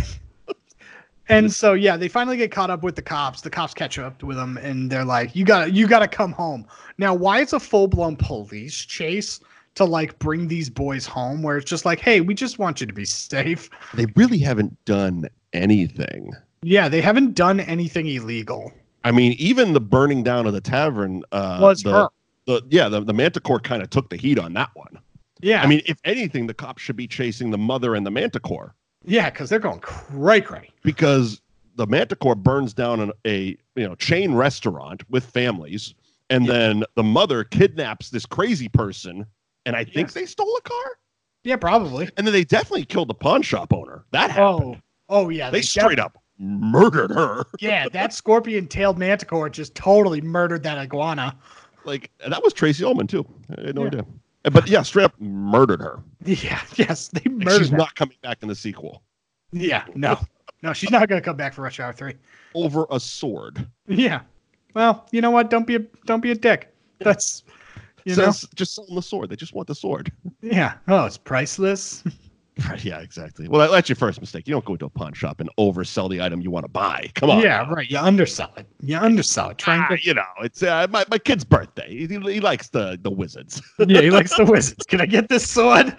and 1.30 1.52
so 1.52 1.72
yeah 1.72 1.96
they 1.96 2.08
finally 2.08 2.36
get 2.36 2.50
caught 2.50 2.70
up 2.70 2.82
with 2.82 2.96
the 2.96 3.02
cops. 3.02 3.40
The 3.40 3.50
cops 3.50 3.74
catch 3.74 3.98
up 3.98 4.22
with 4.22 4.36
them 4.36 4.58
and 4.58 4.90
they're 4.90 5.04
like 5.04 5.34
you 5.34 5.44
gotta 5.44 5.70
you 5.70 5.86
gotta 5.86 6.08
come 6.08 6.32
home. 6.32 6.66
Now 6.98 7.14
why 7.14 7.40
it's 7.40 7.52
a 7.52 7.60
full-blown 7.60 8.16
police 8.16 8.76
chase 8.76 9.40
to 9.76 9.84
like 9.84 10.18
bring 10.18 10.48
these 10.48 10.68
boys 10.68 11.06
home 11.06 11.42
where 11.42 11.56
it's 11.56 11.70
just 11.70 11.84
like 11.84 12.00
hey 12.00 12.20
we 12.20 12.34
just 12.34 12.58
want 12.58 12.80
you 12.80 12.86
to 12.86 12.92
be 12.92 13.04
safe. 13.04 13.70
They 13.94 14.06
really 14.16 14.38
haven't 14.38 14.84
done 14.84 15.28
anything. 15.52 16.32
yeah 16.62 16.88
they 16.88 17.00
haven't 17.00 17.34
done 17.34 17.60
anything 17.60 18.06
illegal. 18.06 18.72
I 19.02 19.12
mean, 19.12 19.32
even 19.38 19.72
the 19.72 19.80
burning 19.80 20.22
down 20.22 20.46
of 20.46 20.52
the 20.52 20.60
tavern 20.60 21.22
uh, 21.32 21.58
was 21.62 21.82
the, 21.82 21.92
her. 21.92 22.08
the 22.46 22.62
yeah 22.68 22.88
the, 22.88 23.00
the 23.00 23.14
manticore 23.14 23.60
kind 23.60 23.82
of 23.82 23.90
took 23.90 24.10
the 24.10 24.16
heat 24.16 24.38
on 24.38 24.52
that 24.54 24.70
one. 24.74 24.98
Yeah. 25.40 25.62
I 25.62 25.66
mean 25.66 25.80
if 25.86 25.98
anything 26.04 26.46
the 26.46 26.54
cops 26.54 26.82
should 26.82 26.96
be 26.96 27.06
chasing 27.06 27.50
the 27.50 27.58
mother 27.58 27.94
and 27.94 28.04
the 28.04 28.10
manticore 28.10 28.74
yeah 29.04 29.30
because 29.30 29.48
they're 29.48 29.58
going 29.58 29.80
cray 29.80 30.40
cray 30.40 30.70
because 30.82 31.40
the 31.76 31.86
manticore 31.86 32.34
burns 32.34 32.74
down 32.74 33.00
an, 33.00 33.12
a 33.26 33.56
you 33.76 33.86
know 33.88 33.94
chain 33.94 34.34
restaurant 34.34 35.02
with 35.10 35.24
families 35.24 35.94
and 36.28 36.46
Yeah. 36.46 36.52
then 36.52 36.84
the 36.96 37.02
mother 37.02 37.44
kidnaps 37.44 38.10
this 38.10 38.26
crazy 38.26 38.68
person 38.68 39.24
and 39.66 39.76
i 39.76 39.84
think 39.84 40.08
Yes. 40.08 40.14
they 40.14 40.26
stole 40.26 40.54
a 40.56 40.60
car 40.62 40.98
yeah 41.44 41.56
probably 41.56 42.08
and 42.16 42.26
then 42.26 42.32
they 42.34 42.44
definitely 42.44 42.84
killed 42.84 43.08
the 43.08 43.14
pawn 43.14 43.42
shop 43.42 43.72
owner 43.72 44.04
that 44.12 44.30
oh. 44.38 44.52
happened 44.58 44.82
Oh, 45.12 45.24
oh 45.24 45.28
yeah. 45.28 45.50
they 45.50 45.60
def- 45.60 45.70
straight 45.70 45.98
up 45.98 46.18
murdered 46.38 47.10
her 47.10 47.44
Yeah, 47.60 47.86
that 47.92 48.14
scorpion-tailed 48.14 48.96
manticore 48.98 49.50
just 49.50 49.74
totally 49.74 50.20
murdered 50.22 50.62
that 50.62 50.78
iguana. 50.78 51.36
like 51.84 52.10
that 52.26 52.42
was 52.42 52.52
tracey 52.52 52.84
ullman 52.84 53.06
too 53.06 53.26
i 53.58 53.66
had 53.66 53.74
no 53.74 53.82
Yeah. 53.82 53.86
idea 53.88 54.06
but 54.44 54.68
yeah 54.68 54.82
straight 54.82 55.04
up 55.04 55.20
murdered 55.20 55.80
her 55.80 56.02
Yeah, 56.24 56.60
yes, 56.76 57.08
they 57.08 57.28
murdered. 57.30 57.58
she's 57.58 57.70
that. 57.70 57.76
not 57.76 57.94
coming 57.94 58.16
back 58.22 58.38
in 58.42 58.48
the 58.48 58.54
sequel 58.54 59.02
Yeah, 59.52 59.84
no, 59.94 60.18
no, 60.62 60.72
she's 60.72 60.90
not 60.90 61.08
gonna 61.08 61.20
come 61.20 61.36
back 61.36 61.52
for 61.54 61.62
Rush 61.62 61.80
Hour 61.80 61.92
Three. 61.92 62.14
over 62.54 62.86
a 62.90 62.98
sword 63.00 63.66
Yeah. 63.86 64.20
Well, 64.74 65.06
you 65.10 65.20
know 65.20 65.30
what? 65.32 65.50
Don't 65.50 65.66
be 65.66 65.74
a 65.76 65.80
don't 66.06 66.20
be 66.20 66.30
a 66.30 66.34
dick. 66.36 66.72
That's 67.00 67.42
you 68.04 68.14
know. 68.16 68.32
just 68.54 68.74
sell 68.76 68.86
the 68.94 69.02
sword. 69.02 69.28
They 69.28 69.36
just 69.36 69.52
want 69.52 69.66
the 69.66 69.74
sword. 69.74 70.12
Yeah. 70.42 70.74
Oh, 70.88 71.04
it's 71.06 71.18
priceless. 71.18 72.04
Right, 72.68 72.84
yeah, 72.84 72.98
exactly. 73.00 73.48
Well, 73.48 73.70
that's 73.70 73.88
your 73.88 73.96
first 73.96 74.20
mistake. 74.20 74.46
You 74.46 74.52
don't 74.52 74.64
go 74.64 74.74
into 74.74 74.84
a 74.84 74.90
pawn 74.90 75.12
shop 75.14 75.40
and 75.40 75.48
oversell 75.58 76.10
the 76.10 76.20
item 76.20 76.40
you 76.40 76.50
want 76.50 76.64
to 76.64 76.70
buy. 76.70 77.10
Come 77.14 77.30
on. 77.30 77.42
Yeah, 77.42 77.66
right. 77.70 77.90
You 77.90 77.98
undersell 77.98 78.52
it. 78.56 78.66
You 78.82 78.98
undersell 78.98 79.50
it. 79.50 79.58
Try 79.58 79.76
and 79.76 79.84
Ah, 79.88 79.96
you 80.02 80.12
know, 80.14 80.22
it's 80.42 80.62
uh, 80.62 80.86
my, 80.90 81.04
my 81.10 81.18
kid's 81.18 81.44
birthday. 81.44 81.88
He, 81.88 82.06
he 82.06 82.40
likes 82.40 82.68
the, 82.68 82.98
the 83.00 83.10
wizards. 83.10 83.62
yeah, 83.78 84.02
he 84.02 84.10
likes 84.10 84.36
the 84.36 84.44
wizards. 84.48 84.84
Can 84.86 85.00
I 85.00 85.06
get 85.06 85.28
this 85.28 85.48
sword? 85.48 85.96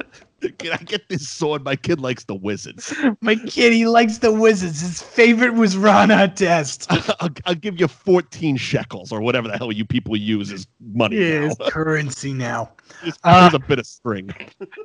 Can 0.58 0.74
I 0.74 0.78
get 0.78 1.08
this 1.10 1.28
sword? 1.30 1.64
My 1.64 1.76
kid 1.76 2.00
likes 2.00 2.24
the 2.26 2.36
wizards. 2.36 2.94
My 3.22 3.36
kid, 3.36 3.74
he 3.74 3.86
likes 3.88 4.18
the 4.20 4.32
wizards. 4.32 4.82
His 4.82 5.02
favorite 5.02 5.54
was 5.54 5.78
Rana 5.78 6.28
Test. 6.30 6.88
I'll, 7.20 7.30
I'll 7.46 7.56
give 7.56 7.80
you 7.80 7.88
14 7.88 8.58
shekels 8.58 9.12
or 9.12 9.22
whatever 9.22 9.48
the 9.48 9.58
hell 9.58 9.72
you 9.72 9.86
people 9.86 10.16
use 10.18 10.52
as 10.52 10.66
money 10.94 11.18
Yeah, 11.18 11.48
now. 11.60 11.70
currency 11.70 12.34
now. 12.34 12.72
Just- 13.06 13.20
Uh, 13.24 13.50
a 13.54 13.60
bit 13.60 13.80
of 13.80 13.86
string. 13.86 14.34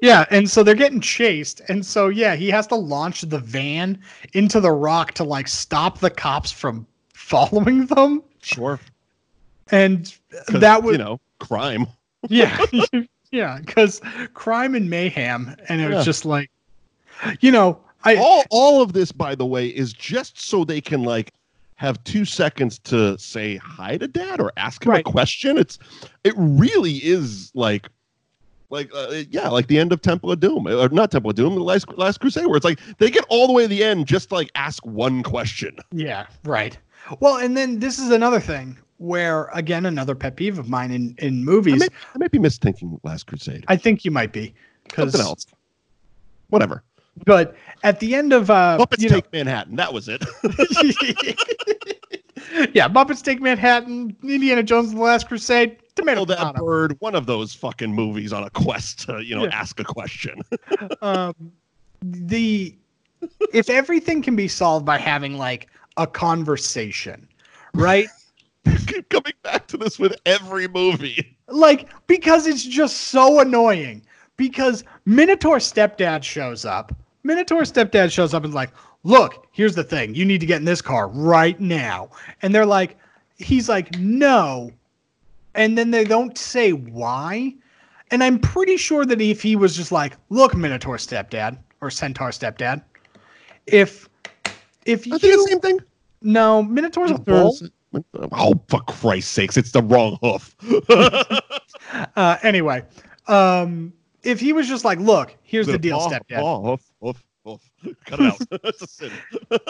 Yeah, 0.03 0.27
and 0.31 0.49
so 0.49 0.63
they're 0.63 0.75
getting 0.75 1.01
chased, 1.01 1.61
and 1.69 1.85
so 1.85 2.09
yeah, 2.09 2.37
he 2.37 2.49
has 2.51 2.67
to 2.69 2.75
launch 2.77 3.23
the 3.23 3.39
van 3.39 3.99
into 4.35 4.61
the 4.61 4.71
rock 4.73 5.13
to 5.15 5.25
like 5.25 5.49
stop 5.49 5.99
the 6.01 6.11
cops 6.11 6.51
from 6.53 6.87
following 7.15 7.87
them, 7.87 8.23
Sure. 8.43 8.79
And 9.73 10.15
that 10.51 10.83
was 10.85 10.93
you 10.93 10.99
know, 10.99 11.21
crime. 11.41 11.87
yeah, 12.29 12.65
Yeah, 13.37 13.59
because 13.61 14.01
crime 14.32 14.74
and 14.74 14.89
mayhem, 14.89 15.55
and 15.68 15.80
it 15.82 15.89
was 15.89 15.99
Yeah. 15.99 16.05
just 16.05 16.24
like, 16.24 16.51
you 17.41 17.51
know, 17.51 17.78
I 18.05 18.16
all 18.16 18.45
all 18.51 18.80
of 18.82 18.95
this, 18.95 19.12
by 19.12 19.34
the 19.34 19.45
way, 19.45 19.68
is 19.68 19.93
just 19.93 20.41
so 20.41 20.64
they 20.64 20.80
can 20.80 21.03
like 21.03 21.32
have 21.74 22.03
two 22.05 22.24
seconds 22.24 22.78
to 22.78 23.18
say 23.18 23.57
hi 23.57 23.99
to 23.99 24.09
dad 24.09 24.41
or 24.41 24.53
ask 24.57 24.84
him 24.87 24.93
Right. 24.93 25.07
a 25.07 25.11
question. 25.11 25.59
It's 25.59 25.78
it 26.24 26.32
really 26.39 26.95
is 27.05 27.53
like 27.55 27.89
like 28.70 28.91
uh, 28.95 29.22
yeah, 29.28 29.49
like 29.49 29.66
the 29.66 29.78
end 29.78 29.93
of 29.93 30.01
Temple 30.01 30.32
of 30.32 30.41
Doom 30.41 30.66
or 30.66 30.89
not 30.89 31.11
Temple 31.11 31.30
of 31.30 31.37
Doom, 31.37 31.57
the 31.57 31.61
last 31.61 31.87
Last 31.99 32.18
Crusade, 32.20 32.47
where 32.47 32.57
it's 32.57 32.64
like 32.64 32.80
they 32.97 33.11
get 33.11 33.26
all 33.28 33.47
the 33.47 33.53
way 33.53 33.64
to 33.64 33.68
the 33.68 33.84
end 33.84 34.07
just 34.07 34.30
to 34.30 34.34
like 34.37 34.51
ask 34.55 34.84
one 34.87 35.22
question. 35.22 35.76
Yeah, 35.93 36.26
right. 36.45 36.78
Well, 37.20 37.37
and 37.37 37.55
then 37.55 37.80
this 37.80 37.99
is 37.99 38.11
another 38.11 38.41
thing 38.41 38.78
where 38.99 39.49
again 39.53 39.86
another 39.86 40.14
pet 40.14 40.36
peeve 40.36 40.59
of 40.59 40.68
mine 40.68 40.90
in 40.90 41.14
in 41.18 41.40
I 41.40 41.44
movies. 41.44 41.80
may, 41.80 41.88
I 42.14 42.18
may 42.18 42.28
be 42.28 42.38
misthinking 42.38 42.99
Last 43.03 43.26
Crusade. 43.26 43.64
I 43.68 43.76
think 43.76 44.05
you 44.05 44.11
might 44.11 44.32
be 44.32 44.55
because 44.84 45.12
Something 45.12 45.26
else. 45.26 45.47
Whatever. 46.49 46.82
but 47.24 47.57
at 47.82 48.01
the 48.01 48.14
end 48.14 48.32
of 48.32 48.51
uh 48.51 48.78
Muppets 48.80 49.03
you 49.03 49.09
know, 49.09 49.16
Take 49.16 49.32
Manhattan. 49.32 49.76
That 49.76 49.92
was 49.92 50.09
it. 50.09 50.22
yeah, 52.74 52.88
Muppets 52.88 53.22
Take 53.22 53.40
Manhattan, 53.40 54.16
Indiana 54.22 54.62
Jones 54.62 54.90
and 54.90 54.99
the 54.99 55.03
Last 55.03 55.28
Crusade, 55.28 55.76
tomato 55.94 56.20
Kill 56.20 56.26
that 56.26 56.38
tomato. 56.38 56.64
bird. 56.64 56.97
One 57.01 57.14
of 57.14 57.26
those 57.26 57.55
fucking 57.55 57.92
movies 57.92 58.32
on 58.32 58.44
a 58.44 58.51
quest 58.51 59.01
to 59.07 59.22
you 59.24 59.34
know 59.34 59.44
Yeah. 59.44 59.51
ask 59.53 59.78
a 59.80 59.84
question. 59.84 60.40
um, 61.03 61.34
the 62.03 62.76
if 63.53 63.68
everything 63.70 64.22
can 64.22 64.36
be 64.36 64.49
solved 64.49 64.84
by 64.86 64.99
having 64.99 65.38
like 65.38 65.68
a 65.97 66.07
conversation, 66.07 67.28
right? 67.74 68.09
Keep 68.87 69.09
coming 69.09 69.33
back 69.43 69.67
to 69.69 69.77
this 69.77 69.99
with 69.99 70.17
every 70.27 70.69
movie. 70.69 71.37
like 71.49 71.89
because 72.07 72.47
it's 72.47 72.64
just 72.64 72.97
so 73.09 73.41
annoying. 73.41 74.03
Because 74.37 74.85
Minotaur 75.07 75.57
stepdad 75.57 76.23
shows 76.23 76.64
up. 76.64 76.95
Minotaur 77.23 77.62
stepdad 77.62 78.12
shows 78.12 78.35
up 78.35 78.45
and 78.45 78.53
like, 78.53 78.71
"Look, 79.03 79.47
here's 79.53 79.75
the 79.75 79.85
thing. 79.85 80.14
You 80.14 80.25
need 80.25 80.41
to 80.41 80.47
get 80.47 80.59
in 80.59 80.64
this 80.64 80.83
car 80.83 81.09
right 81.09 81.59
now." 81.59 82.11
And 82.43 82.55
they're 82.55 82.67
like, 82.67 82.97
he's 83.39 83.69
like, 83.69 83.99
"No." 83.99 84.71
And 85.55 85.77
then 85.79 85.91
they 85.91 86.05
don't 86.05 86.37
say 86.37 86.73
why. 86.73 87.55
And 88.11 88.23
I'm 88.23 88.39
pretty 88.39 88.77
sure 88.77 89.07
that 89.07 89.21
if 89.21 89.43
he 89.43 89.57
was 89.57 89.75
just 89.75 89.91
like, 89.91 90.17
"Look, 90.29 90.55
Minotaur 90.55 90.97
stepdad 90.97 91.59
or 91.81 91.91
Centaur 91.91 92.29
stepdad, 92.29 92.83
if 93.67 94.09
if 94.85 95.03
think 95.03 95.23
you 95.23 95.43
the 95.43 95.49
same 95.49 95.61
thing. 95.61 95.81
no, 96.23 96.62
Minotaur's 96.62 97.11
a 97.11 97.19
bull. 97.19 97.57
Oh, 98.32 98.55
for 98.68 98.80
Christ's 98.82 99.30
sakes, 99.30 99.57
it's 99.57 99.72
the 99.72 99.82
wrong 99.82 100.18
hoof. 100.22 100.55
Uh, 102.16 102.36
anyway, 102.42 102.82
um, 103.28 103.92
if 104.22 104.40
he 104.40 104.53
was 104.53 104.66
just 104.66 104.84
like, 104.84 104.99
"Look, 104.99 105.36
here's 105.42 105.66
the 105.66 105.78
deal, 105.78 105.99
Oh, 106.01 106.09
stepdad," 106.09 106.38
Oh, 106.42 106.62
hoof, 106.62 106.82
hoof, 107.01 107.24
hoof. 107.44 107.97
Cut 108.07 108.20
it 108.20 108.26
out. 108.26 108.62
That's 108.62 108.82
a 108.82 108.86
sin. 108.88 109.12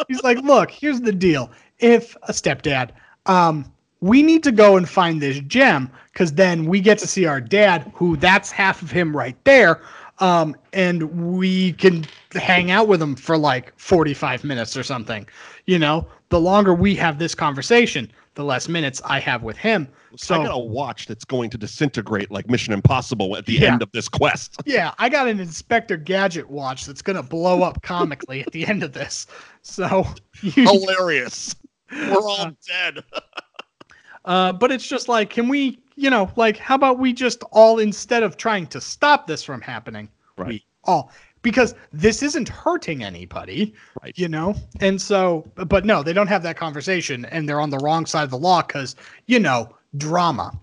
he's 0.08 0.22
like, 0.22 0.38
"Look, 0.38 0.70
here's 0.70 1.00
the 1.00 1.12
deal. 1.12 1.50
If 1.78 2.16
a 2.22 2.32
stepdad, 2.32 2.90
um, 3.26 3.70
we 4.00 4.22
need 4.22 4.42
to 4.44 4.52
go 4.52 4.76
and 4.76 4.88
find 4.88 5.20
this 5.20 5.40
gem 5.40 5.90
because 6.12 6.32
then 6.32 6.64
we 6.64 6.80
get 6.80 6.98
to 6.98 7.06
see 7.06 7.26
our 7.26 7.40
dad, 7.40 7.90
who 7.94 8.16
that's 8.16 8.50
half 8.50 8.80
of 8.82 8.90
him 8.90 9.14
right 9.14 9.36
there." 9.44 9.82
Um, 10.18 10.56
and 10.72 11.36
we 11.36 11.74
can 11.74 12.06
hang 12.36 12.70
out 12.70 12.88
with 12.88 13.00
him 13.02 13.16
for 13.16 13.36
like 13.38 13.72
45 13.78 14.44
minutes 14.44 14.76
or 14.76 14.82
something. 14.82 15.26
You 15.66 15.78
know, 15.78 16.06
the 16.28 16.40
longer 16.40 16.74
we 16.74 16.94
have 16.96 17.18
this 17.18 17.34
conversation, 17.34 18.10
the 18.34 18.44
less 18.44 18.68
minutes 18.68 19.00
I 19.04 19.18
have 19.20 19.42
with 19.42 19.56
him. 19.56 19.88
So 20.16 20.40
I 20.40 20.44
got 20.46 20.54
a 20.54 20.58
watch 20.58 21.06
that's 21.06 21.24
going 21.24 21.50
to 21.50 21.58
disintegrate 21.58 22.30
like 22.30 22.48
Mission 22.48 22.72
Impossible 22.72 23.36
at 23.36 23.46
the 23.46 23.54
Yeah. 23.54 23.72
end 23.72 23.82
of 23.82 23.90
this 23.92 24.08
quest. 24.08 24.56
Yeah, 24.66 24.92
I 24.98 25.08
got 25.08 25.28
an 25.28 25.40
Inspector 25.40 25.96
Gadget 25.98 26.48
watch 26.50 26.86
that's 26.86 27.02
gonna 27.02 27.22
blow 27.22 27.62
up 27.62 27.82
comically 27.82 28.42
at 28.42 28.52
the 28.52 28.66
end 28.66 28.82
of 28.82 28.92
this. 28.92 29.26
So, 29.62 30.06
Hilarious. 30.40 31.54
We're 31.92 32.20
all 32.20 32.50
dead. 32.66 33.04
uh, 34.24 34.52
but 34.52 34.72
it's 34.72 34.86
just 34.86 35.08
like, 35.08 35.30
can 35.30 35.48
we, 35.48 35.78
you 35.96 36.10
know, 36.10 36.30
like, 36.36 36.56
how 36.56 36.74
about 36.74 36.98
we 36.98 37.12
just 37.12 37.42
all 37.52 37.78
instead 37.78 38.22
of 38.22 38.36
trying 38.36 38.66
to 38.68 38.80
stop 38.80 39.26
this 39.26 39.42
from 39.42 39.60
happening, 39.60 40.08
Right. 40.36 40.48
we 40.48 40.64
all 40.84 41.10
because 41.46 41.76
this 41.92 42.24
isn't 42.24 42.48
hurting 42.48 43.04
anybody, 43.04 43.72
Right. 44.02 44.12
you 44.18 44.26
know. 44.26 44.56
And 44.80 45.00
so, 45.00 45.48
but 45.54 45.84
no, 45.84 46.02
they 46.02 46.12
don't 46.12 46.26
have 46.26 46.42
that 46.42 46.56
conversation, 46.56 47.24
and 47.26 47.48
they're 47.48 47.60
on 47.60 47.70
the 47.70 47.78
wrong 47.78 48.04
side 48.04 48.24
of 48.24 48.30
the 48.30 48.36
law 48.38 48.62
because 48.62 48.96
you 49.26 49.38
know 49.38 49.72
drama. 49.96 50.58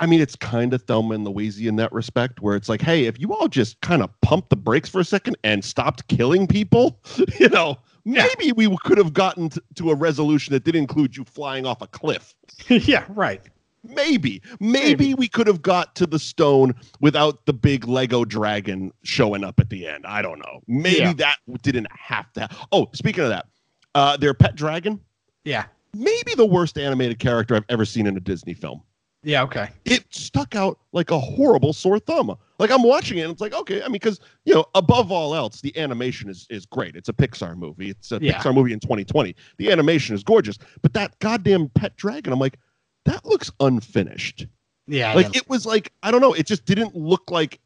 I 0.00 0.04
mean, 0.06 0.20
it's 0.20 0.36
kind 0.36 0.74
of 0.74 0.82
Thelma 0.82 1.14
and 1.14 1.24
Louise 1.24 1.58
in 1.58 1.76
that 1.76 1.90
respect, 1.92 2.42
where 2.42 2.56
it's 2.56 2.68
like, 2.68 2.82
hey, 2.82 3.06
if 3.06 3.18
you 3.18 3.32
all 3.32 3.48
just 3.48 3.80
kind 3.80 4.02
of 4.02 4.10
pumped 4.20 4.50
the 4.50 4.56
brakes 4.56 4.90
for 4.90 5.00
a 5.00 5.04
second 5.04 5.36
and 5.44 5.64
stopped 5.64 6.06
killing 6.08 6.46
people, 6.46 6.98
you 7.40 7.48
know, 7.48 7.78
Yeah. 8.04 8.26
maybe 8.38 8.52
we 8.52 8.76
could 8.84 8.98
have 8.98 9.14
gotten 9.14 9.48
t- 9.48 9.60
to 9.76 9.90
a 9.92 9.94
resolution 9.94 10.52
that 10.52 10.64
did 10.64 10.76
include 10.76 11.16
you 11.16 11.24
flying 11.24 11.64
off 11.64 11.80
a 11.80 11.86
cliff. 11.86 12.34
yeah, 12.68 13.04
right. 13.08 13.40
Maybe, 13.84 14.40
maybe, 14.60 15.14
we 15.14 15.26
could 15.28 15.46
have 15.48 15.60
got 15.60 15.94
to 15.96 16.06
the 16.06 16.18
stone 16.18 16.74
without 17.00 17.46
the 17.46 17.52
big 17.52 17.88
Lego 17.88 18.24
dragon 18.24 18.92
showing 19.02 19.42
up 19.42 19.58
at 19.58 19.70
the 19.70 19.86
end. 19.88 20.06
I 20.06 20.22
don't 20.22 20.38
know. 20.38 20.60
Maybe 20.68 20.98
Yeah. 20.98 21.12
that 21.14 21.38
didn't 21.62 21.88
have 21.92 22.32
to. 22.34 22.48
Oh, 22.70 22.88
speaking 22.94 23.24
of 23.24 23.30
that, 23.30 23.46
uh, 23.94 24.16
their 24.16 24.34
pet 24.34 24.54
dragon, 24.54 25.00
Yeah, 25.44 25.64
maybe 25.94 26.34
the 26.36 26.46
worst 26.46 26.78
animated 26.78 27.18
character 27.18 27.56
I've 27.56 27.64
ever 27.68 27.84
seen 27.84 28.06
in 28.06 28.16
a 28.16 28.20
Disney 28.20 28.54
film. 28.54 28.82
yeah, 29.24 29.42
okay. 29.42 29.68
It 29.84 30.04
stuck 30.10 30.54
out 30.54 30.78
like 30.92 31.10
a 31.10 31.18
horrible 31.18 31.72
sore 31.72 31.98
thumb. 31.98 32.36
Like 32.60 32.70
I'm 32.70 32.84
watching 32.84 33.18
it, 33.18 33.22
and 33.22 33.32
it's 33.32 33.40
like, 33.40 33.52
okay, 33.54 33.80
I 33.82 33.86
mean, 33.86 33.94
because 33.94 34.20
you 34.44 34.54
know, 34.54 34.64
above 34.76 35.10
all 35.10 35.34
else, 35.34 35.60
the 35.60 35.76
animation 35.76 36.30
is 36.30 36.46
is 36.50 36.66
great. 36.66 36.94
It's 36.94 37.08
a 37.08 37.12
Pixar 37.12 37.56
movie. 37.56 37.90
It's 37.90 38.12
a 38.12 38.20
Yeah. 38.22 38.38
Pixar 38.40 38.54
movie 38.54 38.72
in 38.72 38.78
2020. 38.78 39.34
The 39.58 39.72
animation 39.72 40.14
is 40.14 40.22
gorgeous, 40.22 40.58
but 40.82 40.92
that 40.92 41.18
goddamn 41.18 41.68
pet 41.70 41.96
dragon, 41.96 42.32
I'm 42.32 42.38
like, 42.38 42.58
that 43.04 43.24
looks 43.24 43.50
unfinished. 43.60 44.46
Yeah, 44.86 45.14
like 45.14 45.34
it 45.36 45.48
was 45.48 45.64
like 45.66 45.92
I 46.02 46.10
don't 46.10 46.20
know. 46.20 46.32
It 46.32 46.46
just 46.46 46.64
didn't 46.64 46.94
look 46.96 47.30
like. 47.30 47.60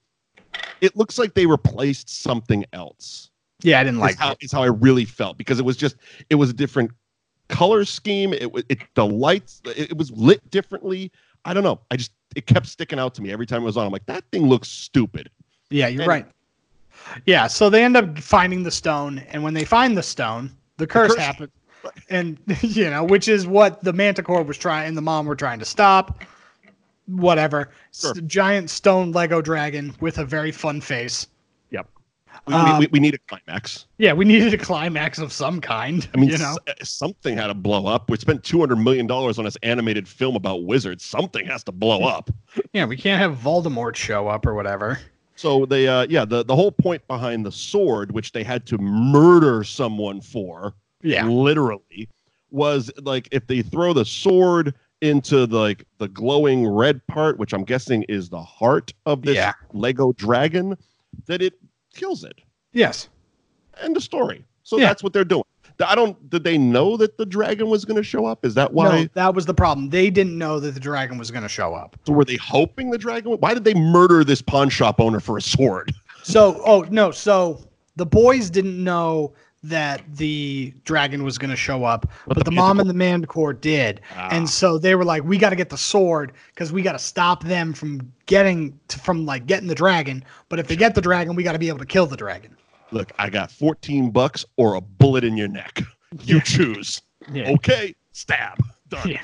It 0.80 0.96
looks 0.96 1.18
like 1.18 1.34
they 1.34 1.46
replaced 1.46 2.08
something 2.22 2.64
else. 2.72 3.30
yeah, 3.62 3.80
I 3.80 3.84
didn't 3.84 4.00
Like 4.00 4.12
like 4.12 4.18
how 4.18 4.32
it. 4.32 4.38
is 4.40 4.52
how 4.52 4.62
I 4.62 4.66
really 4.66 5.04
felt 5.04 5.36
because 5.38 5.58
it 5.58 5.64
was 5.64 5.76
just 5.76 5.96
it 6.30 6.34
was 6.36 6.50
a 6.50 6.52
different 6.54 6.90
color 7.48 7.84
scheme. 7.84 8.32
It 8.32 8.50
was 8.52 8.64
it 8.68 8.78
the 8.94 9.06
lights. 9.06 9.60
It, 9.64 9.90
it 9.92 9.96
was 9.98 10.10
lit 10.12 10.48
differently. 10.50 11.10
I 11.44 11.54
don't 11.54 11.62
know. 11.64 11.80
I 11.90 11.96
just 11.96 12.12
it 12.34 12.46
kept 12.46 12.66
sticking 12.66 12.98
out 12.98 13.14
to 13.14 13.22
me 13.22 13.32
every 13.32 13.46
time 13.46 13.62
it 13.62 13.66
was 13.66 13.76
on. 13.76 13.86
I'm 13.86 13.92
like 13.92 14.06
that 14.06 14.24
thing 14.32 14.46
looks 14.46 14.68
stupid. 14.68 15.30
Yeah, 15.70 15.88
you're 15.88 16.02
And- 16.02 16.08
right. 16.08 16.26
Yeah, 17.26 17.46
so 17.46 17.68
they 17.70 17.84
end 17.84 17.96
up 17.96 18.18
finding 18.18 18.62
the 18.62 18.70
stone, 18.70 19.18
and 19.30 19.42
when 19.42 19.52
they 19.54 19.64
find 19.64 19.96
the 19.96 20.02
stone, 20.02 20.50
the 20.78 20.86
curse, 20.86 21.12
curse- 21.14 21.20
happens, 21.22 21.50
and 22.10 22.38
you 22.62 22.88
know, 22.90 23.04
which 23.04 23.28
is 23.28 23.46
what 23.46 23.82
the 23.84 23.92
Manticore 23.92 24.42
was 24.42 24.58
trying, 24.58 24.88
and 24.88 24.96
the 24.96 25.02
mom 25.02 25.26
were 25.26 25.36
trying 25.36 25.58
to 25.58 25.64
stop. 25.64 26.22
Whatever, 27.06 27.70
Sure. 27.92 28.14
Giant 28.14 28.68
stone 28.68 29.12
Lego 29.12 29.40
dragon 29.40 29.94
with 30.00 30.18
a 30.18 30.24
very 30.24 30.50
fun 30.50 30.80
face. 30.80 31.28
Yep. 31.70 31.88
We, 32.48 32.54
Um, 32.54 32.78
we, 32.80 32.88
we 32.88 32.98
need 32.98 33.14
a 33.14 33.18
climax. 33.28 33.86
Yeah, 33.98 34.12
we 34.12 34.24
needed 34.24 34.52
a 34.52 34.58
climax 34.58 35.18
of 35.20 35.32
some 35.32 35.60
kind. 35.60 36.08
I 36.14 36.18
mean, 36.18 36.30
you 36.30 36.38
know, 36.38 36.56
s- 36.80 36.90
something 36.90 37.36
had 37.36 37.46
to 37.46 37.54
blow 37.54 37.86
up. 37.86 38.10
We 38.10 38.16
spent 38.16 38.42
two 38.42 38.58
hundred 38.58 38.76
million 38.76 39.06
dollars 39.06 39.38
on 39.38 39.44
this 39.44 39.56
animated 39.62 40.08
film 40.08 40.34
about 40.34 40.64
wizards. 40.64 41.04
Something 41.04 41.46
has 41.46 41.62
to 41.64 41.72
blow 41.72 42.02
up. 42.02 42.28
yeah, 42.72 42.84
we 42.86 42.96
can't 42.96 43.20
have 43.20 43.38
Voldemort 43.38 43.94
show 43.94 44.26
up 44.26 44.44
or 44.44 44.54
whatever. 44.54 44.98
So 45.36 45.64
they, 45.64 45.86
uh, 45.86 46.06
yeah, 46.10 46.24
the 46.24 46.44
the 46.44 46.56
whole 46.56 46.72
point 46.72 47.06
behind 47.06 47.46
the 47.46 47.52
sword, 47.52 48.10
which 48.10 48.32
they 48.32 48.42
had 48.42 48.66
to 48.66 48.78
murder 48.78 49.62
someone 49.62 50.20
for, 50.20 50.74
Yeah, 51.02 51.26
literally, 51.28 52.08
was 52.50 52.90
like 53.02 53.28
if 53.32 53.46
they 53.46 53.62
throw 53.62 53.92
the 53.92 54.04
sword 54.04 54.74
into 55.02 55.46
the, 55.46 55.58
like 55.58 55.84
the 55.98 56.08
glowing 56.08 56.66
red 56.66 57.06
part, 57.06 57.38
which 57.38 57.52
I'm 57.52 57.64
guessing 57.64 58.02
is 58.04 58.28
the 58.28 58.42
heart 58.42 58.92
of 59.04 59.22
this 59.22 59.36
Yeah. 59.36 59.52
Lego 59.72 60.12
dragon, 60.12 60.76
that 61.26 61.42
it 61.42 61.54
kills 61.94 62.24
it. 62.24 62.40
yes, 62.72 63.08
End 63.82 63.96
of 63.96 64.02
story. 64.02 64.42
So 64.62 64.78
Yeah. 64.78 64.86
that's 64.86 65.02
what 65.02 65.12
they're 65.12 65.24
doing. 65.24 65.44
I 65.84 65.94
don't. 65.94 66.30
Did 66.30 66.42
they 66.42 66.56
know 66.56 66.96
that 66.96 67.18
the 67.18 67.26
dragon 67.26 67.68
was 67.68 67.84
going 67.84 67.98
to 67.98 68.02
show 68.02 68.24
up? 68.24 68.46
Is 68.46 68.54
that 68.54 68.72
why? 68.72 69.02
no, 69.02 69.08
that 69.12 69.34
was 69.34 69.44
the 69.44 69.52
problem. 69.52 69.90
They 69.90 70.08
didn't 70.08 70.38
know 70.38 70.58
that 70.58 70.72
the 70.72 70.80
dragon 70.80 71.18
was 71.18 71.30
going 71.30 71.42
to 71.42 71.50
show 71.50 71.74
up. 71.74 71.96
So 72.06 72.14
were 72.14 72.24
they 72.24 72.36
hoping 72.36 72.88
the 72.90 72.96
dragon? 72.96 73.32
Why 73.32 73.52
did 73.52 73.64
they 73.64 73.74
murder 73.74 74.24
this 74.24 74.40
pawn 74.40 74.70
shop 74.70 74.98
owner 75.02 75.20
for 75.20 75.36
a 75.36 75.42
sword? 75.42 75.92
So, 76.22 76.62
oh 76.64 76.86
no, 76.90 77.10
so 77.10 77.62
the 77.96 78.06
boys 78.06 78.48
didn't 78.48 78.82
know 78.82 79.34
that 79.68 80.02
the 80.16 80.72
dragon 80.84 81.24
was 81.24 81.38
going 81.38 81.50
to 81.50 81.56
show 81.56 81.84
up, 81.84 82.10
but, 82.26 82.36
the 82.38 82.44
the 82.44 82.50
mom 82.50 82.80
and 82.80 82.88
the 82.88 82.94
manticore 82.94 83.52
did, 83.52 84.00
Ah. 84.16 84.28
and 84.30 84.48
so 84.48 84.78
they 84.78 84.94
were 84.94 85.04
like, 85.04 85.24
"We 85.24 85.38
got 85.38 85.50
to 85.50 85.56
get 85.56 85.68
the 85.70 85.78
sword 85.78 86.32
because 86.54 86.72
we 86.72 86.82
got 86.82 86.92
to 86.92 86.98
stop 86.98 87.44
them 87.44 87.72
from 87.72 88.12
getting 88.26 88.78
to, 88.88 88.98
from 88.98 89.26
like 89.26 89.46
getting 89.46 89.68
the 89.68 89.74
dragon. 89.74 90.24
But 90.48 90.58
if 90.58 90.66
they 90.68 90.76
get 90.76 90.94
the 90.94 91.00
dragon, 91.00 91.34
we 91.34 91.42
got 91.42 91.52
to 91.52 91.58
be 91.58 91.68
able 91.68 91.78
to 91.78 91.86
kill 91.86 92.06
the 92.06 92.16
dragon." 92.16 92.56
Look, 92.92 93.12
I 93.18 93.30
got 93.30 93.50
14 93.50 94.10
bucks 94.10 94.44
or 94.56 94.74
a 94.74 94.80
bullet 94.80 95.24
in 95.24 95.36
your 95.36 95.48
neck. 95.48 95.82
You 96.22 96.40
choose. 96.40 97.02
Yeah. 97.32 97.50
Okay, 97.50 97.94
stab. 98.12 98.58
Done. 98.88 99.08
Yeah. 99.08 99.22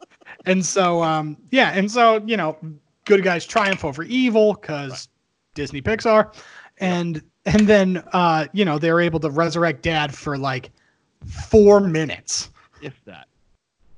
and 0.44 0.64
so, 0.64 1.02
um, 1.02 1.36
yeah, 1.50 1.70
and 1.70 1.90
so 1.90 2.22
you 2.26 2.36
know, 2.36 2.58
good 3.06 3.24
guys 3.24 3.46
triumph 3.46 3.84
over 3.84 4.02
evil 4.02 4.52
because 4.54 5.08
Disney 5.54 5.80
Pixar, 5.80 6.34
and 6.80 7.22
and 7.46 7.66
then 7.66 8.02
uh, 8.12 8.46
you 8.52 8.64
know 8.64 8.78
they're 8.78 9.00
able 9.00 9.20
to 9.20 9.30
resurrect 9.30 9.82
Dad 9.82 10.14
for 10.14 10.36
like 10.38 10.70
four 11.26 11.80
minutes. 11.80 12.50
if 12.82 13.04
that. 13.04 13.26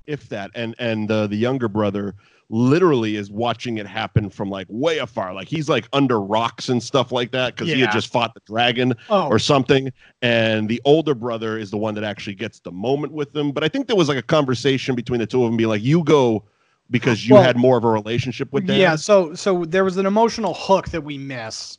If 0.07 0.29
that. 0.31 0.51
And 0.55 0.75
and 0.79 1.11
uh, 1.11 1.27
the 1.27 1.37
younger 1.37 1.69
brother 1.69 2.15
literally 2.53 3.15
is 3.15 3.31
watching 3.31 3.79
it 3.79 3.87
happen 3.87 4.29
from 4.29 4.51
like 4.51 4.67
way 4.69 4.99
afar. 4.99 5.33
Like 5.33 5.47
he's 5.47 5.69
like 5.69 5.87
under 5.93 6.21
rocks 6.21 6.69
and 6.69 6.83
stuff 6.83 7.13
like 7.13 7.31
that 7.31 7.55
because 7.55 7.73
he 7.73 7.79
had 7.81 7.93
just 7.93 8.13
fought 8.13 8.35
the 8.35 8.41
dragon 8.45 8.93
Oh, 9.09 9.29
or 9.29 9.39
something. 9.39 9.93
And 10.21 10.69
the 10.69 10.83
older 10.85 11.15
brother 11.15 11.59
is 11.59 11.71
the 11.71 11.77
one 11.77 11.95
that 11.95 12.03
actually 12.03 12.35
gets 12.35 12.59
the 12.59 12.73
moment 12.73 13.13
with 13.13 13.33
them 13.33 13.53
but 13.53 13.63
i 13.63 13.69
think 13.69 13.87
there 13.87 13.95
was 13.97 14.09
like 14.09 14.19
a 14.19 14.23
conversation 14.23 14.95
between 14.97 15.21
the 15.21 15.27
two 15.27 15.45
of 15.45 15.49
them 15.51 15.57
being 15.57 15.69
like 15.69 15.83
you 15.83 16.03
go 16.03 16.43
because 16.91 17.29
you 17.29 17.35
Well, 17.37 17.45
had 17.45 17.57
more 17.57 17.79
of 17.79 17.85
a 17.85 17.89
relationship 17.89 18.53
with 18.53 18.67
Dan. 18.67 18.81
Yeah, 18.81 18.97
so 18.97 19.33
so 19.35 19.65
there 19.65 19.85
was 19.85 19.97
an 19.97 20.07
emotional 20.07 20.53
hook 20.55 20.89
that 20.89 21.05
we 21.05 21.17
miss, 21.19 21.79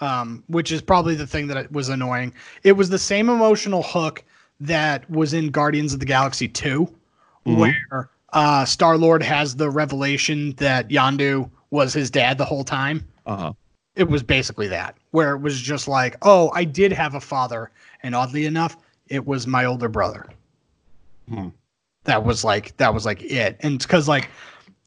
um, 0.00 0.42
which 0.48 0.72
is 0.72 0.80
probably 0.82 1.14
the 1.14 1.26
thing 1.26 1.46
that 1.48 1.70
was 1.72 1.88
annoying. 1.88 2.32
It 2.62 2.72
was 2.72 2.88
the 2.88 2.98
same 2.98 3.28
emotional 3.28 3.82
hook 3.82 4.22
that 4.60 5.08
was 5.10 5.32
in 5.34 5.50
Guardians 5.50 5.92
of 5.94 6.00
the 6.00 6.06
Galaxy 6.06 6.48
2, 6.48 6.88
Mhm. 7.46 7.56
where 7.56 8.10
uh, 8.32 8.64
Star 8.64 8.96
Lord 8.96 9.22
has 9.22 9.56
the 9.56 9.70
revelation 9.70 10.52
that 10.58 10.88
Yondu 10.88 11.50
was 11.70 11.92
his 11.92 12.10
dad 12.10 12.38
the 12.38 12.44
whole 12.44 12.64
time. 12.64 13.04
uh-huh 13.26 13.52
It 13.96 14.08
was 14.08 14.22
basically 14.22 14.68
that, 14.68 14.94
where 15.10 15.32
it 15.34 15.38
was 15.40 15.60
just 15.60 15.88
like, 15.88 16.16
oh, 16.22 16.50
I 16.54 16.64
did 16.64 16.92
have 16.92 17.14
a 17.14 17.20
father, 17.20 17.70
and 18.02 18.14
oddly 18.14 18.46
enough, 18.46 18.76
it 19.08 19.26
was 19.26 19.46
my 19.46 19.64
older 19.64 19.88
brother. 19.88 20.26
Hmm. 21.28 21.48
That 22.04 22.24
was 22.24 22.44
like 22.44 22.76
that 22.78 22.94
was 22.94 23.04
like 23.04 23.22
it, 23.22 23.56
and 23.60 23.78
because 23.78 24.08
like 24.08 24.30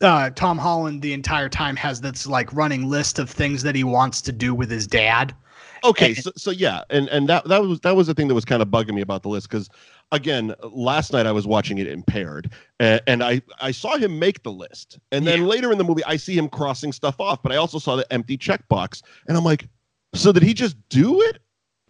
uh, 0.04 0.30
Tom 0.32 0.58
Holland 0.58 1.02
the 1.02 1.14
entire 1.14 1.50
time 1.50 1.76
has 1.78 2.02
this 2.02 2.28
like 2.28 2.52
running 2.54 2.90
list 2.90 3.20
of 3.20 3.30
things 3.30 3.64
that 3.64 3.76
he 3.76 3.84
wants 3.84 4.22
to 4.24 4.32
do 4.32 4.54
with 4.54 4.70
his 4.70 4.86
dad. 4.88 5.34
Okay, 5.86 6.08
And- 6.08 6.18
so, 6.18 6.32
so 6.38 6.52
yeah, 6.52 6.84
and 6.90 7.08
and 7.10 7.28
that 7.30 7.46
that 7.50 7.62
was 7.64 7.80
that 7.82 7.96
was 7.96 8.08
the 8.08 8.14
thing 8.14 8.28
that 8.30 8.34
was 8.36 8.46
kind 8.46 8.62
of 8.62 8.70
bugging 8.70 8.94
me 8.94 9.02
about 9.02 9.24
the 9.24 9.30
list 9.30 9.50
because 9.50 9.70
again, 10.12 10.54
last 10.72 11.12
night 11.12 11.26
I 11.26 11.32
was 11.32 11.46
watching 11.48 11.78
it 11.80 11.88
impaired, 11.88 12.52
and, 12.80 13.02
and 13.08 13.24
I 13.24 13.42
I 13.60 13.72
saw 13.72 13.98
him 13.98 14.18
make 14.20 14.44
the 14.44 14.52
list, 14.52 15.00
and 15.12 15.26
then 15.28 15.42
Yeah. 15.42 15.48
later 15.48 15.72
in 15.72 15.78
the 15.78 15.84
movie 15.84 16.04
I 16.06 16.16
see 16.18 16.38
him 16.38 16.48
crossing 16.48 16.92
stuff 16.94 17.20
off, 17.20 17.44
but 17.44 17.52
I 17.52 17.58
also 17.58 17.80
saw 17.80 17.96
the 17.98 18.12
empty 18.14 18.38
checkbox, 18.38 19.02
and 19.28 19.36
I'm 19.38 19.44
like, 19.44 19.68
so 20.14 20.32
did 20.32 20.44
he 20.44 20.54
just 20.54 20.78
do 20.90 21.22
it? 21.22 21.40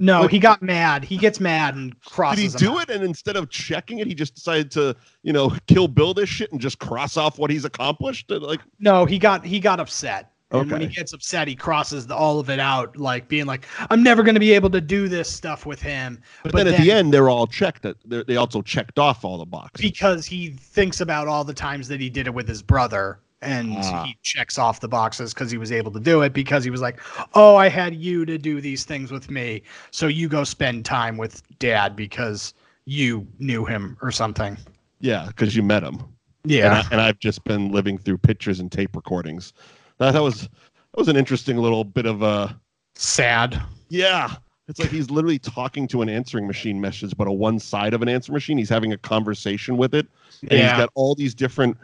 No, 0.04 0.22
Like- 0.24 0.32
he 0.32 0.39
got 0.39 0.62
mad. 0.62 1.06
He 1.06 1.16
gets 1.18 1.39
mad 1.39 1.76
and 1.76 1.97
crosses. 2.01 2.54
Did 2.54 2.60
he 2.62 2.68
do 2.68 2.74
out. 2.80 2.89
it, 2.89 2.95
and 2.95 3.04
instead 3.06 3.38
of 3.38 3.49
checking 3.49 3.99
it, 3.99 4.08
he 4.08 4.14
just 4.14 4.36
decided 4.36 4.70
to 4.72 4.95
you 5.24 5.32
know 5.32 5.56
kill 5.68 5.88
Bill 5.88 6.14
this 6.14 6.28
shit 6.28 6.51
and 6.51 6.60
just 6.60 6.78
cross 6.80 7.16
off 7.16 7.39
what 7.39 7.49
he's 7.49 7.64
accomplished? 7.64 8.30
Like, 8.30 8.60
No, 8.80 9.06
he 9.06 9.18
got 9.18 9.45
he 9.45 9.60
got 9.62 9.80
upset. 9.80 10.30
And 10.51 10.70
when 10.70 10.82
he 10.82 10.88
gets 10.88 11.14
upset, 11.14 11.47
he 11.47 11.56
crosses 11.56 12.06
the, 12.06 12.16
all 12.16 12.39
of 12.39 12.47
it 12.51 12.60
out, 12.60 12.95
like 12.95 13.28
being 13.28 13.47
like, 13.47 13.66
"I'm 13.89 14.04
never 14.04 14.22
going 14.22 14.36
to 14.36 14.39
be 14.39 14.51
able 14.51 14.70
to 14.70 14.82
do 14.82 15.08
this 15.08 15.28
stuff 15.28 15.66
with 15.66 15.82
him." 15.82 16.22
but, 16.43 16.54
then, 16.54 16.68
at 16.68 16.80
the 16.80 16.91
end 16.91 17.12
they're 17.12 17.30
all 17.30 17.47
checked. 17.47 17.82
That 17.82 17.95
they're- 18.06 18.24
they 18.24 18.36
also 18.36 18.62
checked 18.62 18.99
off 18.99 19.26
all 19.26 19.39
the 19.39 19.45
boxes. 19.47 19.82
because 19.82 20.28
he 20.28 20.49
thinks 20.51 21.01
about 21.01 21.28
all 21.28 21.43
the 21.43 21.56
times 21.56 21.88
that 21.88 21.99
he 21.99 22.08
did 22.10 22.28
it 22.28 22.34
with 22.36 22.47
his 22.47 22.62
brother 22.62 23.20
and 23.43 23.75
Ah. 23.77 24.05
he 24.05 24.17
checks 24.23 24.57
off 24.57 24.79
the 24.79 24.87
boxes 24.87 25.33
because 25.33 25.51
he 25.51 25.57
was 25.57 25.71
able 25.71 25.91
to 25.91 25.99
do 25.99 26.21
it 26.21 26.33
because 26.33 26.63
he 26.63 26.69
was 26.69 26.81
like 26.81 26.99
oh 27.35 27.55
i 27.55 27.67
had 27.69 27.93
you 27.95 28.25
to 28.25 28.37
do 28.37 28.61
these 28.61 28.83
things 28.85 29.11
with 29.11 29.29
me 29.29 29.61
so 29.91 30.07
you 30.07 30.27
go 30.27 30.43
spend 30.43 30.85
time 30.85 31.17
with 31.17 31.41
dad 31.59 31.95
because 31.95 32.53
you 32.85 33.27
knew 33.39 33.65
him 33.65 33.97
or 34.01 34.11
something 34.11 34.57
yeah, 34.99 35.25
because 35.27 35.53
you 35.55 35.63
met 35.63 35.83
him. 35.83 36.01
yeah 36.45 36.65
and, 36.65 36.73
I, 36.73 36.91
and 36.93 37.01
I've 37.01 37.19
just 37.19 37.43
been 37.43 37.71
living 37.73 37.97
through 37.97 38.19
pictures 38.19 38.61
and 38.61 38.71
tape 38.71 38.95
recordings. 38.95 39.51
That, 39.97 40.11
that 40.11 40.23
was 40.23 40.43
that 40.43 40.97
was 40.97 41.09
an 41.09 41.17
interesting 41.17 41.57
little 41.57 41.83
bit 41.83 42.05
of 42.05 42.21
a 42.21 42.57
sad 42.95 43.61
yeah. 43.89 44.35
It's 44.69 44.79
like 44.79 44.89
he's 44.89 45.09
literally 45.11 45.39
talking 45.39 45.89
to 45.89 46.01
an 46.01 46.07
answering 46.07 46.47
machine 46.47 46.79
message, 46.79 47.17
but 47.17 47.27
a 47.27 47.31
one 47.33 47.59
side 47.59 47.93
of 47.93 48.01
an 48.01 48.07
answering 48.07 48.33
machine. 48.35 48.57
He's 48.57 48.69
having 48.69 48.93
a 48.93 48.97
conversation 48.97 49.75
with 49.75 49.93
it, 49.93 50.07
and 50.43 50.51
he's 50.53 50.71
got 50.71 50.89
all 50.95 51.15
these 51.15 51.35
different 51.35 51.77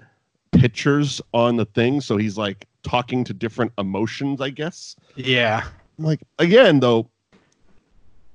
pictures 0.51 1.21
on 1.33 1.55
the 1.57 1.65
thing. 1.65 2.01
So 2.01 2.17
he's 2.17 2.37
like 2.37 2.67
talking 2.83 3.23
to 3.25 3.33
different 3.33 3.71
emotions, 3.77 4.41
I 4.41 4.49
guess. 4.49 4.95
yeah 5.15 5.63
like 5.97 6.21
again, 6.39 6.79
though, 6.79 7.09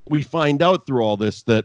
we 0.08 0.22
find 0.22 0.62
out 0.62 0.86
through 0.86 1.02
all 1.02 1.16
this 1.16 1.42
that 1.44 1.64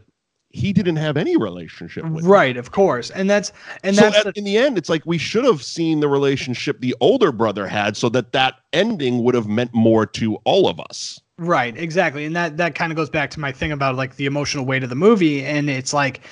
he 0.52 0.72
didn't 0.72 0.96
have 0.96 1.16
any 1.16 1.36
relationship 1.36 2.04
with 2.06 2.24
him. 2.24 2.30
right 2.30 2.56
of 2.56 2.72
course 2.72 3.10
and 3.10 3.30
that's 3.30 3.52
and 3.84 3.94
so 3.94 4.02
that's 4.02 4.26
at- 4.26 4.34
the, 4.34 4.38
in 4.38 4.44
the 4.44 4.56
end, 4.58 4.76
it's 4.78 4.88
like 4.88 5.04
we 5.06 5.18
should 5.18 5.44
have 5.44 5.62
seen 5.62 6.00
the 6.00 6.08
relationship 6.08 6.80
the 6.80 6.96
older 7.00 7.30
brother 7.32 7.66
had, 7.66 7.96
so 7.96 8.08
that 8.08 8.32
that 8.32 8.54
ending 8.72 9.22
would 9.22 9.34
have 9.34 9.46
meant 9.46 9.72
more 9.74 10.06
to 10.06 10.36
all 10.44 10.66
of 10.68 10.80
us. 10.80 11.20
Right, 11.38 11.76
exactly. 11.76 12.24
And 12.24 12.34
that 12.34 12.56
that 12.56 12.74
kind 12.74 12.90
of 12.90 12.96
goes 12.96 13.10
back 13.10 13.30
to 13.30 13.40
my 13.40 13.52
thing 13.52 13.70
about 13.70 13.94
like 13.94 14.16
the 14.16 14.26
emotional 14.26 14.64
weight 14.64 14.82
of 14.82 14.88
the 14.88 14.96
movie 14.96 15.44
and 15.44 15.68
it's 15.70 15.92
like 15.92 16.22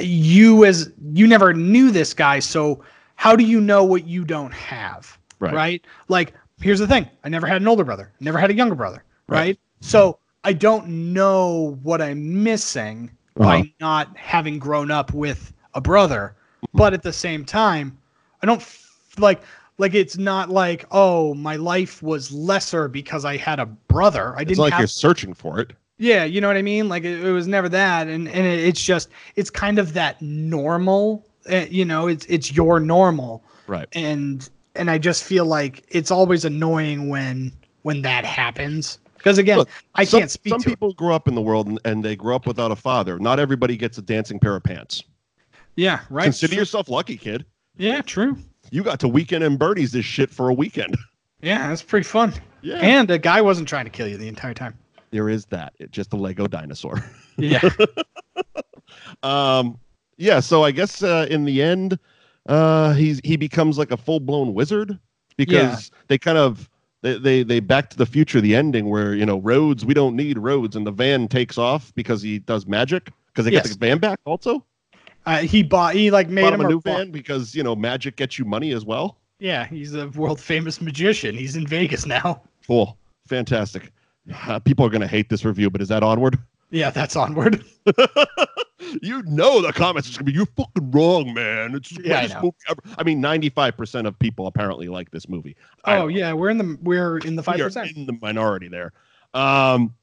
you 0.00 0.64
as 0.64 0.92
you 1.12 1.26
never 1.26 1.52
knew 1.54 1.90
this 1.90 2.14
guy, 2.14 2.38
so 2.40 2.82
how 3.16 3.36
do 3.36 3.44
you 3.44 3.60
know 3.60 3.84
what 3.84 4.06
you 4.06 4.24
don't 4.24 4.52
have? 4.52 5.18
Right. 5.40 5.84
Like 6.08 6.32
here's 6.60 6.78
the 6.78 6.86
thing. 6.86 7.08
I 7.24 7.28
never 7.28 7.46
had 7.46 7.60
an 7.60 7.68
older 7.68 7.84
brother. 7.84 8.12
Never 8.20 8.38
had 8.38 8.50
a 8.50 8.54
younger 8.54 8.74
brother, 8.74 9.04
right? 9.28 9.38
Right. 9.38 9.58
So 9.80 10.18
I 10.44 10.52
don't 10.52 11.12
know 11.12 11.78
what 11.82 12.00
I'm 12.02 12.42
missing 12.42 13.10
Uh-huh. 13.36 13.44
by 13.62 13.72
not 13.80 14.16
having 14.16 14.58
grown 14.58 14.90
up 14.90 15.12
with 15.12 15.52
a 15.74 15.80
brother. 15.80 16.36
But 16.72 16.92
at 16.94 17.02
the 17.02 17.12
same 17.12 17.44
time, 17.44 17.96
I 18.42 18.46
don't 18.46 18.60
f- 18.60 18.90
like 19.18 19.42
like 19.78 19.94
it's 19.94 20.16
not 20.16 20.50
like 20.50 20.84
oh 20.90 21.34
my 21.34 21.56
life 21.56 22.02
was 22.02 22.32
lesser 22.32 22.88
because 22.88 23.24
I 23.24 23.36
had 23.36 23.60
a 23.60 23.66
brother. 23.66 24.34
I 24.36 24.40
It's 24.42 24.48
didn't 24.48 24.58
not 24.58 24.62
like 24.64 24.72
have 24.72 24.80
you're 24.80 24.86
searching 24.88 25.34
for 25.34 25.60
it. 25.60 25.72
Yeah, 25.98 26.24
you 26.24 26.40
know 26.40 26.48
what 26.48 26.56
I 26.56 26.62
mean. 26.62 26.88
Like 26.88 27.04
it, 27.04 27.24
it 27.24 27.30
was 27.32 27.46
never 27.46 27.68
that, 27.68 28.08
and 28.08 28.26
and 28.28 28.46
it, 28.46 28.60
it's 28.60 28.82
just 28.82 29.08
it's 29.36 29.50
kind 29.50 29.78
of 29.78 29.92
that 29.94 30.20
normal. 30.20 31.24
Uh, 31.50 31.66
you 31.70 31.84
know, 31.84 32.06
it's 32.08 32.24
it's 32.26 32.52
your 32.52 32.80
normal, 32.80 33.44
Right. 33.66 33.86
and 33.92 34.48
and 34.74 34.90
I 34.90 34.98
just 34.98 35.22
feel 35.24 35.44
like 35.44 35.84
it's 35.88 36.10
always 36.10 36.44
annoying 36.44 37.08
when 37.08 37.52
when 37.82 38.02
that 38.02 38.24
happens 38.24 38.98
because 39.18 39.38
again, 39.38 39.58
Look, 39.58 39.68
I 39.94 40.04
some, 40.04 40.20
can't 40.20 40.30
speak 40.30 40.50
Some 40.52 40.60
to 40.62 40.68
it. 40.68 40.72
people 40.72 40.92
grow 40.94 41.14
up 41.14 41.28
in 41.28 41.34
the 41.34 41.42
world 41.42 41.66
and, 41.68 41.78
and 41.84 42.04
they 42.04 42.16
grow 42.16 42.34
up 42.34 42.46
without 42.46 42.70
a 42.70 42.76
father. 42.76 43.18
Not 43.18 43.38
everybody 43.38 43.76
gets 43.76 43.96
a 43.98 44.02
dancing 44.02 44.38
pair 44.40 44.56
of 44.56 44.62
pants. 44.64 45.02
Yeah, 45.76 46.00
right. 46.10 46.24
Consider 46.24 46.52
True. 46.52 46.58
yourself 46.60 46.88
lucky, 46.88 47.16
kid. 47.16 47.44
Yeah, 47.76 48.00
true. 48.02 48.36
You 48.70 48.82
got 48.82 49.00
to 49.00 49.08
Weekend 49.08 49.44
at 49.44 49.58
Bernie's 49.58 49.92
this 49.92 50.04
shit 50.04 50.30
for 50.30 50.48
a 50.48 50.54
weekend. 50.54 50.96
Yeah, 51.42 51.68
that's 51.68 51.82
pretty 51.82 52.04
fun. 52.04 52.32
Yeah. 52.62 52.76
And 52.76 53.10
a 53.10 53.18
guy 53.18 53.40
wasn't 53.42 53.68
trying 53.68 53.84
to 53.84 53.90
kill 53.90 54.08
you 54.08 54.16
the 54.16 54.28
entire 54.28 54.54
time. 54.54 54.78
There 55.14 55.28
is 55.28 55.46
that. 55.46 55.72
It's 55.78 55.92
just 55.92 56.12
a 56.12 56.16
Lego 56.16 56.46
dinosaur. 56.46 57.02
Yeah. 57.38 57.60
um 59.22 59.78
yeah 60.18 60.38
so 60.38 60.62
i 60.62 60.70
guess 60.70 61.02
uh 61.02 61.26
in 61.30 61.44
the 61.44 61.60
end 61.62 61.98
uh 62.48 62.92
he's 62.92 63.20
he 63.24 63.36
becomes 63.36 63.76
like 63.76 63.90
a 63.90 63.96
full-blown 63.96 64.54
wizard 64.54 64.96
because 65.36 65.90
they 66.08 66.16
kind 66.18 66.38
of 66.38 66.70
they, 67.02 67.18
they 67.18 67.42
they 67.42 67.58
back 67.60 67.90
to 67.90 67.96
the 67.96 68.06
future 68.06 68.40
the 68.40 68.54
ending 68.54 68.88
where 68.88 69.14
you 69.14 69.26
know 69.26 69.38
roads 69.38 69.84
we 69.84 69.94
don't 69.94 70.14
need 70.14 70.38
roads 70.38 70.76
and 70.76 70.86
the 70.86 70.92
van 70.92 71.26
takes 71.26 71.58
off 71.58 71.92
because 71.96 72.22
he 72.22 72.38
does 72.38 72.66
magic 72.66 73.10
because 73.28 73.44
they 73.44 73.50
get 73.50 73.64
Yes. 73.64 73.72
the 73.74 73.78
van 73.78 73.98
back 73.98 74.18
also 74.24 74.64
uh, 75.26 75.38
he 75.38 75.62
bought. 75.62 75.94
He 75.94 76.10
like 76.10 76.28
made 76.28 76.42
bought 76.42 76.52
him 76.52 76.60
him 76.60 76.66
a 76.66 76.68
new 76.68 76.80
bought- 76.80 76.98
van 76.98 77.10
because 77.10 77.54
you 77.54 77.62
know 77.62 77.74
magic 77.74 78.14
gets 78.16 78.38
you 78.38 78.44
money 78.44 78.72
as 78.72 78.84
well 78.84 79.18
Yeah, 79.40 79.66
he's 79.66 79.94
a 79.94 80.08
world 80.10 80.38
famous 80.38 80.80
magician. 80.82 81.34
He's 81.34 81.56
in 81.56 81.66
Vegas 81.66 82.04
now. 82.06 82.42
cool 82.66 82.96
fantastic 83.26 83.90
uh, 84.46 84.58
people 84.60 84.84
are 84.86 84.90
going 84.90 85.00
to 85.00 85.06
hate 85.06 85.28
this 85.28 85.44
review 85.44 85.68
but 85.70 85.80
is 85.80 85.88
that 85.88 86.02
onward 86.02 86.38
Yeah, 86.70 86.90
that's 86.90 87.16
onward. 87.16 87.64
you 89.02 89.22
know 89.24 89.60
the 89.62 89.72
comments 89.72 90.08
is 90.08 90.16
gonna 90.16 90.24
be 90.24 90.32
you're 90.32 90.46
fucking 90.56 90.90
wrong, 90.90 91.32
man. 91.34 91.74
It's 91.74 91.90
the 91.90 92.02
Yeah, 92.08 92.20
I 92.20 92.26
know. 92.26 92.40
movie 92.42 92.56
ever. 92.68 92.80
I 92.98 93.02
mean, 93.02 93.20
95% 93.22 94.06
of 94.06 94.18
people 94.18 94.46
apparently 94.46 94.88
like 94.88 95.10
this 95.10 95.28
movie. 95.28 95.56
Oh 95.84 96.08
yeah, 96.08 96.32
we're 96.32 96.50
in 96.50 96.58
the 96.58 96.78
we're 96.82 97.18
in 97.18 97.36
the 97.36 97.42
five 97.42 97.56
We 97.56 97.62
are 97.62 97.66
percent. 97.66 97.96
in 97.96 98.06
the 98.06 98.16
minority 98.20 98.68
there. 98.68 98.92
Um, 99.34 99.94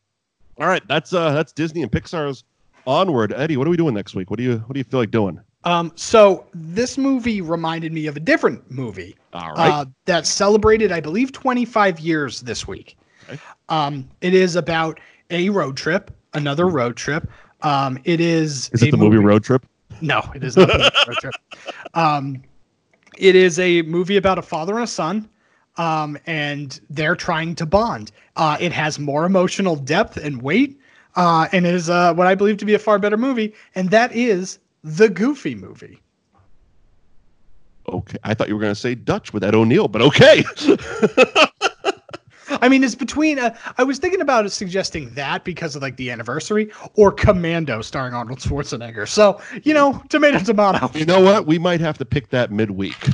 all 0.59 0.67
right, 0.67 0.85
that's 0.87 1.13
uh 1.13 1.31
that's 1.33 1.51
Disney 1.51 1.81
and 1.83 1.91
Pixar's 1.91 2.43
onward. 2.87 3.33
Eddie, 3.33 3.57
what 3.57 3.67
are 3.67 3.71
we 3.71 3.77
doing 3.77 3.93
next 3.93 4.15
week? 4.15 4.29
What 4.29 4.37
do 4.37 4.43
you 4.43 4.57
what 4.59 4.73
do 4.73 4.79
you 4.79 4.83
feel 4.83 4.99
like 4.99 5.11
doing? 5.11 5.39
Um, 5.63 5.91
so 5.95 6.45
this 6.53 6.97
movie 6.97 7.41
reminded 7.41 7.93
me 7.93 8.07
of 8.07 8.17
a 8.17 8.19
different 8.19 8.69
movie 8.71 9.15
All 9.33 9.53
right. 9.53 9.69
uh, 9.71 9.85
that 10.05 10.25
celebrated, 10.25 10.91
I 10.91 10.99
believe, 11.01 11.31
25 11.33 11.99
years 11.99 12.41
this 12.41 12.67
week. 12.67 12.97
Okay. 13.31 13.41
Um, 13.69 14.09
it 14.21 14.33
is 14.33 14.55
about 14.55 14.99
a 15.29 15.49
road 15.49 15.77
trip, 15.77 16.11
another 16.33 16.67
road 16.67 16.95
trip. 16.95 17.29
Um, 17.61 17.99
it 18.03 18.19
is. 18.19 18.69
is 18.73 18.83
it 18.83 18.91
the 18.91 18.97
movie 18.97 19.17
Road 19.17 19.43
Trip? 19.43 19.65
No, 20.01 20.21
it 20.33 20.43
is 20.43 20.57
not 20.57 20.67
the 20.67 20.77
movie 20.77 20.89
road 21.07 21.17
trip. 21.17 21.33
Um, 21.93 22.41
it 23.17 23.35
is 23.35 23.59
a 23.59 23.81
movie 23.81 24.15
about 24.15 24.37
a 24.37 24.41
father 24.41 24.75
and 24.75 24.83
a 24.83 24.87
son, 24.87 25.29
um, 25.75 26.17
and 26.25 26.79
they're 26.89 27.17
trying 27.17 27.53
to 27.55 27.65
bond. 27.65 28.11
Uh, 28.37 28.57
it 28.59 28.71
has 28.71 28.97
more 28.97 29.25
emotional 29.25 29.75
depth 29.75 30.15
and 30.15 30.41
weight, 30.41 30.79
uh, 31.17 31.47
and 31.51 31.65
it 31.65 31.75
is 31.75 31.89
uh, 31.89 32.13
what 32.13 32.27
I 32.27 32.35
believe 32.35 32.57
to 32.57 32.65
be 32.65 32.73
a 32.73 32.79
far 32.79 32.97
better 32.97 33.17
movie, 33.17 33.53
and 33.75 33.89
that 33.91 34.15
is 34.15 34.59
the 34.83 35.09
Goofy 35.09 35.53
movie. 35.53 35.99
Okay, 37.89 38.17
I 38.23 38.33
thought 38.33 38.47
you 38.47 38.55
were 38.55 38.61
going 38.61 38.73
to 38.73 38.79
say 38.79 38.95
Dutch 38.95 39.33
with 39.33 39.43
Ed 39.43 39.53
O'Neill, 39.53 39.89
but 39.89 40.01
okay. 40.01 40.43
I 42.61 42.69
mean, 42.69 42.83
it's 42.83 42.95
between. 42.95 43.39
Uh, 43.39 43.55
I 43.77 43.83
was 43.83 43.99
thinking 43.99 44.21
about 44.21 44.49
suggesting 44.51 45.13
that 45.13 45.43
because 45.43 45.75
of 45.75 45.81
like 45.81 45.97
the 45.97 46.11
anniversary, 46.11 46.71
or 46.95 47.11
Commando 47.11 47.81
starring 47.81 48.13
Arnold 48.13 48.39
Schwarzenegger. 48.39 49.07
So 49.07 49.41
you 49.63 49.73
know, 49.73 50.01
tomato 50.09 50.39
tomato. 50.39 50.89
you 50.97 51.05
know 51.05 51.21
what? 51.21 51.45
We 51.47 51.59
might 51.59 51.79
have 51.81 51.97
to 51.99 52.05
pick 52.05 52.29
that 52.29 52.51
midweek. 52.51 53.07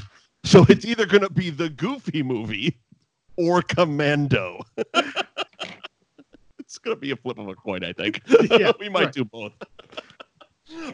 So 0.43 0.65
it's 0.69 0.85
either 0.85 1.05
going 1.05 1.23
to 1.23 1.29
be 1.29 1.49
the 1.49 1.69
Goofy 1.69 2.23
movie 2.23 2.79
or 3.37 3.61
Commando. 3.61 4.61
it's 6.59 6.77
going 6.77 6.95
to 6.95 6.99
be 6.99 7.11
a 7.11 7.15
flip 7.15 7.37
of 7.37 7.47
a 7.47 7.55
coin, 7.55 7.83
I 7.83 7.93
think. 7.93 8.21
Yeah, 8.49 8.71
we 8.79 8.89
might 8.89 9.05
right. 9.05 9.13
do 9.13 9.25
both. 9.25 9.51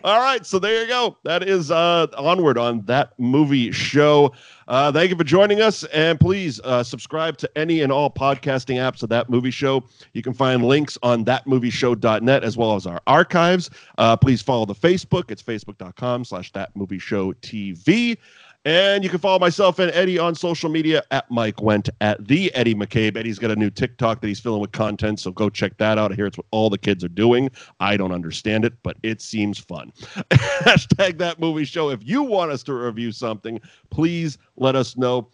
All 0.03 0.19
right, 0.19 0.45
so 0.45 0.59
there 0.59 0.81
you 0.81 0.87
go. 0.87 1.17
That 1.23 1.47
is 1.47 1.71
uh, 1.71 2.07
onward 2.17 2.57
on 2.57 2.81
that 2.85 3.17
movie 3.17 3.71
show. 3.71 4.33
Uh, 4.67 4.91
thank 4.91 5.09
you 5.09 5.15
for 5.15 5.23
joining 5.23 5.61
us, 5.61 5.83
and 5.85 6.19
please 6.19 6.59
uh, 6.63 6.83
subscribe 6.83 7.37
to 7.37 7.57
any 7.57 7.81
and 7.81 7.91
all 7.91 8.09
podcasting 8.09 8.75
apps 8.75 9.03
of 9.03 9.09
that 9.09 9.29
movie 9.29 9.51
show. 9.51 9.83
You 10.13 10.21
can 10.21 10.33
find 10.33 10.63
links 10.63 10.97
on 11.03 11.25
thatmovieshow.net 11.25 12.43
as 12.43 12.57
well 12.57 12.75
as 12.75 12.85
our 12.85 13.01
archives. 13.07 13.69
Uh, 13.97 14.15
please 14.17 14.41
follow 14.41 14.65
the 14.65 14.75
Facebook. 14.75 15.31
It's 15.31 15.43
facebook.com 15.43 16.25
slash 16.25 16.51
that 16.53 16.75
movie 16.75 16.99
show 16.99 17.33
TV. 17.33 18.17
And 18.65 19.03
you 19.03 19.09
can 19.09 19.19
follow 19.19 19.39
myself 19.39 19.79
and 19.79 19.91
Eddie 19.91 20.17
on 20.17 20.35
social 20.35 20.69
media 20.69 21.03
at 21.11 21.29
Mike 21.29 21.57
Wendt 21.57 21.89
at 21.99 22.25
the 22.25 22.53
Eddie 22.55 22.75
McCabe. 22.75 23.17
Eddie's 23.17 23.37
got 23.37 23.51
a 23.51 23.57
new 23.57 23.69
TikTok 23.69 24.21
that 24.21 24.27
he's 24.27 24.39
filling 24.39 24.61
with 24.61 24.71
content, 24.71 25.19
so 25.19 25.31
go 25.31 25.49
check 25.49 25.77
that 25.79 25.97
out. 25.97 26.13
I 26.13 26.15
hear 26.15 26.27
it's 26.27 26.37
what 26.37 26.45
all 26.51 26.69
the 26.69 26.77
kids 26.77 27.03
are 27.03 27.09
doing. 27.09 27.49
I 27.81 27.97
don't 27.97 28.13
understand 28.13 28.63
it, 28.63 28.73
but 28.81 28.95
it 29.03 29.21
seems 29.21 29.59
fun. 29.59 29.91
Hashtag 30.31 31.17
that 31.17 31.39
movie 31.39 31.65
show. 31.65 31.89
If 31.89 31.99
you 32.03 32.23
want 32.23 32.51
us 32.51 32.63
to 32.63 32.73
review 32.73 33.11
something, 33.11 33.59
please 33.89 34.37
let 34.55 34.77
us 34.77 34.95
know. 34.95 35.27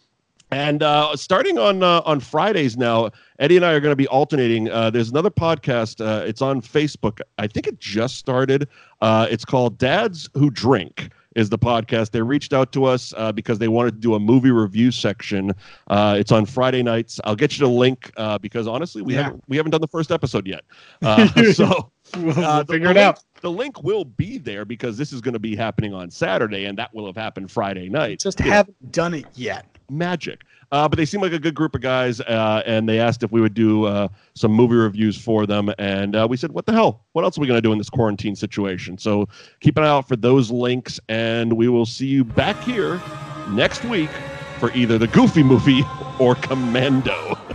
And 0.51 0.81
uh, 0.81 1.15
starting 1.15 1.59
on 1.59 1.83
uh, 1.83 2.01
on 2.05 2.19
Fridays 2.19 2.75
now, 2.75 3.11
Eddie 3.37 3.57
and 3.57 3.65
I 3.65 3.73
are 3.73 3.79
going 3.79 3.91
to 3.91 3.95
be 3.95 4.07
alternating. 4.07 4.71
Uh, 4.71 4.89
there's 4.89 5.11
another 5.11 5.29
podcast. 5.29 6.03
Uh, 6.03 6.25
it's 6.25 6.41
on 6.41 6.63
Facebook. 6.63 7.19
I 7.37 7.45
think 7.45 7.67
it 7.67 7.79
just 7.79 8.15
started. 8.15 8.67
Uh, 9.01 9.27
it's 9.29 9.45
called 9.45 9.77
Dads 9.77 10.27
Who 10.33 10.49
Drink. 10.49 11.11
Is 11.35 11.47
the 11.49 11.59
podcast? 11.59 12.09
They 12.09 12.21
reached 12.23 12.53
out 12.53 12.71
to 12.73 12.85
us 12.85 13.13
uh, 13.15 13.31
because 13.31 13.59
they 13.59 13.67
wanted 13.67 13.91
to 13.95 13.99
do 13.99 14.15
a 14.15 14.19
movie 14.19 14.49
review 14.49 14.89
section. 14.91 15.51
Uh, 15.87 16.15
it's 16.17 16.31
on 16.31 16.45
Friday 16.45 16.81
nights. 16.81 17.19
I'll 17.23 17.35
get 17.35 17.57
you 17.57 17.65
the 17.67 17.71
link 17.71 18.11
uh, 18.17 18.39
because 18.39 18.67
honestly, 18.67 19.03
we 19.03 19.13
Yeah. 19.13 19.23
haven't 19.25 19.43
we 19.47 19.55
haven't 19.57 19.71
done 19.71 19.81
the 19.81 19.87
first 19.87 20.11
episode 20.11 20.47
yet. 20.47 20.63
Uh, 21.03 21.27
so 21.53 21.91
We'll, 22.17 22.31
uh, 22.31 22.33
we'll 22.35 22.63
the- 22.63 22.73
figure 22.73 22.87
the 22.87 22.91
it 22.91 22.97
out. 22.97 23.23
The 23.41 23.51
link 23.51 23.83
will 23.83 24.03
be 24.05 24.37
there 24.39 24.65
because 24.65 24.97
this 24.97 25.13
is 25.13 25.21
going 25.21 25.33
to 25.33 25.39
be 25.39 25.55
happening 25.55 25.93
on 25.93 26.09
Saturday, 26.09 26.65
and 26.65 26.77
that 26.79 26.93
will 26.93 27.05
have 27.05 27.15
happened 27.15 27.51
Friday 27.51 27.87
night. 27.89 28.19
Just 28.19 28.39
You 28.39 28.49
haven't 28.51 28.91
done 28.91 29.13
it 29.13 29.25
yet. 29.35 29.65
magic. 29.89 30.41
Uh, 30.71 30.87
but 30.87 30.97
they 30.97 31.05
seem 31.05 31.21
like 31.21 31.33
a 31.33 31.39
good 31.39 31.55
group 31.55 31.73
of 31.73 31.81
guys, 31.81 32.21
uh, 32.21 32.61
and 32.65 32.87
they 32.87 32.99
asked 32.99 33.23
if 33.23 33.31
we 33.31 33.41
would 33.41 33.53
do 33.55 33.85
uh, 33.85 34.07
some 34.35 34.51
movie 34.51 34.75
reviews 34.75 35.17
for 35.19 35.45
them, 35.47 35.73
and 35.79 36.15
uh, 36.15 36.27
we 36.29 36.37
said, 36.37 36.51
"What 36.51 36.65
the 36.65 36.73
hell? 36.73 37.05
What 37.13 37.23
else 37.23 37.37
are 37.37 37.41
we 37.41 37.47
going 37.47 37.57
to 37.57 37.61
do 37.61 37.71
in 37.71 37.77
this 37.79 37.89
quarantine 37.89 38.35
situation?" 38.35 38.97
So 38.97 39.27
keep 39.61 39.77
an 39.77 39.83
eye 39.83 39.87
out 39.87 40.07
for 40.07 40.15
those 40.15 40.51
links, 40.51 40.99
and 41.09 41.53
we 41.53 41.69
will 41.69 41.85
see 41.87 42.07
you 42.07 42.23
back 42.23 42.61
here 42.63 43.01
next 43.49 43.83
week 43.85 44.11
for 44.59 44.71
either 44.73 44.97
the 44.97 45.07
Goofy 45.07 45.41
movie 45.43 45.83
or 46.19 46.35
Commando. 46.35 47.37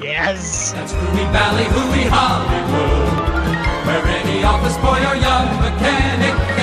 Yes. 0.00 0.72
That's 0.72 0.92
Hooey 0.92 1.24
Valley, 1.30 1.64
Hooey 1.64 2.08
Hollywood, 2.10 3.86
where 3.86 4.04
any 4.06 4.42
office 4.42 4.76
boy 4.78 4.98
or 5.06 5.14
young 5.14 5.46
mechanic 5.62 6.34
can 6.34 6.56
be 6.56 6.57